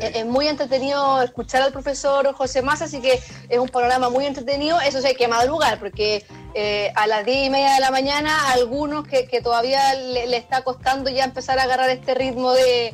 Es 0.00 0.26
muy 0.26 0.48
entretenido 0.48 1.22
escuchar 1.22 1.62
al 1.62 1.72
profesor 1.72 2.32
José 2.34 2.62
Massa, 2.62 2.86
así 2.86 3.00
que 3.00 3.20
es 3.48 3.58
un 3.58 3.68
panorama 3.68 4.08
muy 4.08 4.26
entretenido. 4.26 4.80
Eso 4.80 5.00
sí, 5.00 5.08
hay 5.08 5.14
que 5.14 5.28
madrugar, 5.28 5.78
porque 5.78 6.24
eh, 6.54 6.92
a 6.96 7.06
las 7.06 7.24
diez 7.24 7.46
y 7.46 7.50
media 7.50 7.74
de 7.74 7.80
la 7.80 7.90
mañana, 7.90 8.52
algunos 8.52 9.06
que, 9.06 9.40
todavía 9.42 9.94
le, 9.94 10.36
está 10.36 10.62
costando 10.62 11.10
ya 11.10 11.24
empezar 11.24 11.58
a 11.58 11.64
agarrar 11.64 11.90
este 11.90 12.14
ritmo 12.14 12.52
de, 12.52 12.92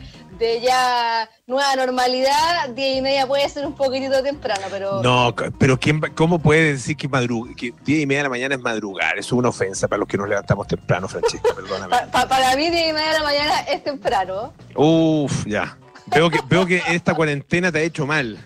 ya 0.62 1.30
nueva 1.46 1.74
normalidad, 1.76 2.68
diez 2.74 2.98
y 2.98 3.00
media 3.00 3.26
puede 3.26 3.48
ser 3.48 3.66
un 3.66 3.74
poquitito 3.74 4.22
temprano, 4.22 4.66
pero... 4.70 5.02
No, 5.02 5.34
pero 5.58 5.78
¿quién, 5.78 6.00
¿cómo 6.14 6.38
puede 6.38 6.72
decir 6.72 6.96
que, 6.96 7.08
que 7.56 7.72
diez 7.84 8.02
y 8.02 8.06
media 8.06 8.18
de 8.18 8.24
la 8.24 8.30
mañana 8.30 8.54
es 8.54 8.60
madrugar? 8.60 9.16
Eso 9.18 9.34
es 9.34 9.38
una 9.38 9.48
ofensa 9.48 9.88
para 9.88 10.00
los 10.00 10.08
que 10.08 10.18
nos 10.18 10.28
levantamos 10.28 10.66
temprano, 10.66 11.08
Francesca, 11.08 11.48
perdóname. 11.56 11.96
para 12.12 12.54
mí 12.56 12.68
diez 12.68 12.90
y 12.90 12.92
media 12.92 13.12
de 13.12 13.18
la 13.18 13.24
mañana 13.24 13.60
es 13.60 13.82
temprano. 13.82 14.52
Uf, 14.74 15.46
ya. 15.46 15.78
Veo 16.06 16.30
que, 16.30 16.38
veo 16.48 16.66
que 16.66 16.82
esta 16.88 17.14
cuarentena 17.14 17.72
te 17.72 17.78
ha 17.78 17.82
hecho 17.82 18.06
mal. 18.06 18.38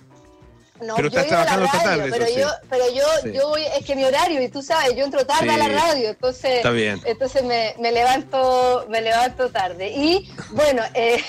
No, 0.83 0.96
pero 0.96 1.09
estás 1.09 1.27
trabajando 1.27 1.66
esta 1.66 1.83
tarde. 1.83 2.11
Pero 2.11 2.27
yo, 2.29 2.49
pero 2.70 2.85
yo, 2.90 3.33
yo 3.33 3.49
voy, 3.49 3.62
es 3.79 3.85
que 3.85 3.94
mi 3.94 4.05
horario, 4.05 4.40
y 4.40 4.49
tú 4.49 4.62
sabes, 4.62 4.96
yo 4.96 5.05
entro 5.05 5.27
tarde 5.27 5.51
a 5.51 5.59
la 5.59 5.68
radio, 5.68 6.09
entonces, 6.09 6.57
Está 6.57 6.70
bien. 6.70 7.01
entonces 7.05 7.44
me, 7.44 7.75
me, 7.79 7.92
levanto, 7.92 8.87
me 8.88 9.03
levanto 9.03 9.51
tarde. 9.51 9.90
Y 9.90 10.33
bueno, 10.53 10.83
eh, 10.94 11.23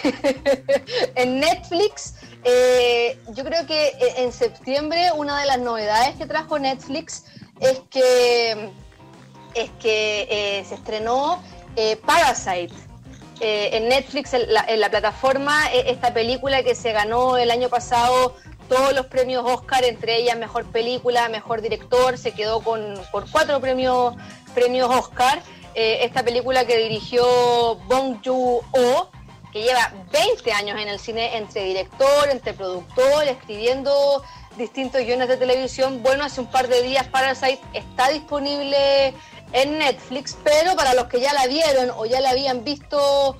en 1.15 1.41
Netflix, 1.41 2.13
eh, 2.45 3.17
yo 3.33 3.43
creo 3.43 3.65
que 3.67 3.87
eh, 3.87 4.13
en 4.17 4.31
septiembre 4.31 5.09
una 5.15 5.39
de 5.41 5.45
las 5.47 5.59
novedades 5.59 6.15
que 6.15 6.25
trajo 6.25 6.57
Netflix 6.57 7.25
es 7.59 7.81
que 7.89 8.71
es 9.53 9.69
que 9.81 10.63
se 10.67 10.75
estrenó 10.75 11.43
Parasite. 12.05 12.73
Eh, 13.43 13.75
en 13.75 13.89
Netflix, 13.89 14.35
en 14.35 14.53
la, 14.53 14.89
plataforma, 14.91 15.71
e, 15.73 15.89
esta 15.89 16.13
película 16.13 16.61
que 16.61 16.75
se 16.75 16.91
ganó 16.91 17.37
el 17.37 17.49
año 17.49 17.69
pasado 17.69 18.35
todos 18.69 18.93
los 18.93 19.07
premios 19.07 19.43
Oscar, 19.43 19.83
entre 19.83 20.17
ellas 20.17 20.37
mejor 20.37 20.63
película, 20.65 21.27
mejor 21.27 21.63
director, 21.63 22.19
se 22.19 22.33
quedó 22.33 22.61
con, 22.61 23.01
cuatro 23.31 23.59
premios, 23.59 24.13
premios 24.53 24.87
Oscar. 24.91 25.41
Eh, 25.73 26.01
esta 26.03 26.21
película 26.21 26.65
que 26.65 26.77
dirigió 26.77 27.25
Bong 27.87 28.17
Joon-ho, 28.23 29.09
que 29.51 29.63
lleva 29.63 29.91
20 30.11 30.51
años 30.53 30.79
en 30.79 30.87
el 30.87 30.99
cine 30.99 31.35
entre 31.35 31.63
director, 31.63 32.29
entre 32.29 32.53
productor, 32.53 33.23
escribiendo 33.23 34.23
distintos 34.55 35.01
guiones 35.01 35.29
de 35.29 35.37
televisión. 35.37 36.03
Bueno, 36.03 36.25
hace 36.25 36.41
un 36.41 36.47
par 36.47 36.67
de 36.67 36.83
días 36.83 37.07
Parasite 37.07 37.59
está 37.73 38.09
disponible 38.09 39.15
en 39.53 39.77
Netflix, 39.79 40.37
pero 40.43 40.75
para 40.75 40.93
los 40.93 41.05
que 41.07 41.19
ya 41.19 41.33
la 41.33 41.47
vieron 41.47 41.91
o 41.97 42.05
ya 42.05 42.21
la 42.21 42.31
habían 42.31 42.63
visto 42.63 43.37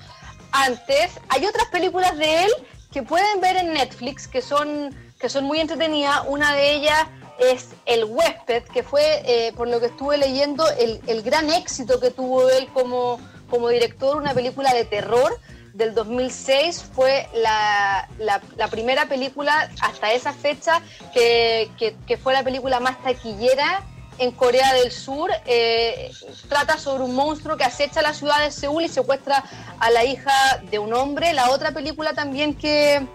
antes, 0.52 1.12
hay 1.30 1.45
otras 1.45 1.67
películas 1.67 2.17
de 2.17 2.43
él 2.43 2.52
que 2.91 3.04
pueden 3.04 3.39
ver 3.39 3.58
en 3.58 3.74
Netflix 3.74 4.28
que 4.28 4.41
son, 4.41 4.95
que 5.19 5.30
son 5.30 5.45
muy 5.45 5.60
entretenidas. 5.60 6.21
Una 6.28 6.54
de 6.56 6.74
ellas 6.74 7.08
es 7.39 7.69
El 7.86 8.06
huésped, 8.06 8.63
que 8.63 8.84
fue, 8.84 9.21
eh, 9.26 9.54
por 9.54 9.67
lo 9.67 9.80
que 9.80 9.88
estuve 9.88 10.17
leyendo, 10.17 10.65
el, 10.69 11.21
gran 11.24 11.50
éxito 11.50 12.00
que 12.00 12.12
tuvo 12.12 12.50
él 12.50 12.67
como, 12.74 13.19
como 13.50 13.69
director, 13.69 14.17
una 14.17 14.34
película 14.34 14.74
de 14.74 14.86
terror 14.86 15.39
del 15.74 15.95
2006 15.95 16.84
fue 16.93 17.30
la, 17.34 18.10
la, 18.19 18.67
primera 18.67 19.08
película 19.08 19.69
hasta 19.82 20.12
esa 20.12 20.34
fecha 20.34 20.82
que, 21.13 21.71
que, 21.78 22.17
fue 22.17 22.34
la 22.34 22.43
película 22.43 22.82
más 22.82 23.02
taquillera 23.02 23.82
en 24.17 24.32
Corea 24.32 24.74
del 24.74 24.91
Sur. 24.91 25.32
Eh, 25.45 26.12
trata 26.50 26.78
sobre 26.78 27.04
un 27.04 27.15
monstruo 27.15 27.58
que 27.58 27.63
acecha 27.63 28.02
la 28.02 28.13
ciudad 28.13 28.39
de 28.43 28.52
Seúl 28.52 28.84
y 28.84 28.89
secuestra 28.89 29.43
a 29.80 29.89
la 29.89 30.04
hija 30.04 30.62
de 30.69 30.80
un 30.80 30.93
hombre. 30.93 31.34
La 31.34 31.50
otra 31.52 31.71
película 31.71 32.13
también 32.13 32.56
que, 32.56 33.06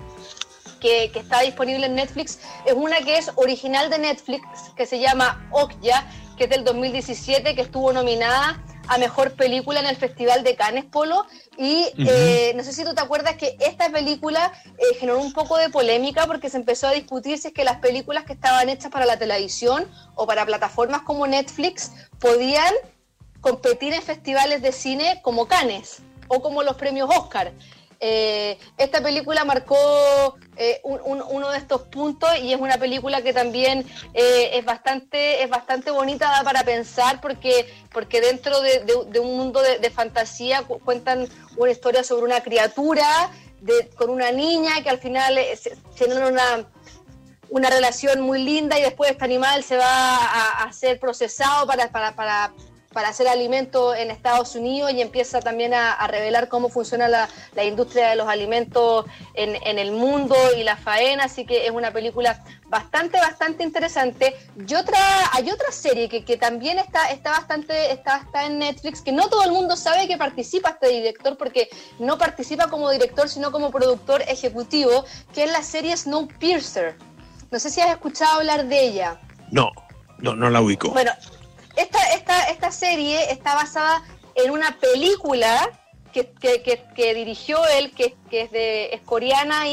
que, 0.80 1.10
está 1.14 1.40
disponible 1.40 1.86
en 1.86 1.94
Netflix 1.94 2.40
es 2.64 2.74
una 2.74 2.98
que 2.98 3.18
es 3.18 3.30
original 3.36 3.90
de 3.90 3.98
Netflix, 3.98 4.42
que 4.76 4.86
se 4.86 4.98
llama 4.98 5.48
Okja, 5.52 6.06
que 6.36 6.44
es 6.44 6.50
del 6.50 6.64
2017, 6.64 7.54
que 7.54 7.62
estuvo 7.62 7.92
nominada 7.92 8.62
a 8.88 8.98
mejor 8.98 9.32
película 9.32 9.80
en 9.80 9.86
el 9.86 9.96
Festival 9.96 10.44
de 10.44 10.56
Cannes 10.56 10.84
Polo. 10.84 11.26
Y 11.56 11.86
eh, 11.98 12.52
no 12.56 12.62
sé 12.62 12.72
si 12.72 12.84
tú 12.84 12.94
te 12.94 13.00
acuerdas 13.00 13.36
que 13.36 13.56
esta 13.60 13.90
película 13.90 14.52
eh, 14.78 14.94
generó 14.98 15.18
un 15.18 15.32
poco 15.32 15.56
de 15.58 15.70
polémica 15.70 16.26
porque 16.26 16.50
se 16.50 16.56
empezó 16.56 16.88
a 16.88 16.92
discutir 16.92 17.38
si 17.38 17.48
es 17.48 17.54
que 17.54 17.64
las 17.64 17.78
películas 17.78 18.24
que 18.24 18.34
estaban 18.34 18.68
hechas 18.68 18.90
para 18.90 19.06
la 19.06 19.18
televisión 19.18 19.86
o 20.14 20.26
para 20.26 20.44
plataformas 20.46 21.02
como 21.02 21.26
Netflix 21.26 21.92
podían 22.18 22.72
competir 23.40 23.92
en 23.92 24.02
festivales 24.02 24.62
de 24.62 24.72
cine 24.72 25.20
como 25.22 25.46
Cannes 25.46 26.02
o 26.28 26.42
como 26.42 26.62
los 26.62 26.76
premios 26.76 27.08
Oscar. 27.10 27.52
Eh, 28.00 28.58
esta 28.76 29.00
película 29.00 29.44
marcó 29.44 30.36
eh, 30.56 30.80
uno 30.84 31.50
de 31.50 31.58
estos 31.58 31.82
puntos 31.82 32.28
y 32.42 32.52
es 32.52 32.60
una 32.60 32.76
película 32.76 33.22
que 33.22 33.32
también 33.32 33.86
eh, 34.12 34.50
es 34.52 34.64
bastante 34.66 35.42
es 35.42 35.48
bastante 35.48 35.90
bonita 35.90 36.42
para 36.44 36.62
pensar 36.62 37.22
porque 37.22 37.72
porque 37.92 38.20
dentro 38.20 38.60
de, 38.60 39.18
un 39.18 39.36
mundo 39.38 39.62
de, 39.62 39.90
fantasía 39.90 40.62
cuentan 40.62 41.26
una 41.56 41.70
historia 41.70 42.04
sobre 42.04 42.26
una 42.26 42.42
criatura 42.42 43.30
con 43.96 44.10
una 44.10 44.30
niña 44.30 44.82
que 44.82 44.90
al 44.90 44.98
final 44.98 45.38
tienen 45.96 46.22
una 46.22 46.66
una 47.48 47.70
relación 47.70 48.20
muy 48.20 48.42
linda 48.42 48.78
y 48.78 48.82
después 48.82 49.10
este 49.10 49.24
animal 49.24 49.62
se 49.62 49.76
va 49.78 50.64
a, 50.64 50.72
ser 50.72 51.00
procesado 51.00 51.66
para 51.66 52.52
para 52.96 53.10
hacer 53.10 53.28
alimento 53.28 53.94
en 53.94 54.10
Estados 54.10 54.54
Unidos 54.54 54.90
y 54.90 55.02
empieza 55.02 55.40
también 55.40 55.74
a, 55.74 56.06
revelar 56.06 56.48
cómo 56.48 56.70
funciona 56.70 57.08
la, 57.08 57.28
industria 57.62 58.08
de 58.08 58.16
los 58.16 58.26
alimentos 58.26 59.04
en, 59.34 59.78
el 59.78 59.92
mundo 59.92 60.34
y 60.56 60.62
la 60.62 60.78
faena, 60.78 61.24
así 61.24 61.44
que 61.44 61.66
es 61.66 61.72
una 61.72 61.90
película 61.90 62.42
bastante, 62.68 63.18
bastante 63.18 63.64
interesante. 63.64 64.34
Y 64.66 64.74
otra, 64.74 64.98
hay 65.32 65.50
otra 65.50 65.70
serie 65.72 66.08
que, 66.08 66.36
también 66.38 66.78
está, 66.78 67.10
está 67.10 67.32
bastante, 67.32 67.92
está, 67.92 68.16
está 68.16 68.46
en 68.46 68.60
Netflix, 68.60 69.02
que 69.02 69.12
no 69.12 69.28
todo 69.28 69.44
el 69.44 69.52
mundo 69.52 69.76
sabe 69.76 70.08
que 70.08 70.16
participa 70.16 70.70
este 70.70 70.88
director, 70.88 71.36
porque 71.36 71.68
no 71.98 72.16
participa 72.16 72.70
como 72.70 72.90
director, 72.90 73.28
sino 73.28 73.52
como 73.52 73.70
productor 73.70 74.22
ejecutivo, 74.22 75.04
que 75.34 75.44
es 75.44 75.52
la 75.52 75.62
serie 75.62 75.94
Snowpiercer. 75.94 76.96
No 77.50 77.58
sé 77.58 77.68
si 77.68 77.82
has 77.82 77.90
escuchado 77.90 78.38
hablar 78.38 78.64
de 78.64 78.80
ella. 78.80 79.20
No, 79.50 79.70
no, 80.16 80.34
no 80.34 80.48
la 80.48 80.62
ubico. 80.62 80.92
Bueno, 80.92 81.12
esta, 81.76 81.98
esta, 82.14 82.44
esta 82.44 82.72
serie 82.72 83.30
está 83.30 83.54
basada 83.54 84.02
en 84.34 84.50
una 84.50 84.78
película 84.78 85.70
que, 86.24 87.14
dirigió 87.14 87.58
él, 87.66 87.92
que, 87.92 88.16
es 88.30 88.50
de 88.50 89.00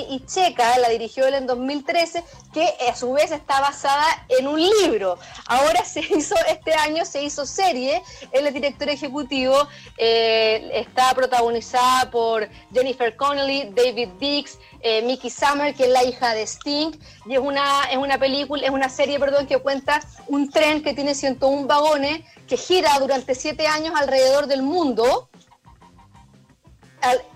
y, 0.09 0.25
checa, 0.25 0.77
la 0.79 0.89
dirigió 0.89 1.27
él 1.27 1.35
en 1.35 1.47
2013, 1.47 2.23
que 2.53 2.67
a 2.89 2.95
su 2.95 3.13
vez 3.13 3.31
está 3.31 3.61
basada 3.61 4.05
en 4.29 4.47
un 4.47 4.61
libro. 4.61 5.17
Ahora 5.47 5.85
se 5.85 6.01
hizo, 6.01 6.35
este 6.47 6.73
año 6.73 7.05
se 7.05 7.23
hizo 7.23 7.45
serie, 7.45 8.01
él 8.31 8.47
es 8.47 8.53
director 8.53 8.89
ejecutivo, 8.89 9.67
eh, 9.97 10.69
está 10.73 11.13
protagonizada 11.13 12.11
por 12.11 12.49
Jennifer 12.73 13.15
Connelly, 13.15 13.71
David 13.73 14.09
Dix, 14.19 14.57
eh, 14.81 15.01
Mickey 15.01 15.29
Summer, 15.29 15.73
que 15.73 15.83
es 15.83 15.89
la 15.89 16.03
hija 16.03 16.33
de 16.33 16.43
Sting, 16.43 16.91
y 17.25 17.35
es 17.35 17.39
una, 17.39 17.85
es 17.89 17.97
una 17.97 18.17
película, 18.17 18.65
es 18.65 18.71
una 18.71 18.89
serie, 18.89 19.19
perdón, 19.19 19.47
que 19.47 19.57
cuenta 19.57 20.01
un 20.27 20.49
tren 20.49 20.83
que 20.83 20.93
tiene 20.93 21.15
101 21.15 21.67
vagones, 21.67 22.21
que 22.47 22.57
gira 22.57 22.97
durante 22.99 23.33
siete 23.35 23.67
años 23.67 23.93
alrededor 23.95 24.47
del 24.47 24.61
mundo, 24.61 25.29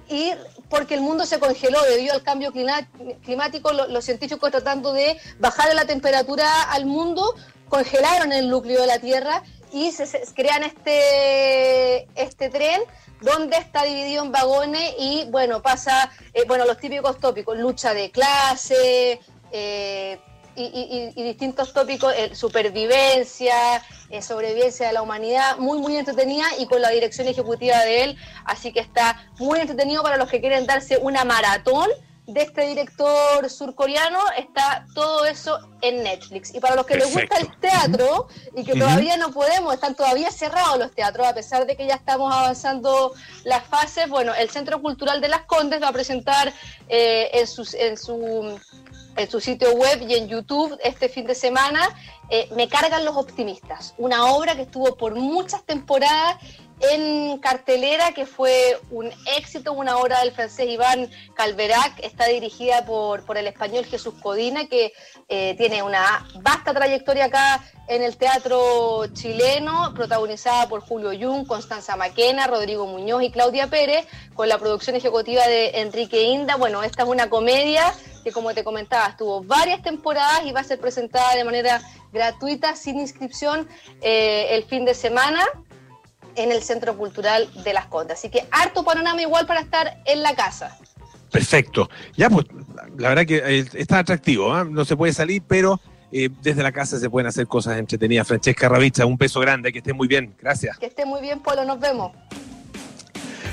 y 0.09 0.31
porque 0.69 0.95
el 0.95 1.01
mundo 1.01 1.25
se 1.25 1.39
congeló 1.39 1.81
debido 1.83 2.13
al 2.13 2.23
cambio 2.23 2.51
climático, 2.51 3.71
los 3.71 4.05
científicos 4.05 4.51
tratando 4.51 4.93
de 4.93 5.17
bajar 5.39 5.73
la 5.73 5.85
temperatura 5.85 6.63
al 6.63 6.85
mundo, 6.85 7.35
congelaron 7.69 8.31
el 8.31 8.49
núcleo 8.49 8.81
de 8.81 8.87
la 8.87 8.99
Tierra 8.99 9.43
y 9.71 9.91
se, 9.91 10.07
crean 10.33 10.63
este, 10.63 12.07
este 12.15 12.49
tren 12.49 12.81
donde 13.21 13.57
está 13.57 13.83
dividido 13.83 14.23
en 14.23 14.31
vagones 14.31 14.93
y 14.99 15.25
bueno, 15.29 15.61
pasa, 15.61 16.11
eh, 16.33 16.43
bueno, 16.47 16.65
los 16.65 16.77
típicos 16.77 17.19
tópicos, 17.19 17.57
lucha 17.57 17.93
de 17.93 18.11
clase, 18.11 19.19
eh, 19.51 20.19
y, 20.57 21.23
distintos 21.23 21.73
tópicos, 21.73 22.13
eh, 22.17 22.35
supervivencia, 22.35 23.83
eh, 24.09 24.21
sobrevivencia 24.21 24.87
de 24.87 24.93
la 24.93 25.01
humanidad, 25.01 25.57
muy, 25.57 25.79
muy 25.79 25.97
entretenida 25.97 26.45
y 26.57 26.65
con 26.67 26.81
la 26.81 26.89
dirección 26.89 27.27
ejecutiva 27.27 27.79
de 27.79 28.03
él, 28.03 28.17
así 28.45 28.73
que 28.73 28.79
está 28.79 29.29
muy 29.39 29.59
entretenido 29.59 30.03
para 30.03 30.17
los 30.17 30.29
que 30.29 30.41
quieren 30.41 30.65
darse 30.65 30.97
una 30.97 31.23
maratón 31.23 31.89
de 32.27 32.41
este 32.41 32.67
director 32.67 33.49
surcoreano, 33.49 34.19
está 34.37 34.85
todo 34.93 35.25
eso 35.25 35.59
en 35.81 36.03
Netflix. 36.03 36.53
Y 36.53 36.59
para 36.59 36.75
los 36.75 36.85
que 36.85 36.95
les 36.95 37.13
gusta 37.13 37.37
el 37.37 37.57
teatro 37.57 38.27
y 38.53 38.65
que 38.65 38.73
todavía 38.73 39.15
no 39.15 39.31
podemos, 39.31 39.73
están 39.73 39.95
todavía 39.95 40.29
cerrados 40.29 40.77
los 40.77 40.91
teatros, 40.93 41.25
a 41.25 41.33
pesar 41.33 41.65
de 41.65 41.77
que 41.77 41.87
ya 41.87 41.95
estamos 41.95 42.33
avanzando 42.33 43.13
las 43.45 43.63
fases, 43.63 44.09
bueno, 44.09 44.33
el 44.35 44.49
Centro 44.49 44.81
Cultural 44.81 45.21
de 45.21 45.29
las 45.29 45.43
Condes 45.43 45.81
va 45.81 45.87
a 45.87 45.93
presentar 45.93 46.51
eh, 46.89 47.29
en, 47.31 47.47
en 47.79 47.97
su 47.97 48.59
en 49.17 49.29
su 49.29 49.41
sitio 49.41 49.73
web 49.73 50.05
y 50.07 50.13
en 50.13 50.27
YouTube 50.29 50.77
este 50.83 51.09
fin 51.09 51.25
de 51.25 51.35
semana, 51.35 51.89
eh, 52.29 52.49
Me 52.55 52.67
cargan 52.67 53.05
los 53.05 53.15
optimistas, 53.15 53.93
una 53.97 54.25
obra 54.25 54.55
que 54.55 54.63
estuvo 54.63 54.95
por 54.97 55.15
muchas 55.15 55.63
temporadas 55.63 56.35
en 56.79 57.39
cartelera, 57.39 58.11
que 58.11 58.25
fue 58.25 58.79
un 58.91 59.09
éxito, 59.37 59.73
una 59.73 59.97
obra 59.97 60.19
del 60.19 60.31
francés 60.31 60.67
Iván 60.69 61.09
Calverac, 61.35 61.99
está 62.03 62.25
dirigida 62.25 62.85
por, 62.85 63.25
por 63.25 63.37
el 63.37 63.47
español 63.47 63.85
Jesús 63.85 64.13
Codina, 64.21 64.67
que 64.67 64.93
eh, 65.27 65.55
tiene 65.57 65.81
una 65.81 66.27
vasta 66.41 66.73
trayectoria 66.73 67.25
acá 67.25 67.63
en 67.87 68.03
el 68.03 68.17
teatro 68.17 69.07
chileno, 69.13 69.93
protagonizada 69.95 70.69
por 70.69 70.81
Julio 70.81 71.11
Jung, 71.19 71.47
Constanza 71.47 71.95
Maquena, 71.95 72.45
Rodrigo 72.45 72.85
Muñoz 72.85 73.23
y 73.23 73.31
Claudia 73.31 73.67
Pérez, 73.67 74.05
con 74.35 74.47
la 74.47 74.59
producción 74.59 74.95
ejecutiva 74.95 75.47
de 75.47 75.81
Enrique 75.81 76.23
Inda. 76.23 76.57
Bueno, 76.57 76.83
esta 76.83 77.03
es 77.03 77.09
una 77.09 77.29
comedia 77.29 77.93
que, 78.27 78.33
como 78.33 78.53
te 78.53 78.65
comentaba, 78.65 79.15
tuvo 79.15 79.41
varias 79.41 79.81
temporadas 79.81 80.41
y 80.45 80.51
va 80.51 80.59
a 80.59 80.63
ser 80.65 80.79
presentada 80.79 81.33
de 81.35 81.45
manera 81.45 81.81
gratuita, 82.11 82.75
sin 82.75 82.99
inscripción, 82.99 83.67
eh, 84.01 84.47
el 84.51 84.65
fin 84.65 84.83
de 84.83 84.93
semana 84.93 85.45
en 86.35 86.51
el 86.51 86.61
Centro 86.61 86.97
Cultural 86.97 87.49
de 87.63 87.71
Las 87.71 87.85
Condas. 87.85 88.19
Así 88.19 88.29
que 88.29 88.45
harto 88.51 88.83
panorama 88.83 89.21
igual 89.21 89.47
para 89.47 89.61
estar 89.61 89.97
en 90.05 90.21
la 90.21 90.35
casa. 90.35 90.77
Perfecto. 91.31 91.89
Ya, 92.17 92.29
pues, 92.29 92.45
la 92.97 93.09
verdad 93.09 93.25
que 93.25 93.37
eh, 93.37 93.65
está 93.73 93.99
atractivo, 93.99 94.53
¿ah? 94.53 94.65
no 94.65 94.83
se 94.83 94.97
puede 94.97 95.13
salir, 95.13 95.41
pero 95.47 95.79
eh, 96.11 96.29
desde 96.41 96.63
la 96.63 96.73
casa 96.73 96.99
se 96.99 97.09
pueden 97.09 97.27
hacer 97.27 97.47
cosas 97.47 97.77
entretenidas. 97.77 98.27
Francesca 98.27 98.67
Ravizza, 98.67 99.05
un 99.05 99.17
peso 99.17 99.39
grande, 99.39 99.71
que 99.71 99.77
esté 99.77 99.93
muy 99.93 100.09
bien. 100.09 100.35
Gracias. 100.37 100.77
Que 100.79 100.87
esté 100.87 101.05
muy 101.05 101.21
bien, 101.21 101.39
Polo, 101.39 101.63
nos 101.63 101.79
vemos. 101.79 102.11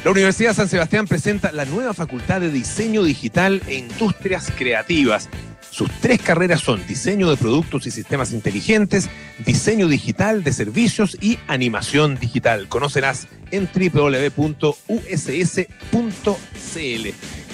La 0.04 0.10
Universidad 0.10 0.52
San 0.52 0.68
Sebastián 0.68 1.06
presenta 1.06 1.50
la 1.50 1.64
nueva 1.64 1.94
Facultad 1.94 2.42
de 2.42 2.50
Diseño 2.50 3.04
Digital 3.04 3.62
e 3.66 3.76
Industrias 3.76 4.52
Creativas 4.54 5.30
sus 5.74 5.90
tres 6.00 6.22
carreras 6.22 6.60
son 6.60 6.86
diseño 6.86 7.28
de 7.28 7.36
productos 7.36 7.84
y 7.88 7.90
sistemas 7.90 8.32
inteligentes, 8.32 9.10
diseño 9.44 9.88
digital 9.88 10.44
de 10.44 10.52
servicios 10.52 11.18
y 11.20 11.40
animación 11.48 12.14
digital. 12.14 12.68
Conocerás 12.68 13.26
en 13.50 13.68
www.uss.cl. 13.74 14.68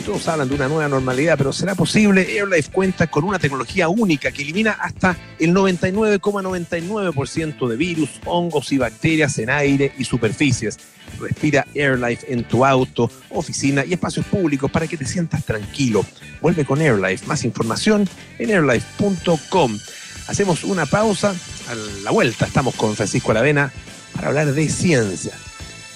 Todos 0.05 0.29
hablan 0.29 0.51
de 0.51 0.55
una 0.55 0.69
nueva 0.69 0.91
normalidad, 0.91 1.39
pero 1.39 1.55
¿será 1.55 1.75
posible? 1.75 2.39
AirLife 2.39 2.71
cuenta 2.71 3.07
con 3.07 3.25
una 3.25 3.39
tecnología 3.39 3.89
única 3.89 4.31
que 4.33 4.43
elimina 4.43 4.73
hasta 4.73 5.17
el 5.39 5.55
99,99% 5.55 7.69
de 7.69 7.77
virus, 7.79 8.11
hongos 8.27 8.71
y 8.73 8.77
bacterias 8.77 9.39
en 9.39 9.49
aire 9.49 9.95
y 9.97 10.05
superficies. 10.05 10.79
Respira 11.21 11.67
AirLife 11.75 12.33
en 12.33 12.45
tu 12.45 12.65
auto, 12.65 13.11
oficina 13.31 13.85
y 13.85 13.93
espacios 13.93 14.27
públicos 14.27 14.71
para 14.71 14.87
que 14.87 14.97
te 14.97 15.05
sientas 15.05 15.45
tranquilo. 15.45 16.05
Vuelve 16.41 16.65
con 16.65 16.81
AirLife. 16.81 17.27
Más 17.27 17.45
información 17.45 18.09
en 18.39 18.51
airlife.com. 18.51 19.79
Hacemos 20.27 20.65
una 20.65 20.87
pausa. 20.87 21.35
A 21.69 21.75
la 22.03 22.11
vuelta 22.11 22.47
estamos 22.47 22.75
con 22.75 22.97
Francisco 22.97 23.31
Aravena 23.31 23.73
para 24.15 24.29
hablar 24.29 24.53
de 24.53 24.69
ciencia. 24.69 25.33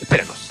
Espéranos. 0.01 0.51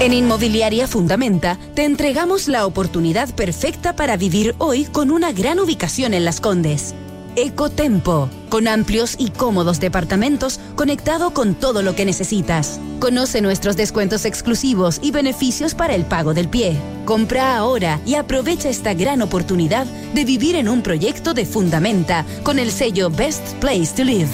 En 0.00 0.12
Inmobiliaria 0.12 0.86
Fundamenta 0.86 1.58
te 1.74 1.84
entregamos 1.84 2.46
la 2.46 2.66
oportunidad 2.66 3.34
perfecta 3.34 3.96
para 3.96 4.16
vivir 4.16 4.54
hoy 4.58 4.84
con 4.84 5.10
una 5.10 5.32
gran 5.32 5.58
ubicación 5.58 6.14
en 6.14 6.24
Las 6.24 6.40
Condes. 6.40 6.94
Ecotempo, 7.40 8.28
con 8.48 8.66
amplios 8.66 9.14
y 9.16 9.30
cómodos 9.30 9.78
departamentos 9.78 10.58
conectado 10.74 11.32
con 11.32 11.54
todo 11.54 11.82
lo 11.82 11.94
que 11.94 12.04
necesitas. 12.04 12.80
Conoce 12.98 13.40
nuestros 13.40 13.76
descuentos 13.76 14.24
exclusivos 14.24 14.98
y 15.00 15.12
beneficios 15.12 15.76
para 15.76 15.94
el 15.94 16.04
pago 16.04 16.34
del 16.34 16.48
pie. 16.48 16.76
Compra 17.04 17.56
ahora 17.56 18.00
y 18.04 18.16
aprovecha 18.16 18.68
esta 18.68 18.92
gran 18.92 19.22
oportunidad 19.22 19.86
de 19.86 20.24
vivir 20.24 20.56
en 20.56 20.68
un 20.68 20.82
proyecto 20.82 21.32
de 21.32 21.46
Fundamenta 21.46 22.26
con 22.42 22.58
el 22.58 22.72
sello 22.72 23.08
Best 23.08 23.54
Place 23.60 23.94
to 23.96 24.02
Live. 24.02 24.30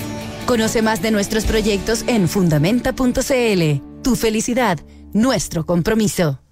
Conoce 0.47 0.81
más 0.81 1.03
de 1.03 1.11
nuestros 1.11 1.45
proyectos 1.45 2.05
en 2.07 2.27
fundamenta.cl. 2.27 4.03
Tu 4.03 4.17
felicidad, 4.17 4.81
nuestro 5.13 5.67
compromiso. 5.67 6.44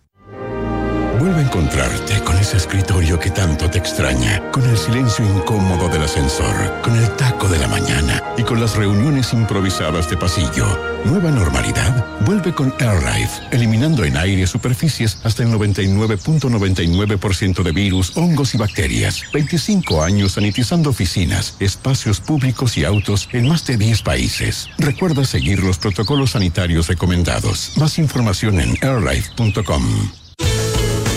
Vuelve 1.23 1.39
a 1.39 1.45
encontrarte 1.45 2.21
con 2.25 2.37
ese 2.37 2.57
escritorio 2.57 3.17
que 3.17 3.31
tanto 3.31 3.71
te 3.71 3.79
extraña, 3.79 4.43
con 4.51 4.69
el 4.69 4.77
silencio 4.77 5.25
incómodo 5.25 5.89
del 5.89 6.03
ascensor, 6.03 6.81
con 6.83 6.97
el 6.97 7.09
taco 7.11 7.47
de 7.47 7.61
la 7.61 7.69
mañana 7.69 8.21
y 8.37 8.43
con 8.43 8.61
las 8.61 8.75
reuniones 8.75 9.33
improvisadas 9.33 10.11
de 10.11 10.17
pasillo. 10.17 10.67
Nueva 11.05 11.31
normalidad 11.31 12.05
vuelve 12.27 12.53
con 12.53 12.75
AirLife, 12.81 13.41
eliminando 13.53 14.03
en 14.03 14.17
aire 14.17 14.49
superficies 14.49 15.19
hasta 15.23 15.45
el 15.45 15.51
99.99% 15.51 17.63
de 17.63 17.71
virus, 17.71 18.17
hongos 18.17 18.57
y 18.57 18.59
bacterias. 18.59 19.23
25 19.33 20.03
años 20.03 20.33
sanitizando 20.33 20.91
oficinas, 20.91 21.55
espacios 21.61 22.19
públicos 22.19 22.77
y 22.77 22.85
autos 22.85 23.29
en 23.31 23.47
más 23.47 23.65
de 23.65 23.77
10 23.77 24.03
países. 24.03 24.69
Recuerda 24.77 25.25
seguir 25.25 25.63
los 25.63 25.79
protocolos 25.79 26.33
sanitarios 26.33 26.89
recomendados. 26.89 27.75
Más 27.77 28.01
información 28.01 28.59
en 28.59 28.77
airlife.com. 28.83 30.22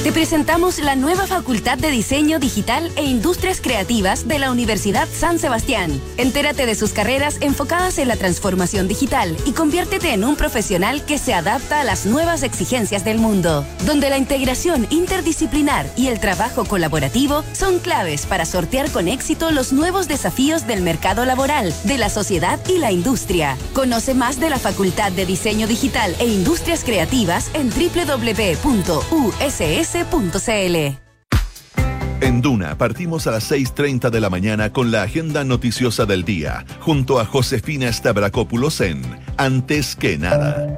Te 0.05 0.11
presentamos 0.11 0.77
la 0.77 0.95
nueva 0.95 1.25
Facultad 1.25 1.79
de 1.79 1.89
Diseño 1.89 2.37
Digital 2.37 2.91
e 2.95 3.05
Industrias 3.05 3.59
Creativas 3.59 4.27
de 4.27 4.37
la 4.37 4.51
Universidad 4.51 5.07
San 5.11 5.39
Sebastián. 5.39 5.99
Entérate 6.17 6.67
de 6.67 6.75
sus 6.75 6.93
carreras 6.93 7.37
enfocadas 7.41 7.97
en 7.97 8.09
la 8.09 8.15
transformación 8.15 8.87
digital 8.87 9.35
y 9.47 9.53
conviértete 9.53 10.13
en 10.13 10.23
un 10.23 10.35
profesional 10.35 11.03
que 11.05 11.17
se 11.17 11.33
adapta 11.33 11.81
a 11.81 11.83
las 11.83 12.05
nuevas 12.05 12.43
exigencias 12.43 13.03
del 13.03 13.17
mundo, 13.17 13.65
donde 13.87 14.11
la 14.11 14.19
integración 14.19 14.85
interdisciplinar 14.91 15.87
y 15.95 16.09
el 16.09 16.19
trabajo 16.19 16.65
colaborativo 16.65 17.43
son 17.53 17.79
claves 17.79 18.27
para 18.27 18.45
sortear 18.45 18.91
con 18.91 19.07
éxito 19.07 19.49
los 19.49 19.73
nuevos 19.73 20.07
desafíos 20.07 20.67
del 20.67 20.83
mercado 20.83 21.25
laboral, 21.25 21.73
de 21.83 21.97
la 21.97 22.09
sociedad 22.09 22.59
y 22.69 22.77
la 22.77 22.91
industria. 22.91 23.57
Conoce 23.73 24.13
más 24.13 24.39
de 24.39 24.51
la 24.51 24.59
Facultad 24.59 25.11
de 25.13 25.25
Diseño 25.25 25.65
Digital 25.65 26.15
e 26.19 26.27
Industrias 26.27 26.83
Creativas 26.83 27.49
en 27.55 27.71
www.uss 27.71 29.55
en 32.19 32.41
Duna 32.41 32.77
partimos 32.77 33.27
a 33.27 33.31
las 33.31 33.49
6.30 33.49 34.09
de 34.09 34.19
la 34.19 34.29
mañana 34.29 34.73
con 34.73 34.91
la 34.91 35.03
agenda 35.03 35.45
noticiosa 35.45 36.05
del 36.05 36.25
día, 36.25 36.65
junto 36.81 37.19
a 37.19 37.25
Josefina 37.25 37.91
Stavrakopoulos 37.93 38.81
en 38.81 39.01
Antes 39.37 39.95
que 39.95 40.17
nada. 40.17 40.75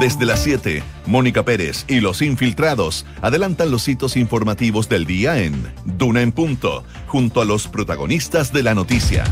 Desde 0.00 0.24
las 0.24 0.40
7, 0.40 0.82
Mónica 1.06 1.44
Pérez 1.44 1.84
y 1.86 2.00
los 2.00 2.22
infiltrados 2.22 3.04
adelantan 3.20 3.70
los 3.70 3.86
hitos 3.88 4.16
informativos 4.16 4.88
del 4.88 5.04
día 5.04 5.42
en 5.42 5.70
Duna 5.84 6.22
en 6.22 6.32
Punto, 6.32 6.84
junto 7.08 7.42
a 7.42 7.44
los 7.44 7.68
protagonistas 7.68 8.54
de 8.54 8.62
la 8.62 8.74
noticia. 8.74 9.24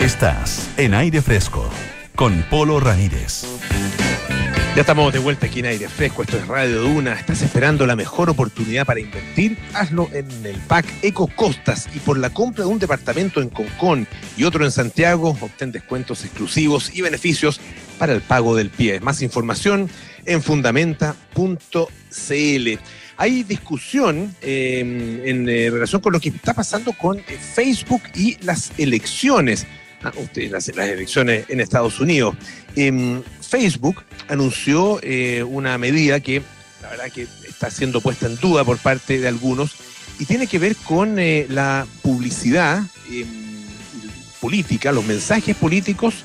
Estás 0.00 0.70
en 0.78 0.94
aire 0.94 1.20
fresco 1.20 1.68
con 2.16 2.42
Polo 2.50 2.80
Ramírez. 2.80 3.44
Ya 4.74 4.80
estamos 4.80 5.12
de 5.12 5.20
vuelta 5.20 5.46
aquí 5.46 5.60
en 5.60 5.66
aire 5.66 5.88
fresco, 5.88 6.22
esto 6.22 6.36
es 6.36 6.48
Radio 6.48 6.82
Duna. 6.82 7.12
¿Estás 7.12 7.42
esperando 7.42 7.86
la 7.86 7.94
mejor 7.94 8.28
oportunidad 8.30 8.84
para 8.84 9.00
invertir? 9.00 9.56
Hazlo 9.72 10.08
en 10.12 10.26
el 10.44 10.56
pack 10.66 10.86
Eco 11.02 11.28
Costas 11.28 11.88
y 11.94 12.00
por 12.00 12.18
la 12.18 12.30
compra 12.30 12.64
de 12.64 12.70
un 12.70 12.80
departamento 12.80 13.40
en 13.40 13.50
Concón 13.50 14.08
y 14.36 14.44
otro 14.44 14.64
en 14.64 14.72
Santiago, 14.72 15.36
obtén 15.40 15.70
descuentos 15.72 16.24
exclusivos 16.24 16.90
y 16.92 17.02
beneficios 17.02 17.60
para 17.98 18.12
el 18.14 18.20
pago 18.20 18.56
del 18.56 18.70
pie. 18.70 18.98
Más 18.98 19.22
información 19.22 19.88
en 20.24 20.42
fundamenta.cl 20.42 21.88
hay 23.16 23.42
discusión 23.42 24.34
em, 24.40 25.24
en 25.24 25.48
eh, 25.48 25.70
relación 25.70 26.00
con 26.00 26.12
lo 26.12 26.20
que 26.20 26.30
está 26.30 26.54
pasando 26.54 26.92
con 26.92 27.18
eh, 27.18 27.22
Facebook 27.54 28.02
y 28.14 28.36
las 28.42 28.72
elecciones. 28.78 29.66
Ah, 30.02 30.12
las, 30.50 30.68
elecciones 30.68 31.46
en 31.48 31.60
Estados 31.60 31.98
Unidos. 31.98 32.36
Em, 32.76 33.22
Facebook 33.40 34.02
anunció 34.28 35.00
eh, 35.02 35.42
una 35.42 35.78
medida 35.78 36.20
que 36.20 36.42
la 36.82 36.90
verdad 36.90 37.10
que 37.10 37.26
está 37.48 37.70
siendo 37.70 38.02
puesta 38.02 38.26
en 38.26 38.36
duda 38.36 38.64
por 38.64 38.76
parte 38.76 39.18
de 39.18 39.28
algunos 39.28 39.74
y 40.18 40.26
tiene 40.26 40.46
que 40.46 40.58
ver 40.58 40.76
con 40.76 41.16
la 41.16 41.86
publicidad 42.02 42.82
em, 43.10 43.26
política, 44.40 44.92
los 44.92 45.06
mensajes 45.06 45.56
políticos 45.56 46.24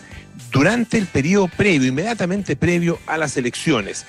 durante 0.51 0.97
el 0.97 1.05
periodo 1.05 1.47
previo, 1.47 1.87
inmediatamente 1.87 2.57
previo 2.57 2.99
a 3.07 3.17
las 3.17 3.37
elecciones 3.37 4.05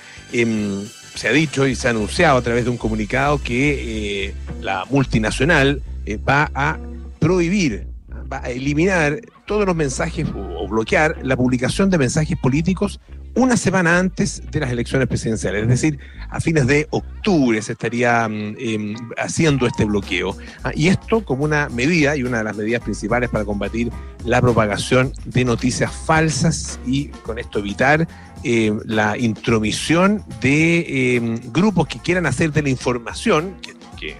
se 1.15 1.27
ha 1.27 1.31
dicho 1.31 1.67
y 1.67 1.75
se 1.75 1.87
ha 1.87 1.91
anunciado 1.91 2.37
a 2.37 2.41
través 2.41 2.65
de 2.65 2.69
un 2.69 2.77
comunicado 2.77 3.41
que 3.41 4.25
eh, 4.25 4.33
la 4.61 4.85
multinacional 4.89 5.81
eh, 6.05 6.17
va 6.17 6.51
a 6.53 6.77
prohibir, 7.19 7.87
va 8.31 8.41
a 8.43 8.49
eliminar 8.49 9.19
todos 9.45 9.65
los 9.65 9.75
mensajes 9.75 10.27
o, 10.33 10.67
bloquear 10.67 11.17
la 11.23 11.35
publicación 11.35 11.89
de 11.89 11.97
mensajes 11.97 12.37
políticos 12.37 12.99
una 13.35 13.57
semana 13.57 13.97
antes 13.97 14.41
de 14.51 14.59
las 14.59 14.71
elecciones 14.71 15.07
presidenciales, 15.07 15.63
es 15.63 15.67
decir, 15.67 15.99
a 16.29 16.39
fines 16.41 16.67
de 16.67 16.87
octubre 16.89 17.61
se 17.61 17.73
estaría 17.73 18.27
mm, 18.27 18.55
em, 18.59 18.95
haciendo 19.17 19.67
este 19.67 19.85
bloqueo. 19.85 20.35
Ah, 20.63 20.71
y 20.73 20.87
esto 20.87 21.23
como 21.23 21.43
una 21.43 21.69
medida 21.69 22.15
y 22.15 22.23
una 22.23 22.39
de 22.39 22.43
las 22.43 22.57
medidas 22.57 22.81
principales 22.81 23.29
para 23.29 23.45
combatir 23.45 23.91
la 24.25 24.41
propagación 24.41 25.13
de 25.25 25.45
noticias 25.45 25.91
falsas 25.91 26.79
y 26.85 27.07
con 27.07 27.39
esto 27.39 27.59
evitar 27.59 28.07
eh, 28.43 28.73
la 28.85 29.17
intromisión 29.17 30.23
de 30.41 31.15
em, 31.15 31.39
grupos 31.51 31.87
que 31.87 31.99
quieran 31.99 32.25
hacer 32.25 32.51
de 32.51 32.63
la 32.63 32.69
información, 32.69 33.55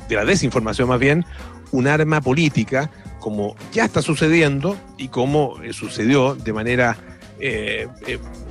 de 0.07 0.15
la 0.15 0.26
desinformación 0.26 0.89
más 0.89 0.99
bien, 0.99 1.26
un 1.72 1.88
arma 1.88 2.22
política, 2.22 2.91
como 3.19 3.55
ya 3.72 3.86
está 3.86 4.01
sucediendo 4.01 4.78
y 4.97 5.07
como 5.07 5.59
eh, 5.63 5.74
sucedió 5.74 6.36
de 6.36 6.53
manera 6.53 6.97
eh, 7.39 7.88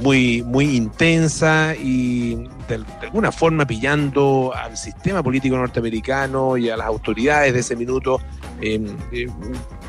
muy, 0.00 0.42
muy 0.42 0.76
intensa 0.76 1.76
y 1.76 2.48
de, 2.66 2.84
alguna 3.02 3.30
forma 3.30 3.64
pillando 3.64 4.52
al 4.52 4.76
sistema 4.76 5.22
político 5.22 5.56
norteamericano 5.56 6.56
y 6.56 6.68
a 6.68 6.76
las 6.76 6.88
autoridades 6.88 7.52
de 7.52 7.60
ese 7.60 7.76
minuto 7.76 8.20
em, 8.60 8.86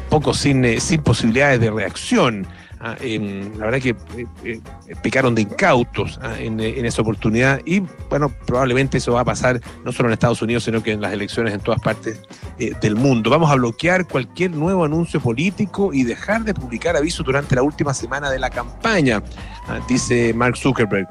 poco 0.10 0.36
sin, 0.36 0.80
sin 0.80 1.02
posibilidades 1.02 1.60
de 1.60 1.72
reacción. 1.72 2.46
Ah, 2.84 2.96
la 3.00 3.66
verdad 3.66 3.80
que 3.80 3.90
eh, 3.90 4.26
eh, 4.44 4.60
picaron 5.04 5.36
de 5.36 5.44
incautos 5.44 6.20
ah, 6.24 6.34
en, 6.40 6.60
esa 6.60 7.04
oportunidad 7.04 7.62
y 7.64 7.84
bueno, 8.10 8.34
probablemente 8.48 8.98
eso 8.98 9.14
va 9.14 9.22
a 9.22 9.26
pasar 9.26 9.62
no 9.86 9.92
solo 9.92 10.10
en 10.10 10.14
Estados 10.14 10.42
Unidos, 10.42 10.64
sino 10.64 10.82
que 10.82 10.92
en 10.92 11.00
las 11.00 11.14
elecciones 11.14 11.54
en 11.54 11.60
todas 11.60 11.80
partes 11.80 12.24
eh, 12.58 12.74
del 12.82 12.96
mundo. 12.96 13.30
Vamos 13.30 13.52
a 13.52 13.56
bloquear 13.56 14.08
cualquier 14.08 14.52
nuevo 14.52 14.84
anuncio 14.84 15.20
político 15.20 15.94
y 15.94 16.04
dejar 16.04 16.44
de 16.44 16.56
publicar 16.56 16.98
avisos 16.98 17.24
durante 17.24 17.54
la 17.54 17.62
última 17.62 17.94
semana 17.94 18.32
de 18.32 18.40
la 18.40 18.50
campaña, 18.50 19.22
ah, 19.68 19.80
dice 19.88 20.34
Mark 20.34 20.58
Zuckerberg 20.58 21.08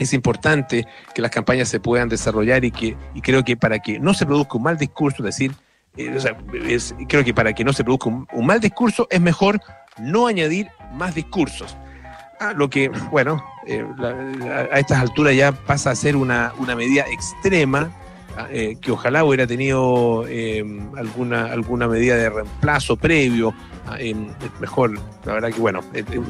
es 0.00 0.12
importante 0.12 0.86
que 1.14 1.22
las 1.22 1.30
campañas 1.30 1.68
se 1.68 1.78
puedan 1.78 2.08
desarrollar 2.08 2.64
y 2.64 2.72
que 2.72 2.96
y 3.14 3.20
creo 3.20 3.44
que 3.44 3.56
para 3.56 3.78
que 3.78 4.00
no 4.00 4.12
se 4.12 4.26
produzca 4.26 4.56
un 4.56 4.64
mal 4.64 4.78
discurso, 4.78 5.18
es 5.18 5.36
decir, 5.36 5.52
creo 7.08 7.24
que 7.24 7.34
para 7.34 7.52
que 7.52 7.64
no 7.64 7.72
se 7.72 7.84
produzca 7.84 8.10
un 8.10 8.46
mal 8.46 8.60
discurso 8.60 9.06
es 9.10 9.20
mejor 9.20 9.60
no 9.98 10.26
añadir 10.26 10.68
más 10.92 11.14
discursos. 11.14 11.76
Ah, 12.40 12.54
lo 12.54 12.70
que, 12.70 12.88
bueno, 13.10 13.44
eh, 13.66 13.84
a 14.72 14.78
estas 14.78 14.98
alturas 14.98 15.36
ya 15.36 15.52
pasa 15.52 15.90
a 15.90 15.94
ser 15.94 16.16
una, 16.16 16.54
una 16.58 16.74
medida 16.74 17.04
extrema, 17.12 17.90
eh, 18.50 18.76
que 18.80 18.92
ojalá 18.92 19.24
hubiera 19.24 19.46
tenido 19.46 20.24
eh, 20.28 20.64
alguna, 20.96 21.46
alguna 21.46 21.88
medida 21.88 22.16
de 22.16 22.30
reemplazo 22.30 22.96
previo, 22.96 23.54
ah, 23.86 23.98
mejor, 24.60 24.98
la 25.24 25.34
verdad 25.34 25.50
que 25.52 25.60
bueno, 25.60 25.80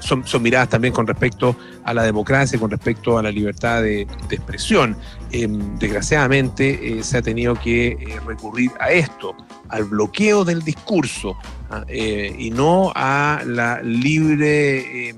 son, 0.01 0.27
son, 0.27 0.43
miradas 0.43 0.69
también 0.71 0.95
con 0.95 1.07
respecto 1.07 1.57
a 1.85 1.95
la 1.95 2.03
democracia, 2.03 2.59
con 2.59 2.71
respecto 2.71 3.19
a 3.19 3.23
la 3.23 3.31
libertad 3.31 3.83
de, 3.83 4.03
expresión. 4.31 4.97
desgraciadamente 5.79 7.03
se 7.03 7.19
ha 7.19 7.23
tenido 7.23 7.55
que 7.55 8.19
recurrir 8.27 8.71
a 8.81 8.91
esto, 8.91 9.35
al 9.69 9.85
bloqueo 9.85 10.45
del 10.45 10.63
discurso, 10.63 11.37
¿ah? 11.71 11.85
Eh, 11.89 12.35
y 12.39 12.51
no 12.51 12.93
a 12.95 13.43
la 13.47 13.81
libre, 13.83 15.15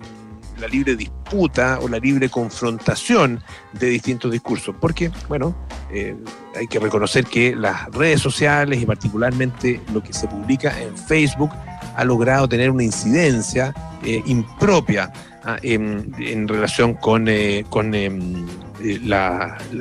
la 0.62 0.68
libre 0.68 0.96
disputa 0.96 1.78
o 1.82 1.88
la 1.88 1.98
libre 1.98 2.28
confrontación 2.28 3.42
de 3.72 3.88
distintos 3.88 4.30
discursos. 4.30 4.74
Porque, 4.80 5.10
bueno, 5.28 5.54
eh, 5.90 6.16
hay 6.56 6.66
que 6.68 6.78
reconocer 6.78 7.26
que 7.26 7.54
las 7.54 7.90
redes 7.90 8.20
sociales 8.20 8.80
y 8.80 8.86
particularmente 8.86 9.80
lo 9.92 10.02
que 10.02 10.12
se 10.12 10.28
publica 10.28 10.80
en 10.80 10.96
Facebook 10.96 11.50
ha 11.96 12.04
logrado 12.04 12.48
tener 12.48 12.70
una 12.70 12.84
incidencia 12.84 13.74
eh, 14.04 14.22
impropia 14.24 15.12
¿ah? 15.44 15.58
en, 15.62 16.48
relación 16.48 16.94
con, 16.94 17.26
con 17.68 17.94
em, 17.94 18.46
eh, 18.84 19.00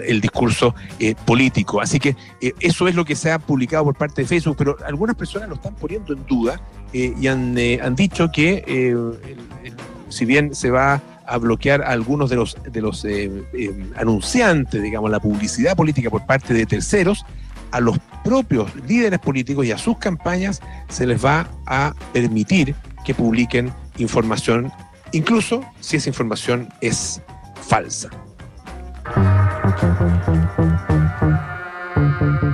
el 0.06 0.22
discurso 0.22 0.76
eh, 1.00 1.16
político. 1.26 1.82
Así 1.82 2.00
que 2.00 2.16
eh, 2.40 2.54
eso 2.60 2.88
es 2.88 2.96
lo 2.96 3.06
que 3.06 3.16
se 3.16 3.32
ha 3.32 3.40
publicado 3.40 3.86
por 3.86 3.96
parte 3.96 4.22
de 4.22 4.28
Facebook, 4.28 4.56
pero 4.58 4.78
algunas 4.86 5.16
personas 5.16 5.50
lo 5.50 5.56
están 5.56 5.76
poniendo 5.76 6.14
en 6.14 6.26
duda 6.26 6.62
y 6.94 7.26
han, 7.28 7.58
han, 7.58 7.96
dicho 7.96 8.30
que 8.34 8.94
si 10.12 10.26
bien 10.26 10.54
se 10.54 10.70
va 10.70 11.02
a 11.26 11.38
bloquear 11.38 11.82
a 11.82 11.90
algunos 11.90 12.30
de 12.30 12.36
los, 12.36 12.58
de 12.64 12.82
los 12.82 13.06
anunciantes, 13.96 14.82
digamos, 14.82 15.10
la 15.10 15.20
publicidad 15.20 15.76
política 15.76 16.10
por 16.10 16.26
parte 16.26 16.54
de 16.54 16.66
terceros, 16.66 17.26
a 17.72 17.80
los 17.80 17.98
propios 18.24 18.70
líderes 18.88 19.20
políticos 19.20 19.66
y 19.66 19.72
a 19.72 19.78
sus 19.78 19.98
campañas 19.98 20.62
se 20.90 21.08
les 21.08 21.24
va 21.24 21.48
a 21.66 21.94
permitir 22.14 22.76
que 23.06 23.16
publiquen 23.16 23.72
información, 23.98 24.72
incluso 25.12 25.64
si 25.80 25.98
esa 25.98 26.10
información 26.10 26.70
es 26.82 27.22
falsa. 27.62 28.10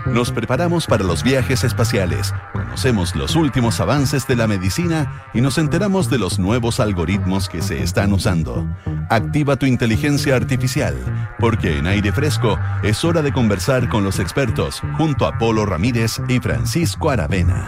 Nos 0.05 0.31
preparamos 0.31 0.87
para 0.87 1.03
los 1.03 1.23
viajes 1.23 1.63
espaciales, 1.63 2.33
conocemos 2.53 3.15
los 3.15 3.35
últimos 3.35 3.79
avances 3.79 4.25
de 4.25 4.35
la 4.35 4.47
medicina 4.47 5.29
y 5.33 5.41
nos 5.41 5.57
enteramos 5.57 6.09
de 6.09 6.17
los 6.17 6.39
nuevos 6.39 6.79
algoritmos 6.79 7.49
que 7.49 7.61
se 7.61 7.83
están 7.83 8.13
usando. 8.13 8.65
Activa 9.09 9.57
tu 9.57 9.65
inteligencia 9.65 10.35
artificial, 10.35 10.95
porque 11.39 11.77
en 11.77 11.87
aire 11.87 12.11
fresco 12.11 12.57
es 12.83 13.03
hora 13.03 13.21
de 13.21 13.33
conversar 13.33 13.89
con 13.89 14.03
los 14.03 14.19
expertos 14.19 14.81
junto 14.97 15.25
a 15.25 15.37
Polo 15.37 15.65
Ramírez 15.65 16.21
y 16.27 16.39
Francisco 16.39 17.09
Aravena. 17.09 17.65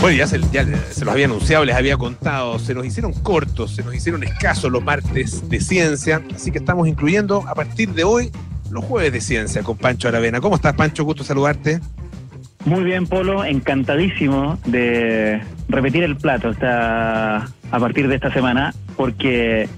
Bueno, 0.00 0.18
ya 0.18 0.26
se, 0.26 0.38
los 0.38 1.08
había 1.08 1.26
anunciado, 1.26 1.64
les 1.64 1.74
había 1.74 1.96
contado, 1.96 2.58
se 2.58 2.74
nos 2.74 2.84
hicieron 2.84 3.12
cortos, 3.12 3.74
se 3.74 3.82
nos 3.82 3.94
hicieron 3.94 4.22
escasos 4.22 4.70
los 4.70 4.82
martes 4.82 5.48
de 5.48 5.60
ciencia, 5.60 6.22
así 6.34 6.50
que 6.50 6.58
estamos 6.58 6.86
incluyendo 6.86 7.44
a 7.48 7.54
partir 7.54 7.92
de 7.92 8.04
hoy 8.04 8.30
los 8.70 8.84
jueves 8.84 9.12
de 9.12 9.20
ciencia 9.20 9.62
con 9.62 9.76
Pancho 9.76 10.08
Aravena. 10.08 10.40
¿Cómo 10.40 10.56
estás, 10.56 10.74
Pancho? 10.74 11.04
Gusto 11.04 11.24
saludarte. 11.24 11.80
Muy 12.64 12.82
bien, 12.82 13.06
Polo, 13.06 13.44
encantadísimo 13.44 14.58
de 14.66 15.40
repetir 15.68 16.02
el 16.02 16.16
plato 16.16 16.52
a 16.60 17.46
partir 17.78 18.08
de 18.08 18.16
esta 18.16 18.32
semana, 18.32 18.74
porque 18.96 19.68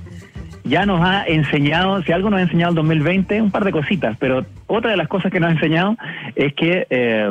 ya 0.64 0.86
nos 0.86 1.01
ha 1.01 1.24
enseñado, 1.26 2.03
si 2.03 2.12
algo 2.12 2.30
nos 2.30 2.41
ha 2.41 2.43
enseñado 2.43 2.70
el 2.70 2.76
2020, 2.76 3.43
un 3.43 3.51
par 3.51 3.64
de 3.64 3.72
cositas, 3.72 4.16
pero 4.18 4.45
otra 4.66 4.91
de 4.91 4.97
las 4.97 5.09
cosas 5.09 5.32
que 5.32 5.41
nos 5.41 5.51
ha 5.51 5.53
enseñado 5.53 5.97
es 6.34 6.55
que 6.55 6.86
eh, 6.91 7.30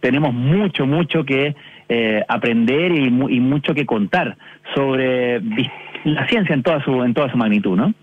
tenemos 0.00 0.34
mucho, 0.34 0.86
mucho 0.86 1.24
que 1.24 1.54
eh, 1.88 2.24
aprender 2.28 2.92
y, 2.92 3.10
mucho 3.10 3.74
que 3.74 3.86
contar 3.86 4.36
sobre 4.74 5.40
la 6.04 6.26
ciencia 6.28 6.54
en 6.54 6.62
toda 6.62 6.82
su, 6.82 7.02
en 7.02 7.14
toda 7.14 7.30
su 7.30 7.36
magnitud, 7.36 7.76
¿no? 7.76 7.94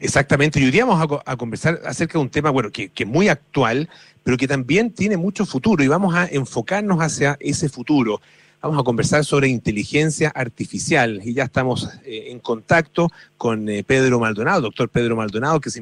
Exactamente, 0.00 0.60
y 0.60 0.64
hoy 0.64 0.80
vamos 0.80 1.22
a, 1.24 1.36
conversar 1.36 1.80
acerca 1.84 2.18
de 2.18 2.24
un 2.24 2.30
tema, 2.30 2.50
bueno, 2.50 2.70
que, 2.70 2.90
es 2.94 3.06
muy 3.06 3.28
actual, 3.28 3.88
pero 4.22 4.36
que 4.36 4.48
también 4.48 4.90
tiene 4.90 5.16
mucho 5.16 5.46
futuro 5.46 5.82
y 5.82 5.88
vamos 5.88 6.14
a 6.14 6.26
enfocarnos 6.26 6.98
hacia 6.98 7.36
ese 7.40 7.68
futuro. 7.68 8.20
Vamos 8.62 8.80
a 8.80 8.84
conversar 8.84 9.24
sobre 9.24 9.48
inteligencia 9.48 10.30
artificial 10.30 11.20
y 11.24 11.34
ya 11.34 11.44
estamos 11.44 11.88
eh, 12.04 12.28
en 12.28 12.40
contacto 12.40 13.10
con 13.36 13.68
eh, 13.68 13.84
Pedro 13.84 14.18
Maldonado, 14.18 14.62
doctor 14.62 14.88
Pedro 14.88 15.14
Maldonado, 15.14 15.60
que 15.60 15.68
es 15.68 15.80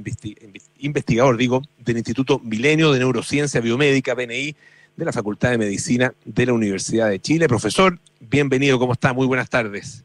investigador, 0.78 1.36
digo, 1.36 1.62
del 1.78 1.96
Instituto 1.96 2.40
Milenio 2.40 2.92
de 2.92 2.98
Neurociencia 2.98 3.60
Biomédica, 3.60 4.14
BNI, 4.14 4.54
de 4.96 5.04
la 5.04 5.12
Facultad 5.12 5.50
de 5.50 5.58
Medicina 5.58 6.12
de 6.24 6.46
la 6.46 6.52
Universidad 6.52 7.08
de 7.08 7.20
Chile. 7.20 7.48
Profesor, 7.48 7.98
bienvenido, 8.20 8.78
¿cómo 8.78 8.92
está? 8.92 9.12
Muy 9.12 9.26
buenas 9.26 9.48
tardes. 9.48 10.04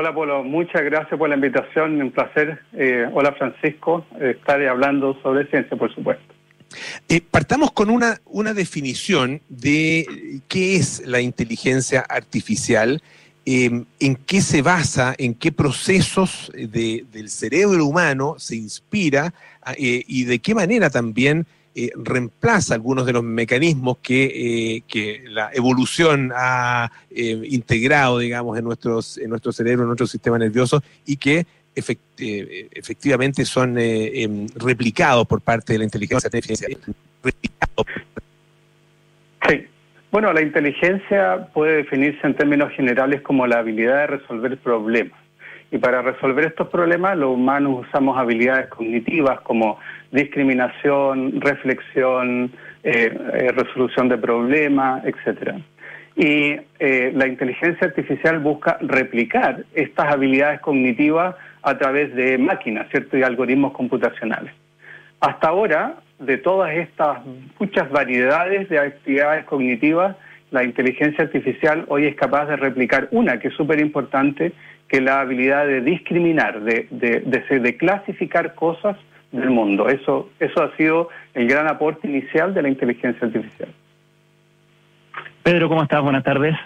Hola 0.00 0.14
Polo, 0.14 0.44
muchas 0.44 0.84
gracias 0.84 1.18
por 1.18 1.28
la 1.28 1.34
invitación, 1.34 2.00
un 2.00 2.12
placer. 2.12 2.60
Eh, 2.72 3.04
hola 3.12 3.32
Francisco, 3.32 4.06
estar 4.20 4.64
hablando 4.68 5.20
sobre 5.24 5.50
ciencia, 5.50 5.76
por 5.76 5.92
supuesto. 5.92 6.22
Eh, 7.08 7.20
partamos 7.20 7.72
con 7.72 7.90
una, 7.90 8.20
una 8.24 8.54
definición 8.54 9.40
de 9.48 10.06
qué 10.46 10.76
es 10.76 11.04
la 11.04 11.20
inteligencia 11.20 12.06
artificial, 12.08 13.02
em, 13.44 13.86
en 13.98 14.14
qué 14.14 14.40
se 14.40 14.62
basa, 14.62 15.16
en 15.18 15.34
qué 15.34 15.50
procesos 15.50 16.52
del 16.54 17.28
cerebro 17.28 17.84
humano 17.84 18.36
se 18.38 18.54
inspira 18.54 19.34
ah, 19.62 19.72
eh, 19.76 20.04
y 20.06 20.26
de 20.26 20.38
qué 20.38 20.54
manera 20.54 20.90
también 20.90 21.44
eh, 21.74 21.90
reemplaza 21.94 22.74
algunos 22.74 23.06
de 23.06 23.12
los 23.12 23.22
mecanismos 23.22 23.98
que, 23.98 24.82
eh, 24.88 25.24
la 25.28 25.50
evolución 25.52 26.32
ha 26.34 26.90
eh, 27.10 27.40
integrado, 27.44 28.18
digamos, 28.18 28.58
en, 28.58 28.64
nuestros, 28.64 29.18
en 29.18 29.30
nuestro 29.30 29.52
cerebro, 29.52 29.82
en 29.82 29.88
nuestro 29.88 30.06
sistema 30.06 30.38
nervioso 30.38 30.82
y 31.06 31.16
que 31.16 31.46
efectivamente 31.76 33.44
son 33.44 33.78
em, 33.78 34.48
replicados 34.56 35.24
por 35.28 35.40
parte 35.40 35.74
de 35.74 35.78
la 35.78 35.84
inteligencia 35.84 36.26
artificial. 36.26 36.76
Sí. 39.48 39.66
Bueno, 40.10 40.32
la 40.32 40.42
inteligencia 40.42 41.48
puede 41.54 41.76
definirse 41.76 42.26
en 42.26 42.34
términos 42.34 42.72
generales 42.72 43.20
como 43.22 43.46
la 43.46 43.58
habilidad 43.58 43.98
de 43.98 44.06
resolver 44.08 44.58
problemas. 44.58 45.18
Y 45.70 45.78
para 45.78 46.00
resolver 46.00 46.46
estos 46.46 46.68
problemas, 46.68 47.16
los 47.16 47.34
humanos 47.34 47.86
usamos 47.86 48.16
habilidades 48.16 48.68
cognitivas 48.68 49.40
como 49.42 49.78
discriminación, 50.10 51.40
reflexión, 51.40 52.52
eh, 52.82 53.12
eh, 53.34 53.52
resolución 53.52 54.08
de 54.08 54.18
problemas, 54.18 55.04
etcétera. 55.04 55.60
Y 56.16 56.56
eh, 56.78 57.12
la 57.14 57.26
inteligencia 57.26 57.86
artificial 57.86 58.40
busca 58.40 58.78
replicar 58.80 59.64
estas 59.74 60.12
habilidades 60.12 60.60
cognitivas 60.60 61.36
a 61.62 61.78
través 61.78 62.14
de 62.14 62.38
máquinas, 62.38 62.88
¿cierto? 62.90 63.16
Y 63.16 63.22
algoritmos 63.22 63.72
computacionales. 63.72 64.52
Hasta 65.20 65.48
ahora, 65.48 65.96
de 66.18 66.38
todas 66.38 66.74
estas 66.74 67.18
muchas 67.58 67.90
variedades 67.90 68.68
de 68.68 68.78
actividades 68.78 69.44
cognitivas, 69.44 70.16
la 70.50 70.64
inteligencia 70.64 71.24
artificial 71.24 71.84
hoy 71.88 72.06
es 72.06 72.16
capaz 72.16 72.46
de 72.46 72.56
replicar 72.56 73.08
una 73.10 73.38
que 73.38 73.48
es 73.48 73.54
súper 73.54 73.80
importante, 73.80 74.52
que 74.88 74.96
es 74.96 75.02
la 75.02 75.20
habilidad 75.20 75.66
de 75.66 75.82
discriminar, 75.82 76.62
de, 76.62 76.88
de, 76.90 77.20
de, 77.20 77.60
de 77.60 77.76
clasificar 77.76 78.54
cosas 78.54 78.96
del 79.32 79.50
mundo. 79.50 79.88
Eso, 79.88 80.30
eso 80.40 80.62
ha 80.62 80.76
sido 80.76 81.08
el 81.34 81.48
gran 81.48 81.68
aporte 81.68 82.08
inicial 82.08 82.54
de 82.54 82.62
la 82.62 82.68
inteligencia 82.68 83.26
artificial. 83.26 83.68
Pedro, 85.42 85.68
¿cómo 85.68 85.82
estás? 85.82 86.02
Buenas 86.02 86.24
tardes. 86.24 86.56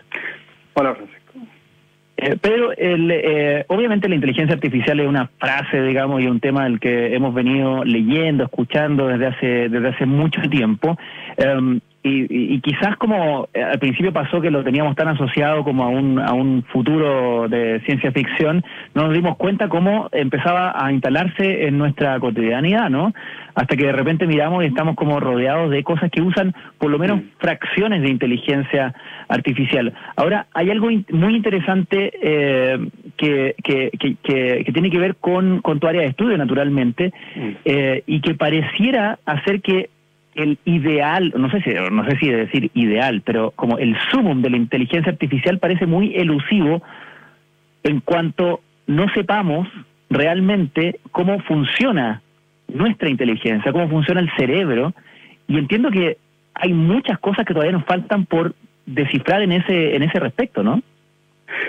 Hola, 0.74 0.94
Francisco. 0.94 1.22
Eh, 2.16 2.36
Pedro, 2.40 2.72
eh, 2.76 3.64
obviamente 3.68 4.08
la 4.08 4.14
inteligencia 4.14 4.54
artificial 4.54 5.00
es 5.00 5.08
una 5.08 5.28
frase, 5.38 5.82
digamos, 5.82 6.22
y 6.22 6.26
un 6.26 6.40
tema 6.40 6.64
del 6.64 6.78
que 6.78 7.14
hemos 7.14 7.34
venido 7.34 7.84
leyendo, 7.84 8.44
escuchando 8.44 9.08
desde 9.08 9.26
hace, 9.26 9.46
desde 9.68 9.88
hace 9.88 10.06
mucho 10.06 10.40
tiempo. 10.42 10.96
Em, 11.36 11.80
y, 12.04 12.60
quizás 12.60 12.96
como 12.96 13.48
eh, 13.54 13.62
al 13.62 13.78
principio 13.78 14.12
pasó 14.12 14.40
que 14.40 14.50
lo 14.50 14.64
teníamos 14.64 14.96
tan 14.96 15.08
asociado 15.08 15.62
como 15.62 15.84
a 15.84 15.88
un, 15.88 16.18
a 16.18 16.32
un 16.32 16.64
futuro 16.64 17.48
de 17.48 17.80
ciencia 17.86 18.10
ficción, 18.10 18.64
no 18.94 19.04
nos 19.04 19.14
dimos 19.14 19.36
cuenta 19.36 19.68
cómo 19.68 20.08
empezaba 20.10 20.74
a 20.74 20.92
instalarse 20.92 21.66
en 21.66 21.78
nuestra 21.78 22.18
cotidianidad, 22.18 22.90
¿no? 22.90 23.12
Hasta 23.54 23.76
que 23.76 23.86
de 23.86 23.92
repente 23.92 24.26
miramos 24.26 24.64
y 24.64 24.68
estamos 24.68 24.96
como 24.96 25.20
rodeados 25.20 25.70
de 25.70 25.84
cosas 25.84 26.10
que 26.10 26.22
usan 26.22 26.54
por 26.78 26.90
lo 26.90 26.98
menos 26.98 27.20
fracciones 27.38 28.02
de 28.02 28.10
inteligencia 28.10 28.94
artificial. 29.28 29.92
Ahora, 30.16 30.46
hay 30.54 30.70
algo 30.70 30.88
muy 31.10 31.36
interesante 31.36 32.12
eh, 32.20 32.78
que, 33.16 33.54
que, 33.62 33.90
que, 33.98 34.64
que, 34.64 34.72
tiene 34.72 34.90
que 34.90 34.98
ver 34.98 35.16
con, 35.16 35.60
con 35.60 35.78
tu 35.78 35.86
área 35.86 36.02
de 36.02 36.08
estudio, 36.08 36.36
naturalmente, 36.36 37.12
eh, 37.64 38.02
y 38.06 38.20
que 38.20 38.34
pareciera 38.34 39.18
hacer 39.24 39.60
que 39.60 39.90
el 40.34 40.58
ideal, 40.64 41.32
no 41.36 41.50
sé 41.50 41.60
si 41.62 41.70
no 41.70 42.04
sé 42.04 42.16
si 42.18 42.30
decir 42.30 42.70
ideal, 42.74 43.22
pero 43.24 43.50
como 43.52 43.78
el 43.78 43.96
sumum 44.10 44.42
de 44.42 44.50
la 44.50 44.56
inteligencia 44.56 45.12
artificial 45.12 45.58
parece 45.58 45.86
muy 45.86 46.14
elusivo 46.14 46.82
en 47.82 48.00
cuanto 48.00 48.60
no 48.86 49.06
sepamos 49.14 49.68
realmente 50.08 51.00
cómo 51.10 51.40
funciona 51.40 52.22
nuestra 52.68 53.08
inteligencia, 53.08 53.72
cómo 53.72 53.88
funciona 53.88 54.20
el 54.20 54.30
cerebro, 54.36 54.94
y 55.48 55.58
entiendo 55.58 55.90
que 55.90 56.16
hay 56.54 56.72
muchas 56.72 57.18
cosas 57.18 57.44
que 57.44 57.52
todavía 57.52 57.76
nos 57.76 57.84
faltan 57.84 58.24
por 58.26 58.54
descifrar 58.86 59.42
en 59.42 59.52
ese 59.52 59.94
en 59.96 60.02
ese 60.02 60.18
respecto, 60.18 60.62
¿no? 60.62 60.82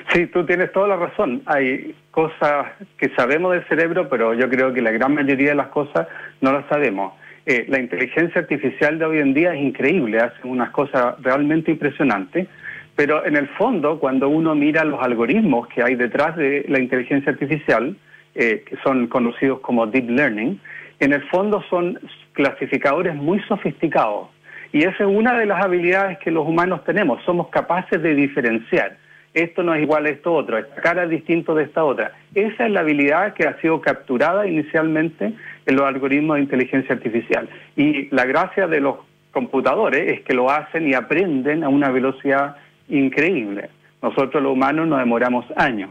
Sí, 0.10 0.28
tú 0.28 0.46
tienes 0.46 0.72
toda 0.72 0.88
la 0.88 0.96
razón. 0.96 1.42
Hay 1.46 1.96
cosas 2.12 2.68
que 2.98 3.10
sabemos 3.16 3.52
del 3.54 3.68
cerebro, 3.68 4.08
pero 4.10 4.34
yo 4.34 4.50
creo 4.50 4.74
que 4.74 4.82
la 4.82 4.92
gran 4.92 5.14
mayoría 5.14 5.50
de 5.50 5.56
las 5.56 5.68
cosas 5.68 6.08
no 6.42 6.54
las 6.54 6.66
sabemos. 6.68 7.14
Eh, 7.46 7.66
la 7.68 7.80
inteligencia 7.80 8.40
artificial 8.42 8.98
de 8.98 9.06
hoy 9.06 9.20
en 9.20 9.34
día 9.34 9.54
es 9.54 9.62
increíble, 9.62 10.20
hace 10.20 10.48
unas 10.48 10.70
cosas 10.72 11.16
realmente 11.22 11.72
impresionantes, 11.72 12.48
pero 12.96 13.26
en 13.26 13.36
el 13.36 13.50
fondo, 13.50 14.00
cuando 14.00 14.30
uno 14.30 14.56
mira 14.56 14.86
los 14.86 15.02
algoritmos 15.02 15.68
que 15.68 15.84
hay 15.84 15.96
detrás 15.96 16.38
de 16.38 16.64
la 16.70 16.80
inteligencia 16.80 17.34
artificial, 17.34 17.98
eh, 18.36 18.64
que 18.66 18.78
son 18.78 19.08
conocidos 19.08 19.60
como 19.60 19.88
deep 19.88 20.10
learning, 20.10 20.60
en 21.00 21.12
el 21.12 21.22
fondo 21.24 21.62
son 21.70 22.00
clasificadores 22.32 23.14
muy 23.14 23.42
sofisticados. 23.42 24.30
Y 24.72 24.84
esa 24.84 25.04
es 25.04 25.10
una 25.10 25.38
de 25.38 25.46
las 25.46 25.64
habilidades 25.64 26.20
que 26.20 26.32
los 26.32 26.48
humanos 26.48 26.84
tenemos, 26.86 27.22
somos 27.26 27.50
capaces 27.50 28.02
de 28.02 28.16
diferenciar 28.16 28.98
esto 29.34 29.64
no 29.64 29.74
es 29.74 29.82
igual 29.82 30.06
a 30.06 30.10
esto 30.10 30.34
otro, 30.34 30.58
esta 30.58 30.82
cara 30.82 31.04
es 31.04 31.10
distinto 31.10 31.56
de 31.56 31.64
esta 31.64 31.84
otra. 31.84 32.12
Esa 32.36 32.66
es 32.66 32.72
la 32.72 32.82
habilidad 32.82 33.34
que 33.34 33.48
ha 33.48 33.60
sido 33.62 33.82
capturada 33.82 34.48
inicialmente 34.48 35.34
en 35.66 35.76
los 35.76 35.86
algoritmos 35.86 36.36
de 36.36 36.44
inteligencia 36.44 36.96
artificial. 36.96 37.50
Y 37.76 38.14
la 38.16 38.26
gracia 38.26 38.68
de 38.68 38.80
los 38.80 38.98
computadores 39.32 40.12
es 40.12 40.22
que 40.22 40.34
lo 40.34 40.52
hacen 40.52 40.88
y 40.88 40.94
aprenden 40.94 41.64
a 41.64 41.70
una 41.70 41.90
velocidad 41.90 42.58
increíble. 42.90 43.70
Nosotros 44.02 44.44
los 44.44 44.54
humanos 44.54 44.88
nos 44.88 45.00
demoramos 45.00 45.46
años. 45.56 45.90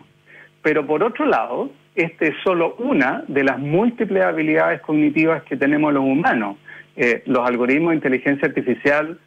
Pero 0.62 0.86
por 0.86 1.02
otro 1.02 1.26
lado, 1.26 1.70
esta 1.96 2.26
es 2.26 2.34
solo 2.44 2.76
una 2.78 3.24
de 3.26 3.42
las 3.42 3.58
múltiples 3.58 4.22
habilidades 4.22 4.80
cognitivas 4.82 5.42
que 5.42 5.56
tenemos 5.56 5.92
los 5.92 6.04
humanos. 6.04 6.56
Eh, 6.94 7.22
los 7.26 7.46
algoritmos 7.46 7.90
de 7.90 7.96
inteligencia 7.96 8.46
artificial 8.46 9.18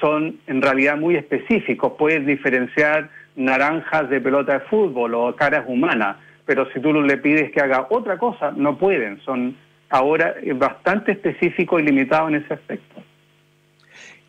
son 0.00 0.38
en 0.46 0.62
realidad 0.62 0.96
muy 0.96 1.16
específicos. 1.16 1.94
Puedes 1.98 2.24
diferenciar 2.24 3.10
naranjas 3.36 4.10
de 4.10 4.20
pelota 4.20 4.54
de 4.54 4.60
fútbol 4.60 5.14
o 5.14 5.36
caras 5.36 5.64
humanas, 5.68 6.16
pero 6.44 6.70
si 6.72 6.80
tú 6.80 6.92
le 6.92 7.16
pides 7.18 7.52
que 7.52 7.60
haga 7.60 7.86
otra 7.90 8.18
cosa, 8.18 8.52
no 8.52 8.78
pueden. 8.78 9.20
Son 9.22 9.56
ahora 9.90 10.34
bastante 10.54 11.12
específicos 11.12 11.80
y 11.80 11.84
limitados 11.84 12.30
en 12.30 12.36
ese 12.36 12.54
aspecto. 12.54 13.02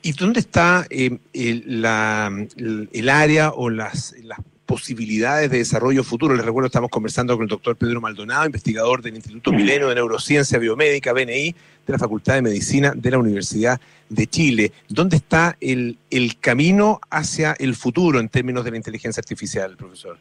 ¿Y 0.01 0.11
dónde 0.13 0.39
está 0.39 0.85
eh, 0.89 1.17
el, 1.33 1.81
la, 1.81 2.31
el, 2.55 3.09
área 3.09 3.51
o 3.51 3.69
las, 3.69 4.15
las 4.23 4.39
posibilidades 4.67 5.49
de 5.49 5.59
desarrollo 5.59 6.03
futuro. 6.03 6.35
Les 6.35 6.45
recuerdo, 6.45 6.67
estamos 6.67 6.91
conversando 6.91 7.35
con 7.35 7.43
el 7.43 7.49
doctor 7.49 7.75
Pedro 7.75 8.01
Maldonado, 8.01 8.45
investigador 8.45 9.01
del 9.01 9.15
Instituto 9.15 9.51
Milenio 9.51 9.87
de 9.87 9.95
Neurociencia 9.95 10.59
Biomédica, 10.59 11.13
BNI, 11.13 11.55
de 11.87 11.93
la 11.93 11.99
Facultad 11.99 12.35
de 12.35 12.41
Medicina 12.41 12.91
de 12.93 13.11
la 13.11 13.17
Universidad 13.17 13.79
de 14.09 14.27
Chile. 14.27 14.71
¿Dónde 14.89 15.15
está 15.15 15.55
el, 15.61 15.97
el 16.11 16.37
camino 16.39 16.99
hacia 17.09 17.53
el 17.57 17.73
futuro 17.75 18.19
en 18.19 18.29
términos 18.29 18.65
de 18.65 18.71
la 18.71 18.77
inteligencia 18.77 19.21
artificial, 19.21 19.75
profesor? 19.77 20.17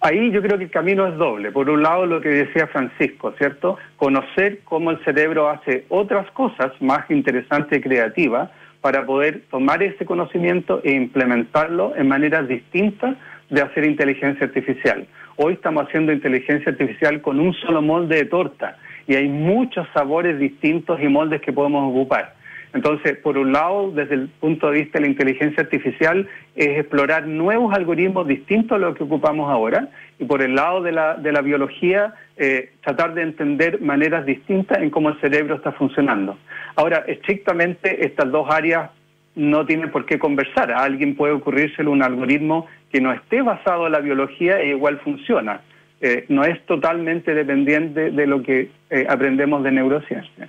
Ahí 0.00 0.32
yo 0.32 0.42
creo 0.42 0.58
que 0.58 0.64
el 0.64 0.70
camino 0.70 1.06
es 1.06 1.16
doble. 1.16 1.52
Por 1.52 1.70
un 1.70 1.80
lado, 1.80 2.06
lo 2.06 2.20
que 2.20 2.28
decía 2.28 2.66
Francisco, 2.66 3.32
¿cierto? 3.38 3.78
Conocer 3.96 4.60
cómo 4.64 4.90
el 4.90 5.02
cerebro 5.04 5.48
hace 5.48 5.86
otras 5.88 6.28
cosas 6.32 6.72
más 6.80 7.08
interesantes 7.08 7.78
y 7.78 7.80
creativas 7.80 8.50
para 8.80 9.06
poder 9.06 9.42
tomar 9.48 9.80
ese 9.80 10.04
conocimiento 10.04 10.80
e 10.82 10.90
implementarlo 10.90 11.94
en 11.94 12.08
maneras 12.08 12.48
distintas 12.48 13.16
de 13.48 13.62
hacer 13.62 13.84
inteligencia 13.84 14.46
artificial. 14.46 15.06
Hoy 15.36 15.52
estamos 15.52 15.86
haciendo 15.86 16.12
inteligencia 16.12 16.72
artificial 16.72 17.22
con 17.22 17.38
un 17.38 17.54
solo 17.54 17.80
molde 17.80 18.16
de 18.16 18.24
torta 18.24 18.78
y 19.12 19.14
hay 19.14 19.28
muchos 19.28 19.86
sabores 19.92 20.38
distintos 20.38 20.98
y 21.02 21.06
moldes 21.06 21.42
que 21.42 21.52
podemos 21.52 21.90
ocupar. 21.90 22.34
Entonces, 22.72 23.18
por 23.18 23.36
un 23.36 23.52
lado, 23.52 23.90
desde 23.90 24.14
el 24.14 24.28
punto 24.28 24.70
de 24.70 24.80
vista 24.80 24.98
de 24.98 25.04
la 25.04 25.10
inteligencia 25.10 25.62
artificial, 25.62 26.26
es 26.56 26.78
explorar 26.78 27.26
nuevos 27.26 27.74
algoritmos 27.74 28.26
distintos 28.26 28.76
a 28.76 28.78
los 28.78 28.96
que 28.96 29.04
ocupamos 29.04 29.50
ahora, 29.50 29.90
y 30.18 30.24
por 30.24 30.40
el 30.40 30.54
lado 30.54 30.80
de 30.80 30.92
la, 30.92 31.16
de 31.16 31.30
la 31.30 31.42
biología, 31.42 32.14
eh, 32.38 32.72
tratar 32.82 33.12
de 33.12 33.20
entender 33.20 33.82
maneras 33.82 34.24
distintas 34.24 34.78
en 34.78 34.88
cómo 34.88 35.10
el 35.10 35.20
cerebro 35.20 35.56
está 35.56 35.72
funcionando. 35.72 36.38
Ahora, 36.76 37.04
estrictamente, 37.06 38.06
estas 38.06 38.30
dos 38.30 38.48
áreas 38.50 38.92
no 39.34 39.66
tienen 39.66 39.90
por 39.90 40.06
qué 40.06 40.18
conversar. 40.18 40.72
A 40.72 40.84
alguien 40.84 41.16
puede 41.16 41.34
ocurrírselo 41.34 41.90
un 41.90 42.02
algoritmo 42.02 42.66
que 42.90 43.02
no 43.02 43.12
esté 43.12 43.42
basado 43.42 43.84
en 43.84 43.92
la 43.92 44.00
biología 44.00 44.58
e 44.58 44.68
igual 44.68 44.98
funciona. 45.00 45.60
Eh, 46.04 46.24
no 46.28 46.42
es 46.42 46.60
totalmente 46.66 47.32
dependiente 47.32 48.10
de 48.10 48.26
lo 48.26 48.42
que 48.42 48.70
eh, 48.90 49.06
aprendemos 49.08 49.62
de 49.62 49.70
neurociencia. 49.70 50.48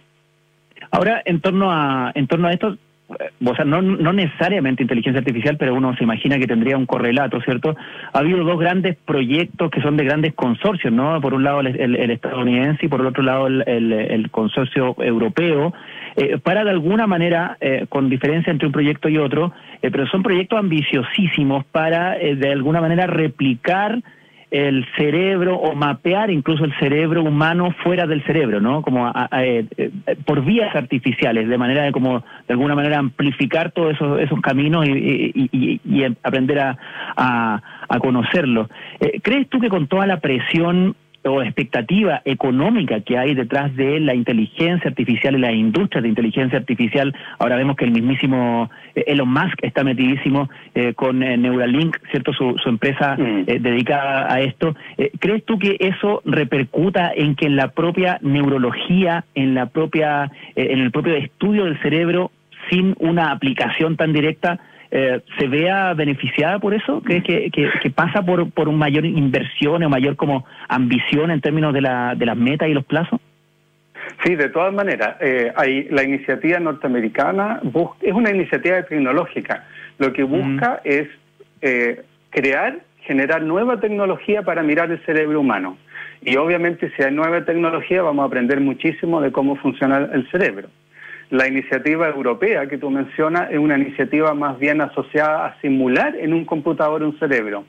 Ahora, 0.90 1.22
en 1.26 1.42
torno 1.42 1.72
a, 1.72 2.12
en 2.16 2.26
torno 2.26 2.48
a 2.48 2.54
esto, 2.54 2.76
eh, 3.20 3.30
o 3.46 3.56
sea, 3.56 3.64
no, 3.64 3.84
no 3.84 4.14
necesariamente 4.14 4.82
inteligencia 4.82 5.20
artificial, 5.20 5.58
pero 5.58 5.76
uno 5.76 5.96
se 5.96 6.06
imagina 6.06 6.40
que 6.40 6.48
tendría 6.48 6.76
un 6.76 6.88
correlato, 6.88 7.40
¿cierto? 7.42 7.76
Ha 8.14 8.18
habido 8.18 8.44
dos 8.44 8.60
grandes 8.60 8.98
proyectos 9.06 9.70
que 9.70 9.84
son 9.84 9.96
de 9.96 10.06
grandes 10.06 10.34
consorcios, 10.34 10.92
¿no? 10.92 11.22
Por 11.22 11.36
un 11.36 11.44
lado 11.44 11.60
el, 11.60 12.10
estadounidense 12.10 12.88
y 12.88 12.90
por 12.90 13.02
el 13.02 13.06
otro 13.06 13.22
lado 13.22 13.46
el, 13.46 13.62
el 13.68 14.32
consorcio 14.32 14.96
europeo, 15.04 15.72
eh, 16.16 16.40
para 16.40 16.64
de 16.64 16.72
alguna 16.72 17.06
manera, 17.06 17.60
con 17.90 18.10
diferencia 18.10 18.50
entre 18.50 18.66
un 18.66 18.74
proyecto 18.74 19.08
y 19.08 19.20
otro, 19.20 19.54
pero 19.82 20.08
son 20.08 20.24
proyectos 20.24 20.58
ambiciosísimos 20.58 21.64
para 21.66 22.18
de 22.18 22.52
alguna 22.52 22.82
manera 22.82 23.06
replicar 23.06 24.02
el 24.54 24.86
cerebro 24.96 25.58
o 25.58 25.74
mapear 25.74 26.30
incluso 26.30 26.64
el 26.64 26.78
cerebro 26.78 27.24
humano 27.24 27.74
fuera 27.84 28.06
del 28.06 28.24
cerebro, 28.24 28.62
¿no? 28.62 28.84
Como 28.84 29.12
por 30.26 30.46
vías 30.46 30.76
artificiales, 30.76 31.50
de 31.50 31.58
manera 31.58 31.82
de 31.82 31.92
como 31.92 32.20
de 32.20 32.54
alguna 32.54 32.76
manera 32.76 33.00
amplificar 33.00 33.72
todos 33.72 33.96
esos, 33.96 34.22
esos 34.22 34.40
caminos 34.42 34.88
y, 34.88 36.04
aprender 36.22 36.60
a, 36.60 36.78
a, 37.18 37.62
a 37.90 38.00
conocerlos. 38.00 38.70
¿Crees 39.24 39.50
tú 39.50 39.60
que 39.60 39.70
con 39.70 39.88
toda 39.88 40.06
la 40.06 40.20
presión 40.20 40.96
o 41.26 41.42
expectativa 41.42 42.22
económica 42.26 43.02
que 43.02 43.18
hay 43.18 43.34
detrás 43.34 43.76
de 43.76 44.00
la 44.00 44.14
inteligencia 44.14 44.90
artificial 44.90 45.36
y 45.36 45.40
la 45.40 45.52
industria 45.52 46.02
de 46.02 46.10
inteligencia 46.10 46.60
artificial. 46.60 47.16
Ahora 47.40 47.56
vemos 47.56 47.76
que 47.76 47.86
el 47.86 47.92
mismísimo 47.92 48.70
eh, 48.96 49.06
Elon 49.08 49.30
Musk 49.30 49.60
está 49.62 49.84
metidísimo 49.84 50.50
eh, 50.76 50.94
con 50.94 51.24
eh, 51.24 51.38
Neuralink, 51.38 51.98
¿cierto? 52.12 52.34
Su, 52.34 52.56
su 52.62 52.70
empresa 52.70 53.16
mm. 53.16 53.46
dedicada 53.62 54.34
a 54.34 54.42
esto. 54.42 54.76
¿Crees 55.20 55.46
tú 55.46 55.58
que 55.60 55.78
eso 55.80 56.22
repercuta 56.26 57.12
en 57.16 57.36
que 57.36 57.46
en 57.46 57.56
la 57.56 57.70
propia 57.70 58.20
neurología, 58.22 59.26
en 59.36 59.54
la 59.54 59.68
propia, 59.68 60.32
en 60.56 60.80
el 60.80 60.92
propio 60.92 61.16
estudio 61.16 61.66
del 61.66 61.82
cerebro, 61.82 62.32
sin 62.70 62.96
una 63.00 63.32
aplicación 63.32 63.98
tan 63.98 64.14
directa, 64.14 64.60
eh, 64.96 65.22
se 65.40 65.48
vea 65.48 65.96
beneficiada 65.96 66.60
por 66.60 66.76
eso? 66.76 67.02
¿Crees 67.02 67.24
que, 67.24 67.50
que, 67.50 67.90
pasa 67.90 68.22
por, 68.22 68.52
por 68.52 68.70
una 68.70 68.78
mayor 68.78 69.08
inversión 69.08 69.82
o 69.82 69.90
mayor 69.90 70.16
como 70.16 70.46
ambición 70.70 71.32
en 71.32 71.42
términos 71.42 71.74
de, 71.74 71.82
la, 71.82 72.14
de 72.14 72.28
las 72.28 72.38
metas 72.38 72.70
y 72.70 72.76
los 72.76 72.86
plazos? 72.86 73.20
Sí, 74.24 74.36
de 74.36 74.50
todas 74.50 74.72
maneras, 74.72 75.16
eh, 75.20 75.52
hay, 75.56 75.86
la 75.90 76.04
iniciativa 76.04 76.60
norteamericana 76.60 77.60
es 78.02 78.14
una 78.14 78.30
iniciativa 78.30 78.84
tecnológica. 78.84 79.66
Lo 79.98 80.14
que 80.14 80.22
busca 80.22 80.80
es 80.84 81.08
eh, 81.62 82.04
crear, 82.30 82.78
generar 83.00 83.42
nueva 83.42 83.80
tecnología 83.80 84.44
para 84.44 84.62
mirar 84.62 84.92
el 84.92 85.04
cerebro 85.06 85.40
humano. 85.40 85.76
Y 86.22 86.38
obviamente 86.38 86.92
si 86.96 87.02
hay 87.02 87.12
nueva 87.12 87.44
tecnología 87.44 88.04
vamos 88.04 88.22
a 88.22 88.28
aprender 88.28 88.60
muchísimo 88.60 89.22
de 89.22 89.32
cómo 89.32 89.56
funciona 89.56 90.08
el 90.14 90.30
cerebro. 90.30 90.70
La 91.34 91.48
iniciativa 91.48 92.08
europea 92.08 92.68
que 92.68 92.78
tú 92.78 92.92
mencionas 92.92 93.50
es 93.50 93.58
una 93.58 93.76
iniciativa 93.76 94.36
más 94.36 94.60
bien 94.60 94.82
asociada 94.82 95.48
a 95.48 95.62
simular 95.62 96.16
en 96.16 96.32
un 96.32 96.46
computador 96.46 97.02
un 97.02 97.18
cerebro. 97.18 97.66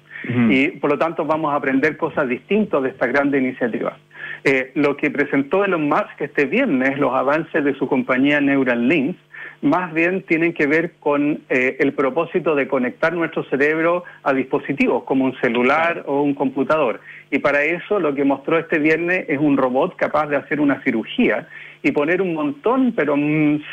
Y 0.51 0.69
por 0.73 0.91
lo 0.91 0.99
tanto 0.99 1.25
vamos 1.25 1.51
a 1.51 1.57
aprender 1.57 1.97
cosas 1.97 2.29
distintas 2.29 2.83
de 2.83 2.91
esta 2.91 3.07
grande 3.07 3.39
iniciativa. 3.39 3.97
Eh, 4.45 4.73
lo 4.75 4.99
que 4.99 5.11
presentó 5.11 5.65
Elon 5.65 5.89
Musk 5.89 6.21
este 6.21 6.45
viernes, 6.45 6.99
los 6.99 7.15
avances 7.15 7.65
de 7.65 7.75
su 7.77 7.89
compañía 7.89 8.39
Neuralink, 8.39 9.17
más 9.65 9.95
bien 9.95 10.23
tienen 10.25 10.53
que 10.53 10.67
ver 10.67 10.93
con 11.01 11.41
eh, 11.49 11.79
el 11.81 11.95
propósito 11.95 12.55
de 12.55 12.69
conectar 12.69 13.15
nuestro 13.15 13.45
cerebro 13.45 14.05
a 14.23 14.35
dispositivos 14.35 15.05
como 15.05 15.25
un 15.25 15.35
celular 15.41 16.05
o 16.07 16.21
un 16.21 16.35
computador. 16.35 17.01
Y 17.31 17.39
para 17.39 17.65
eso 17.65 17.99
lo 17.99 18.15
que 18.15 18.25
mostró 18.25 18.59
este 18.59 18.79
viernes 18.79 19.25
es 19.27 19.39
un 19.39 19.57
robot 19.57 19.97
capaz 19.97 20.27
de 20.27 20.37
hacer 20.37 20.61
una 20.61 20.83
cirugía 20.83 21.49
y 21.83 21.93
poner 21.93 22.21
un 22.21 22.35
montón, 22.35 22.93
pero 22.95 23.17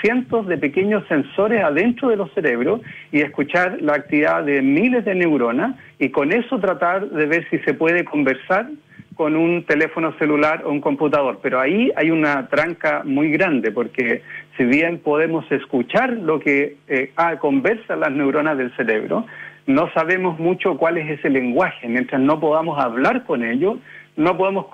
cientos 0.01 0.47
de 0.47 0.57
pequeños 0.57 1.05
sensores 1.09 1.61
adentro 1.61 2.07
de 2.07 2.15
los 2.15 2.31
cerebros 2.33 2.79
y 3.11 3.19
escuchar 3.19 3.81
la 3.81 3.95
actividad 3.95 4.45
de 4.45 4.61
miles 4.61 5.03
de 5.03 5.13
neuronas 5.13 5.75
y 5.99 6.07
con 6.07 6.31
eso 6.31 6.57
tratar 6.61 7.09
de 7.09 7.25
ver 7.25 7.45
si 7.49 7.59
se 7.59 7.73
puede 7.73 8.05
conversar 8.05 8.69
con 9.15 9.35
un 9.35 9.63
teléfono 9.65 10.17
celular 10.17 10.63
o 10.65 10.71
un 10.71 10.81
computador. 10.81 11.39
Pero 11.43 11.59
ahí 11.59 11.91
hay 11.95 12.09
una 12.09 12.47
tranca 12.47 13.03
muy 13.05 13.29
grande, 13.29 13.71
porque 13.71 14.23
si 14.57 14.65
bien 14.65 14.99
podemos 14.99 15.49
escuchar 15.51 16.11
lo 16.11 16.39
que 16.39 16.77
eh, 16.87 17.11
ah, 17.15 17.37
conversan 17.37 18.01
las 18.01 18.11
neuronas 18.11 18.57
del 18.57 18.75
cerebro, 18.75 19.25
no 19.67 19.91
sabemos 19.93 20.39
mucho 20.39 20.77
cuál 20.77 20.97
es 20.97 21.19
ese 21.19 21.29
lenguaje. 21.29 21.87
Mientras 21.87 22.19
no 22.21 22.39
podamos 22.39 22.79
hablar 22.79 23.23
con 23.23 23.43
ellos, 23.43 23.77
no 24.15 24.37
podemos 24.37 24.67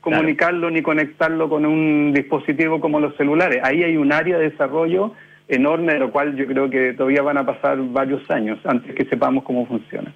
comunicarlo 0.00 0.70
ni 0.70 0.82
conectarlo 0.82 1.48
con 1.48 1.64
un 1.64 2.12
dispositivo 2.12 2.80
como 2.80 3.00
los 3.00 3.16
celulares. 3.16 3.60
Ahí 3.64 3.82
hay 3.82 3.96
un 3.96 4.12
área 4.12 4.38
de 4.38 4.50
desarrollo 4.50 5.12
enorme, 5.48 5.94
de 5.94 6.00
lo 6.00 6.10
cual 6.10 6.36
yo 6.36 6.46
creo 6.46 6.68
que 6.68 6.92
todavía 6.94 7.22
van 7.22 7.38
a 7.38 7.46
pasar 7.46 7.78
varios 7.78 8.28
años 8.30 8.58
antes 8.64 8.94
que 8.94 9.04
sepamos 9.04 9.44
cómo 9.44 9.66
funciona. 9.66 10.12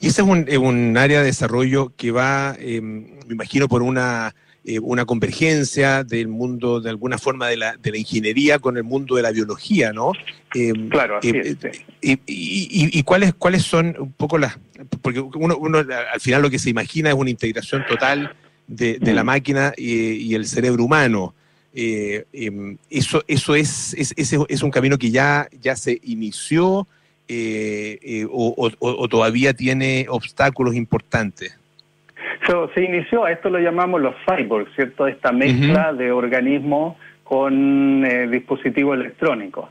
Y 0.00 0.08
ese 0.08 0.22
es 0.22 0.28
un, 0.28 0.46
un 0.62 0.96
área 0.96 1.20
de 1.20 1.26
desarrollo 1.26 1.92
que 1.96 2.10
va, 2.10 2.54
em, 2.58 3.18
me 3.26 3.34
imagino, 3.34 3.68
por 3.68 3.82
una, 3.82 4.34
eh, 4.64 4.78
una 4.78 5.04
convergencia 5.04 6.04
del 6.04 6.28
mundo, 6.28 6.80
de 6.80 6.90
alguna 6.90 7.18
forma, 7.18 7.48
de 7.48 7.56
la, 7.56 7.76
de 7.76 7.90
la 7.90 7.98
ingeniería 7.98 8.58
con 8.58 8.76
el 8.76 8.84
mundo 8.84 9.16
de 9.16 9.22
la 9.22 9.30
biología, 9.30 9.92
¿no? 9.92 10.12
Em, 10.54 10.88
claro, 10.88 11.18
así 11.18 11.30
em, 11.30 11.36
es, 11.36 11.56
y, 12.02 12.18
y, 12.26 13.02
cuáles, 13.02 13.34
cuáles 13.34 13.62
son 13.62 13.96
un 13.98 14.12
poco 14.12 14.38
las... 14.38 14.58
Porque 15.02 15.20
uno, 15.20 15.56
uno 15.56 15.78
al 15.78 16.20
final 16.20 16.42
lo 16.42 16.50
que 16.50 16.58
se 16.58 16.70
imagina 16.70 17.10
es 17.10 17.14
una 17.14 17.30
integración 17.30 17.84
total 17.88 18.34
de, 18.66 18.98
de 18.98 19.14
la 19.14 19.22
mm. 19.22 19.26
máquina 19.26 19.72
y, 19.76 20.34
el 20.34 20.46
cerebro 20.46 20.84
humano. 20.84 21.34
Eh, 21.72 22.24
eso 22.90 23.22
eso 23.28 23.54
es, 23.54 23.94
es, 23.94 24.12
es, 24.16 24.62
un 24.62 24.70
camino 24.70 24.98
que 24.98 25.10
ya, 25.10 25.48
ya 25.60 25.76
se 25.76 26.00
inició 26.02 26.88
eh, 27.32 28.00
eh, 28.02 28.26
o, 28.28 29.08
todavía 29.08 29.54
tiene 29.54 30.06
obstáculos 30.08 30.74
importantes? 30.74 31.56
Se 32.74 32.84
inició, 32.84 33.24
a 33.24 33.32
esto 33.32 33.50
lo 33.50 33.58
llamamos 33.58 34.00
los 34.00 34.14
cyborgs, 34.26 34.74
¿cierto? 34.74 35.06
Esta 35.06 35.32
mezcla 35.32 35.92
de 35.92 36.12
organismos 36.12 36.96
con 37.24 38.04
eh, 38.04 38.26
dispositivos 38.28 38.98
electrónicos. 38.98 39.68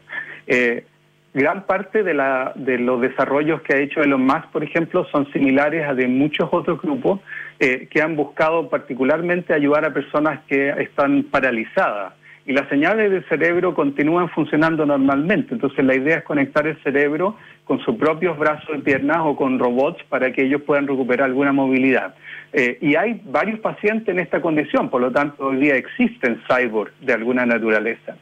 gran 1.33 1.65
parte 1.65 2.03
de, 2.03 2.13
la, 2.13 2.53
de 2.55 2.79
los 2.79 3.01
desarrollos 3.01 3.61
que 3.61 3.73
ha 3.73 3.77
hecho 3.77 4.01
Elon 4.01 4.25
Musk, 4.25 4.47
por 4.51 4.63
ejemplo, 4.63 5.05
son 5.11 5.31
similares 5.31 5.87
a 5.87 5.93
de 5.93 6.07
muchos 6.07 6.49
otros 6.51 6.81
grupos 6.81 7.19
que 7.59 8.01
han 8.01 8.15
buscado 8.15 8.69
particularmente 8.69 9.53
ayudar 9.53 9.83
a 9.83 9.93
personas 9.93 10.39
que 10.47 10.69
están 10.69 11.23
paralizadas 11.23 12.13
y 12.49 12.53
las 12.53 12.67
señales 12.67 13.11
del 13.11 13.23
cerebro 13.29 13.75
continúan 13.75 14.27
funcionando 14.29 14.83
normalmente. 14.83 15.53
Entonces 15.53 15.85
la 15.85 15.93
idea 15.93 16.17
es 16.17 16.23
conectar 16.23 16.65
el 16.65 16.81
cerebro 16.81 17.35
con 17.63 17.79
sus 17.81 17.95
propios 17.95 18.39
brazos 18.39 18.75
y 18.75 18.81
piernas 18.81 19.19
o 19.21 19.35
con 19.35 19.59
robots 19.59 20.03
para 20.09 20.33
que 20.33 20.45
ellos 20.45 20.63
puedan 20.63 20.87
recuperar 20.87 21.25
alguna 21.25 21.53
movilidad. 21.53 22.15
Eh, 22.51 22.79
y 22.81 22.95
hay 22.95 23.21
varios 23.25 23.59
pacientes 23.59 24.09
en 24.09 24.19
esta 24.19 24.41
condición, 24.41 24.89
por 24.89 24.99
lo 24.99 25.11
tanto 25.11 25.45
hoy 25.45 25.57
día 25.57 25.75
existen 25.75 26.41
cyborgs 26.47 26.91
de 27.01 27.13
alguna 27.13 27.45
naturaleza. 27.45 28.17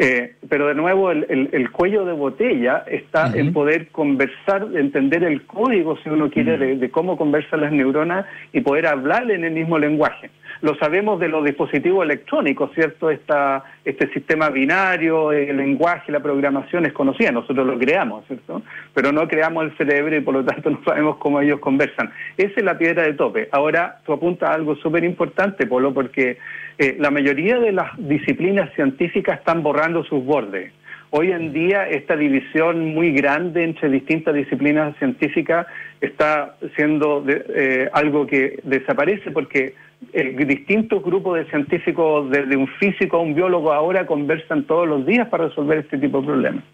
Eh, 0.00 0.36
pero 0.48 0.68
de 0.68 0.76
nuevo, 0.76 1.10
el, 1.10 1.70
cuello 1.72 2.04
de 2.04 2.12
botella 2.12 2.84
está 2.86 3.36
en 3.36 3.52
poder 3.52 3.88
conversar, 3.88 4.68
entender 4.76 5.24
el 5.24 5.44
código, 5.44 5.98
si 5.98 6.08
uno 6.08 6.30
quiere, 6.30 6.56
de, 6.56 6.90
cómo 6.90 7.16
conversan 7.16 7.62
las 7.62 7.72
neuronas 7.72 8.24
y 8.52 8.60
poder 8.60 8.86
hablar 8.86 9.28
en 9.28 9.42
el 9.42 9.50
mismo 9.50 9.76
lenguaje. 9.76 10.30
Lo 10.60 10.76
sabemos 10.76 11.18
de 11.18 11.26
los 11.26 11.44
dispositivos 11.44 12.04
electrónicos, 12.04 12.70
¿cierto? 12.74 13.10
Esta, 13.10 13.64
este 13.84 14.08
sistema 14.12 14.50
binario, 14.50 15.32
el 15.32 15.56
lenguaje, 15.56 16.12
la 16.12 16.20
programación 16.20 16.86
es 16.86 16.92
conocida, 16.92 17.32
nosotros 17.32 17.66
lo 17.66 17.76
creamos, 17.76 18.24
¿cierto? 18.28 18.62
Pero 18.94 19.10
no 19.10 19.26
creamos 19.26 19.64
el 19.64 19.76
cerebro 19.76 20.16
y 20.16 20.20
por 20.20 20.34
lo 20.34 20.44
tanto 20.44 20.70
no 20.70 20.80
sabemos 20.84 21.16
cómo 21.16 21.40
ellos 21.40 21.58
conversan. 21.58 22.12
Esa 22.36 22.54
es 22.56 22.64
la 22.64 22.78
piedra 22.78 23.02
de 23.02 23.14
tope. 23.14 23.48
Ahora, 23.50 23.98
tú 24.06 24.12
apuntas 24.12 24.50
a 24.50 24.54
algo 24.54 24.76
súper 24.76 25.02
importante, 25.02 25.66
Polo, 25.66 25.92
porque 25.92 26.38
eh, 26.78 26.96
la 26.98 27.10
mayoría 27.10 27.58
de 27.58 27.72
las 27.72 27.90
disciplinas 27.96 28.72
científicas 28.74 29.40
están 29.40 29.62
borrando 29.62 30.04
sus 30.04 30.24
bordes. 30.24 30.72
Hoy 31.10 31.32
en 31.32 31.52
día 31.52 31.88
esta 31.88 32.16
división 32.16 32.94
muy 32.94 33.12
grande 33.12 33.64
entre 33.64 33.88
distintas 33.88 34.34
disciplinas 34.34 34.94
científicas 34.98 35.66
está 36.00 36.56
siendo 36.76 37.24
eh, 37.26 37.88
algo 37.92 38.26
que 38.26 38.60
desaparece 38.62 39.30
porque 39.30 39.74
el 40.12 40.36
distintos 40.46 41.02
grupos 41.02 41.38
de 41.38 41.46
científicos, 41.46 42.30
desde 42.30 42.56
un 42.56 42.68
físico 42.68 43.16
a 43.16 43.20
un 43.20 43.34
biólogo, 43.34 43.72
ahora 43.72 44.06
conversan 44.06 44.64
todos 44.64 44.86
los 44.86 45.04
días 45.04 45.28
para 45.28 45.48
resolver 45.48 45.78
este 45.78 45.98
tipo 45.98 46.20
de 46.20 46.26
problemas. 46.26 46.64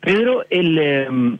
Pedro, 0.00 0.44
el, 0.48 0.78
em, 0.78 1.38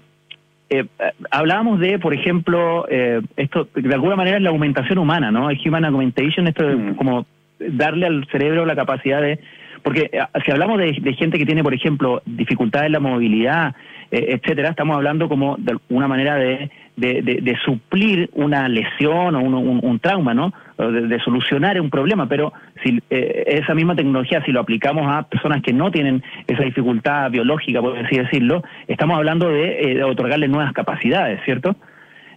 eh, 0.71 0.85
hablábamos 1.31 1.81
de, 1.81 1.99
por 1.99 2.13
ejemplo, 2.13 2.87
eh, 2.91 3.23
esto 3.37 3.69
de 3.75 3.95
alguna 3.95 4.17
manera 4.17 4.37
es 4.37 4.43
la 4.43 4.51
aumentación 4.51 4.99
humana, 4.99 5.31
¿no? 5.31 5.51
El 5.51 5.59
human 5.65 5.85
augmentation, 5.85 6.47
esto 6.47 6.69
es 6.69 6.77
mm. 6.77 6.95
como 6.95 7.27
darle 7.59 8.07
al 8.07 8.27
cerebro 8.31 8.67
la 8.67 8.77
capacidad 8.77 9.23
de... 9.23 9.39
Porque 9.83 10.11
eh, 10.13 10.21
si 10.45 10.51
hablamos 10.51 10.79
de, 10.79 10.93
gente 11.15 11.39
que 11.39 11.47
tiene, 11.47 11.63
por 11.63 11.75
ejemplo, 11.75 12.23
dificultades 12.27 12.87
en 12.87 12.93
la 12.93 13.01
movilidad, 13.01 13.75
etcétera, 14.11 14.71
estamos 14.71 14.97
hablando 14.97 15.29
como 15.29 15.57
de 15.59 15.77
una 15.91 16.09
manera 16.09 16.37
de 16.37 16.71
de, 16.99 17.57
suplir 17.65 18.29
una 18.33 18.69
lesión 18.69 19.35
o 19.35 19.41
un, 19.41 20.01
trauma, 20.01 20.35
¿no? 20.35 20.53
De, 20.77 21.19
solucionar 21.21 21.81
un 21.81 21.91
problema, 21.91 22.29
pero 22.29 22.53
si 22.83 23.01
eh, 23.11 23.45
esa 23.47 23.75
misma 23.75 23.95
tecnología, 23.95 24.43
si 24.45 24.53
lo 24.53 24.61
aplicamos 24.61 25.07
a 25.07 25.23
personas 25.23 25.63
que 25.63 25.73
no 25.73 25.91
tienen 25.91 26.23
esa 26.47 26.65
dificultad 26.65 27.31
biológica, 27.31 27.81
por 27.81 27.97
así 27.99 28.17
decirlo, 28.17 28.63
estamos 28.87 29.17
hablando 29.17 29.49
de, 29.49 29.93
eh, 29.93 30.03
otorgarles 30.03 30.51
nuevas 30.51 30.73
capacidades, 30.73 31.41
¿cierto? 31.45 31.77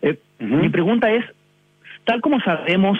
Eh, 0.02 0.18
mi 0.40 0.70
pregunta 0.70 1.12
es, 1.12 1.26
tal 2.04 2.22
como 2.22 2.40
sabemos 2.42 3.00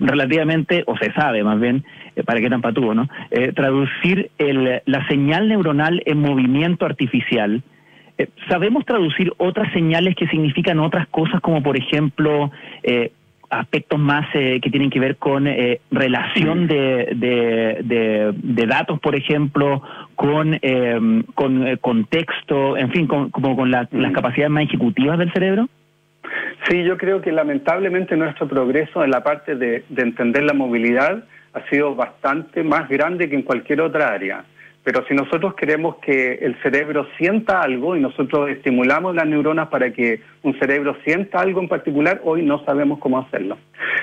relativamente, 0.00 0.84
o 0.86 0.96
se 0.96 1.12
sabe 1.12 1.42
más 1.42 1.60
bien, 1.60 1.84
para 2.24 2.40
qué 2.40 2.48
tan 2.48 2.62
patuvo, 2.62 2.94
¿no? 2.94 3.08
traducir 3.54 4.30
el, 4.38 4.80
la 4.86 5.06
señal 5.08 5.48
neuronal 5.48 6.00
en 6.06 6.20
movimiento 6.20 6.86
artificial, 6.86 7.62
eh, 8.16 8.28
¿Sabemos 8.48 8.84
traducir 8.84 9.32
otras 9.38 9.72
señales 9.72 10.14
que 10.14 10.28
significan 10.28 10.78
otras 10.78 11.08
cosas, 11.08 11.40
como 11.40 11.62
por 11.62 11.76
ejemplo 11.76 12.50
eh, 12.82 13.12
aspectos 13.50 13.98
más 13.98 14.26
eh, 14.34 14.60
que 14.62 14.70
tienen 14.70 14.90
que 14.90 15.00
ver 15.00 15.16
con 15.16 15.46
relación 15.90 16.66
de, 16.66 17.08
de, 17.14 18.66
datos, 18.66 18.98
por 19.00 19.14
ejemplo, 19.14 19.82
con, 20.16 20.58
con 21.34 21.76
contexto, 21.76 22.76
en 22.76 22.90
fin, 22.90 23.06
con, 23.06 23.30
como 23.30 23.54
con 23.54 23.70
las 23.70 23.88
capacidades 24.12 24.50
más 24.50 24.64
ejecutivas 24.64 25.18
del 25.18 25.32
cerebro? 25.32 25.68
Sí, 26.68 26.82
yo 26.82 26.96
creo 26.96 27.20
que 27.20 27.30
lamentablemente 27.30 28.16
nuestro 28.16 28.48
progreso 28.48 29.04
en 29.04 29.10
la 29.10 29.22
parte 29.22 29.54
de 29.54 29.84
entender 29.96 30.42
la 30.42 30.54
movilidad 30.54 31.24
ha 31.52 31.68
sido 31.70 31.94
bastante 31.94 32.64
más 32.64 32.88
grande 32.88 33.28
que 33.28 33.36
en 33.36 33.42
cualquier 33.42 33.82
otra 33.82 34.08
área. 34.08 34.44
Pero 34.84 35.02
si 35.06 35.14
nosotros 35.14 35.54
queremos 35.54 35.96
que 35.96 36.34
el 36.34 36.60
cerebro 36.62 37.06
sienta 37.16 37.62
algo 37.62 37.96
y 37.96 38.00
nosotros 38.00 38.50
estimulamos 38.50 39.14
las 39.14 39.26
neuronas 39.26 39.68
para 39.68 39.90
que 39.90 40.20
un 40.42 40.58
cerebro 40.58 40.94
sienta 41.04 41.40
algo 41.40 41.60
en 41.60 41.68
particular, 41.68 42.20
hoy 42.22 42.42
no 42.42 42.62
sabemos 42.66 42.98
cómo 42.98 43.18
hacerlo. 43.18 43.56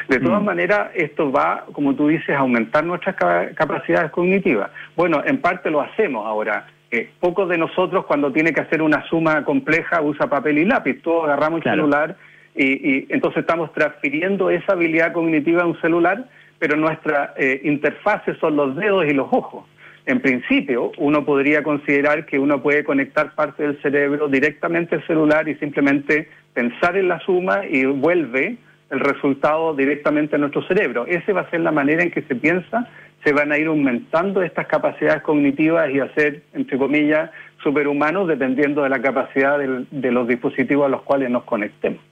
De 0.10 0.20
todas 0.20 0.42
mm. 0.42 0.46
maneras, 0.46 0.90
esto 0.96 1.32
va, 1.32 1.66
como 1.72 1.94
tú 1.94 2.08
dices, 2.08 2.36
a 2.36 2.40
aumentar 2.40 2.84
nuestras 2.84 3.16
capacidades 3.56 4.10
cognitivas. 4.10 4.72
Bueno, 4.96 5.22
en 5.24 5.40
parte 5.40 5.70
lo 5.70 5.82
hacemos 5.82 6.26
ahora. 6.26 6.66
Eh, 6.90 7.12
pocos 7.20 7.48
de 7.48 7.60
nosotros 7.60 8.06
cuando 8.06 8.32
tiene 8.34 8.52
que 8.52 8.62
hacer 8.62 8.82
una 8.82 9.08
suma 9.08 9.46
compleja 9.46 10.02
usa 10.02 10.28
papel 10.28 10.58
y 10.58 10.66
lápiz. 10.66 11.00
Todos 11.04 11.26
agarramos 11.26 11.64
el 11.64 11.72
celular 11.72 12.18
y, 12.56 13.06
entonces 13.14 13.42
estamos 13.42 13.72
transfiriendo 13.72 14.50
esa 14.50 14.74
habilidad 14.74 15.14
cognitiva 15.14 15.62
a 15.62 15.68
un 15.68 15.80
celular, 15.80 16.26
pero 16.58 16.76
nuestra 16.76 17.36
eh, 17.38 17.62
interfase 17.64 18.36
son 18.40 18.56
los 18.56 18.76
dedos 18.76 19.06
y 19.06 19.14
los 19.14 19.28
ojos. 19.32 19.66
En 20.12 20.20
principio, 20.20 20.92
uno 20.98 21.24
podría 21.24 21.64
considerar 21.64 22.26
que 22.26 22.38
uno 22.38 22.62
puede 22.62 22.84
conectar 22.84 23.34
parte 23.34 23.64
del 23.64 23.82
cerebro 23.82 24.28
directamente 24.28 24.96
al 24.96 25.08
celular 25.08 25.48
y 25.48 25.56
simplemente 25.56 26.28
pensar 26.54 26.98
en 26.98 27.08
la 27.08 27.22
suma 27.22 27.62
y 27.66 27.86
vuelve 27.86 28.58
el 28.90 29.00
resultado 29.00 29.74
directamente 29.74 30.36
a 30.36 30.40
nuestro 30.40 30.68
cerebro. 30.68 31.06
Esa 31.08 31.32
va 31.32 31.42
a 31.42 31.50
ser 31.50 31.62
la 31.62 31.72
manera 31.72 32.04
en 32.04 32.12
que 32.12 32.24
se 32.24 32.36
piensa, 32.36 32.90
se 33.24 33.32
van 33.32 33.54
a 33.54 33.58
ir 33.58 33.68
aumentando 33.68 34.42
estas 34.42 34.68
capacidades 34.68 35.22
cognitivas 35.22 35.90
y 35.90 36.02
a 36.02 36.14
ser, 36.14 36.42
entre 36.52 36.78
comillas, 36.78 37.32
superhumanos 37.64 38.28
dependiendo 38.28 38.84
de 38.84 38.90
la 38.90 39.02
capacidad 39.02 39.60
de 39.60 40.12
los 40.12 40.28
dispositivos 40.28 40.88
a 40.88 40.90
los 40.90 41.04
cuales 41.04 41.30
nos 41.30 41.46
conectemos. 41.46 42.11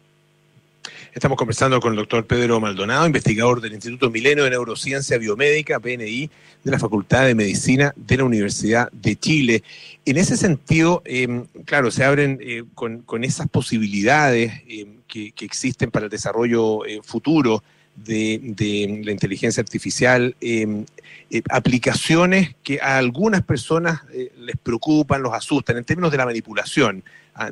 Estamos 1.12 1.40
conversando 1.40 1.80
con 1.80 1.94
el 1.94 1.98
doctor 1.98 2.28
Pedro 2.28 2.60
Maldonado, 2.60 3.08
investigador 3.08 3.62
del 3.62 3.74
Instituto 3.74 4.12
Milenio 4.12 4.44
de 4.44 4.52
Neurociencia 4.52 5.18
Biomédica, 5.18 5.80
PNI, 5.80 6.30
de 6.64 6.72
la 6.72 6.78
Facultad 6.78 7.26
de 7.26 7.34
Medicina 7.34 7.92
de 7.96 8.18
la 8.18 8.26
Universidad 8.26 8.92
de 8.92 9.16
Chile. 9.16 9.64
En 10.06 10.18
ese 10.18 10.38
sentido, 10.38 11.02
em, 11.06 11.46
claro, 11.66 11.90
se 11.90 12.04
abren 12.04 12.38
eh, 12.42 12.64
con, 12.76 13.24
esas 13.24 13.48
posibilidades 13.50 14.62
em, 14.68 14.98
que, 15.08 15.34
existen 15.40 15.90
para 15.90 16.06
el 16.06 16.12
desarrollo 16.12 16.86
eh, 16.86 17.00
futuro 17.04 17.64
de, 18.04 19.02
la 19.04 19.12
inteligencia 19.12 19.62
artificial, 19.62 20.36
em, 20.42 20.86
eh, 21.30 21.42
aplicaciones 21.50 22.56
que 22.64 22.80
a 22.82 22.98
algunas 22.98 23.44
personas 23.44 24.02
les 24.38 24.58
preocupan, 24.58 25.22
los 25.22 25.34
asustan, 25.34 25.78
en 25.78 25.84
términos 25.84 26.12
de 26.12 26.18
la 26.18 26.26
manipulación 26.26 27.04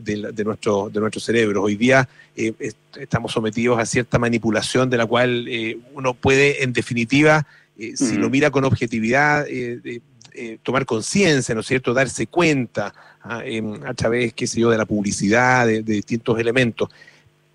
de, 0.02 0.44
nuestro, 0.44 0.90
de 0.90 1.00
nuestro 1.00 1.22
cerebro. 1.22 1.64
Hoy 1.64 1.76
día 1.76 2.08
eh, 2.36 2.54
estamos 2.98 3.32
sometidos 3.32 3.80
a 3.80 3.86
cierta 3.86 4.20
manipulación 4.20 4.90
de 4.90 4.98
la 4.98 5.06
cual 5.06 5.48
eh, 5.48 5.78
uno 5.94 6.14
puede, 6.14 6.64
en 6.64 6.74
definitiva, 6.74 7.48
eh, 7.78 7.96
si 7.96 8.16
lo 8.16 8.30
mira 8.30 8.52
con 8.52 8.66
objetividad, 8.66 9.46
tomar 10.62 10.86
conciencia, 10.86 11.56
¿no 11.56 11.62
es 11.62 11.68
cierto?, 11.68 11.94
darse 11.94 12.28
cuenta 12.28 12.94
ah, 13.24 13.42
a 13.86 13.94
través, 13.94 14.34
qué 14.34 14.46
sé 14.46 14.60
yo, 14.60 14.70
de 14.70 14.78
la 14.78 14.86
publicidad, 14.86 15.66
de, 15.66 15.82
distintos 15.82 16.40
elementos 16.40 16.90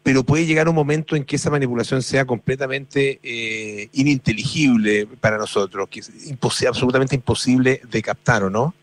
pero 0.03 0.25
puede 0.25 0.47
llegar 0.47 0.69
un 0.69 0.75
momento 0.75 1.17
en 1.17 1.25
que 1.25 1.37
esa 1.37 1.51
manipulación 1.51 2.03
sea 2.03 2.25
completamente 2.25 3.21
ininteligible 3.93 5.07
para 5.21 5.39
nosotros, 5.39 5.89
que 5.89 6.01
es 6.01 6.67
absolutamente 6.67 7.15
imposible 7.15 7.81
de 7.91 8.03
captar, 8.03 8.43
¿o 8.43 8.51
no? 8.51 8.75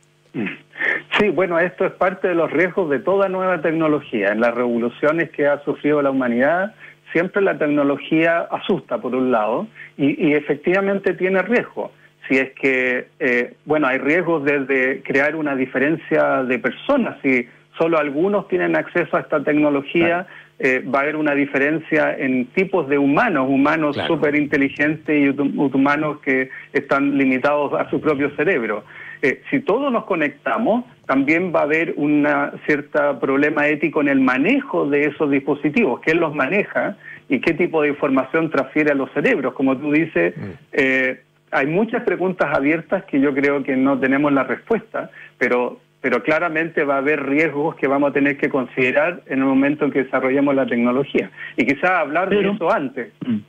Sí, 1.18 1.30
bueno, 1.30 1.60
esto 1.60 1.86
es 1.86 1.92
parte 1.94 2.30
de 2.30 2.36
los 2.36 2.52
riesgos 2.52 2.90
de 2.90 3.00
toda 3.00 3.28
nueva 3.28 3.62
tecnología. 3.62 4.32
En 4.32 4.40
las 4.40 4.54
revoluciones 4.54 5.30
que 5.32 5.48
ha 5.48 5.62
sufrido 5.64 6.02
la 6.02 6.12
humanidad, 6.12 6.74
siempre 7.12 7.42
la 7.42 7.58
tecnología 7.58 8.48
asusta, 8.52 9.00
por 9.00 9.16
un 9.16 9.32
lado, 9.32 9.68
y, 9.98 10.34
efectivamente 10.34 11.14
tiene 11.14 11.42
riesgo. 11.42 11.92
Si 12.28 12.38
es 12.38 12.52
que, 12.52 13.08
eh, 13.20 13.56
bueno, 13.66 13.88
hay 13.88 13.98
riesgos 13.98 14.46
desde 14.46 15.02
crear 15.02 15.36
una 15.36 15.56
diferencia 15.56 16.44
de 16.44 16.60
personas. 16.60 17.18
Si 17.22 17.48
solo 17.78 17.98
algunos 17.98 18.48
tienen 18.48 18.76
acceso 18.76 19.18
a 19.18 19.22
esta 19.22 19.44
tecnología, 19.44 20.28
eh, 20.60 20.84
va 20.84 20.99
a 20.99 21.01
haber 21.03 21.16
una 21.16 21.34
diferencia 21.34 22.16
en 22.18 22.47
tipos 22.47 22.88
de 22.89 22.97
humanos, 22.97 23.47
humanos 23.49 23.97
súper 24.07 24.36
inteligentes 24.36 25.16
y 25.18 25.30
humanos 25.30 26.20
que 26.20 26.49
están 26.74 27.18
limitados 27.18 27.74
a 27.74 27.89
su 27.89 28.01
propio 28.01 28.30
cerebro. 28.36 28.84
Eh, 29.22 29.41
si 29.49 29.60
todos 29.62 29.91
nos 29.91 30.05
conectamos, 30.05 30.86
también 31.05 31.53
va 31.53 31.62
a 31.62 31.64
haber 31.64 31.93
un 31.97 32.28
cierto 32.66 33.20
problema 33.20 33.68
ético 33.68 34.01
en 34.01 34.07
el 34.07 34.22
manejo 34.22 34.89
de 34.89 35.07
esos 35.07 35.30
dispositivos, 35.30 35.99
quién 36.01 36.20
los 36.20 36.34
maneja 36.34 36.97
y 37.28 37.41
qué 37.41 37.53
tipo 37.53 37.82
de 37.82 37.89
información 37.89 38.49
transfiere 38.49 38.91
a 38.91 38.95
los 38.95 39.12
cerebros. 39.12 39.53
Como 39.53 39.78
tú 39.78 39.91
dices, 39.91 40.36
mm. 40.38 40.51
eh, 40.72 41.22
hay 41.51 41.68
muchas 41.68 42.03
preguntas 42.03 42.49
abiertas 42.55 43.03
que 43.05 43.20
yo 43.20 43.34
creo 43.34 43.64
que 43.64 43.76
no 43.76 43.99
tenemos 43.99 44.32
la 44.32 44.43
respuesta, 44.43 45.10
pero, 45.38 45.80
pero 46.02 46.24
claramente 46.24 46.84
va 46.84 46.95
a 46.95 47.00
haber 47.00 47.26
riesgos 47.26 47.76
que 47.76 47.88
vamos 47.88 48.12
a 48.12 48.14
tener 48.14 48.38
que 48.38 48.50
considerar 48.50 49.22
en 49.28 49.39
el 49.39 49.45
momento 49.45 49.86
en 49.86 49.91
que 49.91 50.04
desarrollemos 50.04 50.56
la 50.56 50.66
tecnología. 50.66 51.30
Y 51.58 51.66
quizás 51.66 51.91
hablar 51.91 52.30
de 52.30 52.50
eso 52.50 52.72
antes. 52.72 53.12
Mm. 53.26 53.39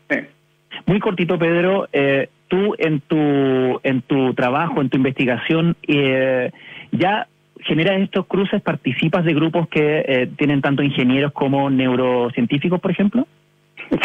Muy 0.86 1.00
cortito, 1.00 1.38
Pedro. 1.38 1.88
Eh, 1.92 2.28
tú 2.48 2.74
en 2.78 3.00
tu, 3.00 3.80
en 3.82 4.02
tu 4.02 4.34
trabajo, 4.34 4.80
en 4.80 4.90
tu 4.90 4.96
investigación, 4.96 5.76
eh, 5.86 6.50
ya 6.90 7.28
generas 7.60 8.00
estos 8.00 8.26
cruces, 8.26 8.60
participas 8.62 9.24
de 9.24 9.34
grupos 9.34 9.68
que 9.68 10.04
eh, 10.06 10.28
tienen 10.36 10.60
tanto 10.60 10.82
ingenieros 10.82 11.32
como 11.32 11.70
neurocientíficos, 11.70 12.80
por 12.80 12.90
ejemplo? 12.90 13.26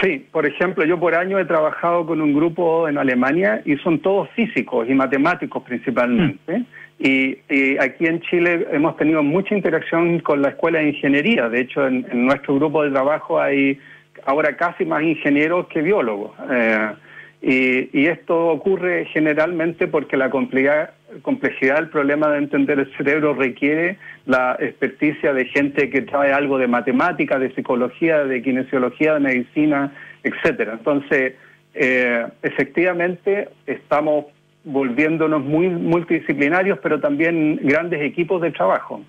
Sí, 0.02 0.26
por 0.32 0.46
ejemplo, 0.46 0.84
yo 0.86 1.00
por 1.00 1.16
año 1.16 1.38
he 1.40 1.46
trabajado 1.46 2.06
con 2.06 2.22
un 2.22 2.34
grupo 2.34 2.88
en 2.88 2.98
Alemania 2.98 3.62
y 3.66 3.76
son 3.78 4.00
todos 4.00 4.30
físicos 4.30 4.88
y 4.90 4.94
matemáticos 4.94 5.64
principalmente. 5.64 6.60
Mm. 6.60 6.66
Y, 6.98 7.38
aquí 7.80 8.06
en 8.06 8.22
Chile 8.22 8.68
hemos 8.72 8.96
tenido 8.98 9.22
mucha 9.22 9.56
interacción 9.56 10.20
con 10.20 10.42
la 10.42 10.50
Escuela 10.50 10.80
de 10.80 10.90
Ingeniería. 10.90 11.50
De 11.50 11.62
hecho, 11.62 11.86
en, 11.88 12.06
nuestro 12.26 12.56
grupo 12.56 12.84
de 12.84 12.92
trabajo 12.92 13.40
hay 13.40 13.80
ahora 14.26 14.56
casi 14.56 14.86
más 14.86 15.04
ingenieros 15.04 15.68
que 15.68 15.82
biólogos. 15.82 16.32
Eh, 16.50 17.90
y, 17.94 18.08
esto 18.08 18.48
ocurre 18.48 19.06
generalmente 19.06 19.88
porque 19.88 20.18
la 20.18 20.30
complejidad, 20.30 20.92
complejidad 21.22 21.76
del 21.76 21.90
problema 21.90 22.30
de 22.30 22.40
entender 22.40 22.80
el 22.80 22.92
cerebro 22.98 23.34
requiere 23.34 23.98
la 24.26 24.58
experticia 24.60 25.34
de 25.34 25.46
gente 25.46 25.90
que 25.90 26.02
trae 26.02 26.32
algo 26.32 26.58
de 26.58 26.68
matemática, 26.68 27.38
de 27.38 27.54
psicología, 27.54 28.24
de 28.24 28.42
kinesiología, 28.42 29.16
de 29.16 29.20
medicina, 29.20 29.94
etcétera. 30.24 30.74
Entonces, 30.74 31.34
eh, 31.76 32.26
efectivamente, 32.42 33.50
estamos 33.68 34.26
volviéndonos 34.66 35.44
muy 35.44 35.70
multidisciplinarios, 35.70 36.80
pero 36.82 37.00
también 37.00 37.60
grandes 37.64 38.02
equipos 38.02 38.42
de 38.42 38.52
trabajo. 38.52 39.02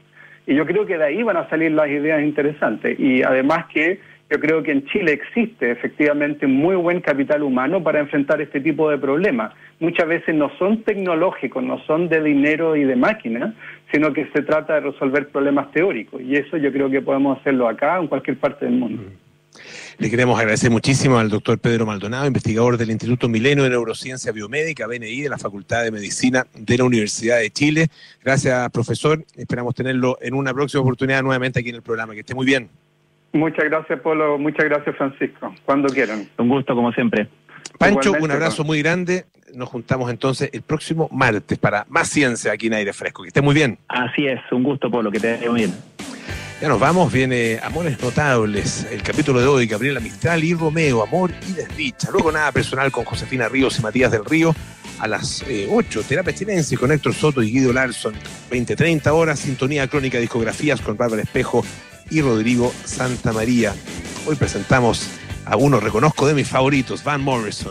Y 0.47 0.55
yo 0.55 0.65
creo 0.65 0.87
que 0.87 0.97
de 0.97 1.05
ahí 1.05 1.23
van 1.23 1.39
a 1.39 1.49
salir 1.49 1.73
las 1.73 1.89
ideas 1.89 2.23
interesantes. 2.23 2.99
Y 3.01 3.23
además 3.23 3.67
que 3.73 3.99
yo 4.31 4.41
creo 4.41 4.63
que 4.63 4.73
en 4.73 4.85
Chile 4.87 5.13
existe 5.13 5.71
efectivamente 5.71 6.47
muy 6.47 6.77
buen 6.77 7.01
capital 7.01 7.43
humano 7.43 7.83
para 7.83 8.01
enfrentar 8.01 8.41
este 8.41 8.61
tipo 8.61 8.91
de 8.91 8.99
problemas. 8.99 9.53
Muchas 9.81 10.07
veces 10.09 10.35
no 10.35 10.51
son 10.59 10.83
tecnológicos, 10.83 11.63
no 11.63 11.79
son 11.87 12.09
de 12.09 12.23
dinero 12.23 12.77
y 12.77 12.85
de 12.85 12.97
máquinas, 12.97 13.55
sino 13.93 14.13
que 14.13 14.27
se 14.35 14.43
trata 14.43 14.75
de 14.75 14.81
resolver 14.81 15.29
problemas 15.29 15.71
teóricos. 15.73 16.21
Y 16.23 16.37
eso 16.37 16.57
yo 16.57 16.73
creo 16.73 16.91
que 16.91 17.03
podemos 17.03 17.39
hacerlo 17.39 17.69
acá 17.69 17.99
o 17.99 18.03
en 18.03 18.09
cualquier 18.09 18.37
parte 18.37 18.67
del 18.67 18.75
mundo. 18.75 19.03
Mm. 19.03 19.27
Le 19.99 20.11
queremos 20.11 20.39
agradecer 20.39 20.71
muchísimo 20.71 21.19
al 21.19 21.31
doctor 21.31 21.59
Pedro 21.59 21.87
Maldonado, 21.87 22.27
investigador 22.27 22.77
del 22.77 22.91
Instituto 22.91 23.31
Milenio 23.31 23.65
de 23.65 23.71
Neurociencia 23.71 24.31
Biomédica, 24.31 24.87
BNI, 24.87 25.23
de 25.23 25.31
la 25.31 25.39
Facultad 25.39 25.85
de 25.85 25.91
Medicina 25.91 26.47
de 26.55 26.77
la 26.77 26.85
Universidad 26.85 27.39
de 27.39 27.51
Chile. 27.51 27.89
Gracias, 28.23 28.71
profesor. 28.73 29.25
Esperamos 29.37 29.75
tenerlo 29.75 30.19
en 30.21 30.35
una 30.35 30.53
próxima 30.53 30.83
oportunidad 30.83 31.23
nuevamente 31.23 31.61
aquí 31.61 31.71
en 31.71 31.77
el 31.77 31.83
programa. 31.83 32.13
Que 32.13 32.21
esté 32.21 32.35
muy 32.35 32.45
bien. 32.45 32.69
Muchas 33.33 33.65
gracias, 33.65 33.99
Polo. 34.01 34.37
Muchas 34.37 34.67
gracias, 34.67 34.95
Francisco. 34.97 35.55
Cuando 35.65 35.89
quieran. 35.89 36.29
Un 36.37 36.49
gusto, 36.51 36.75
como 36.75 36.93
siempre. 36.93 37.29
Pancho, 37.79 38.13
un 38.21 38.31
abrazo 38.31 38.65
muy 38.65 38.83
grande. 38.83 39.25
Nos 39.55 39.71
juntamos 39.71 40.11
entonces 40.11 40.51
el 40.53 40.61
próximo 40.61 41.09
martes 41.11 41.57
para 41.57 41.87
más 41.89 42.09
ciencia 42.09 42.53
aquí 42.53 42.67
en 42.67 42.75
Aire 42.75 42.93
Fresco. 42.93 43.23
Que 43.23 43.29
esté 43.29 43.41
muy 43.41 43.55
bien. 43.55 43.79
Así 43.89 44.27
es. 44.27 44.41
Un 44.53 44.63
gusto, 44.63 44.91
Polo. 44.91 45.11
Que 45.11 45.21
te 45.21 45.37
vaya 45.37 45.51
muy 45.51 45.61
bien. 45.61 45.96
Ya 46.59 46.69
nos 46.69 46.81
vamos, 46.81 47.13
viene 47.13 47.61
Amores 47.63 48.01
Notables, 48.01 48.87
el 48.91 49.03
capítulo 49.03 49.41
de 49.41 49.47
hoy, 49.47 49.67
Gabriela 49.67 50.01
Mistral 50.01 50.43
y 50.43 50.55
Romeo, 50.55 51.03
Amor 51.03 51.31
y 51.47 51.53
Desdicha. 51.53 52.11
Luego 52.11 52.33
nada 52.33 52.51
personal 52.51 52.91
con 52.91 53.05
Josefina 53.05 53.47
Ríos 53.47 53.79
y 53.79 53.83
Matías 53.83 54.11
del 54.11 54.25
Río 54.25 54.57
a 54.99 55.07
las 55.07 55.45
8, 55.69 56.01
eh, 56.01 56.05
Terapia 56.09 56.35
Chilense 56.35 56.79
con 56.79 56.91
Héctor 56.91 57.15
Soto 57.15 57.43
y 57.43 57.51
Guido 57.51 57.75
Larson, 57.75 58.15
20-30 58.51 59.13
horas, 59.13 59.41
Sintonía 59.41 59.87
Crónica 59.87 60.19
Discografías 60.19 60.81
con 60.81 60.97
Bárbara 60.97 61.21
Espejo 61.21 61.63
y 62.09 62.23
Rodrigo 62.23 62.73
Santa 62.87 63.35
María. 63.35 63.75
Hoy 64.27 64.37
presentamos 64.37 65.11
a 65.45 65.59
uno, 65.59 65.79
reconozco 65.79 66.27
de 66.27 66.33
mis 66.33 66.49
favoritos, 66.49 67.05
Van 67.05 67.21
Morrison. 67.21 67.65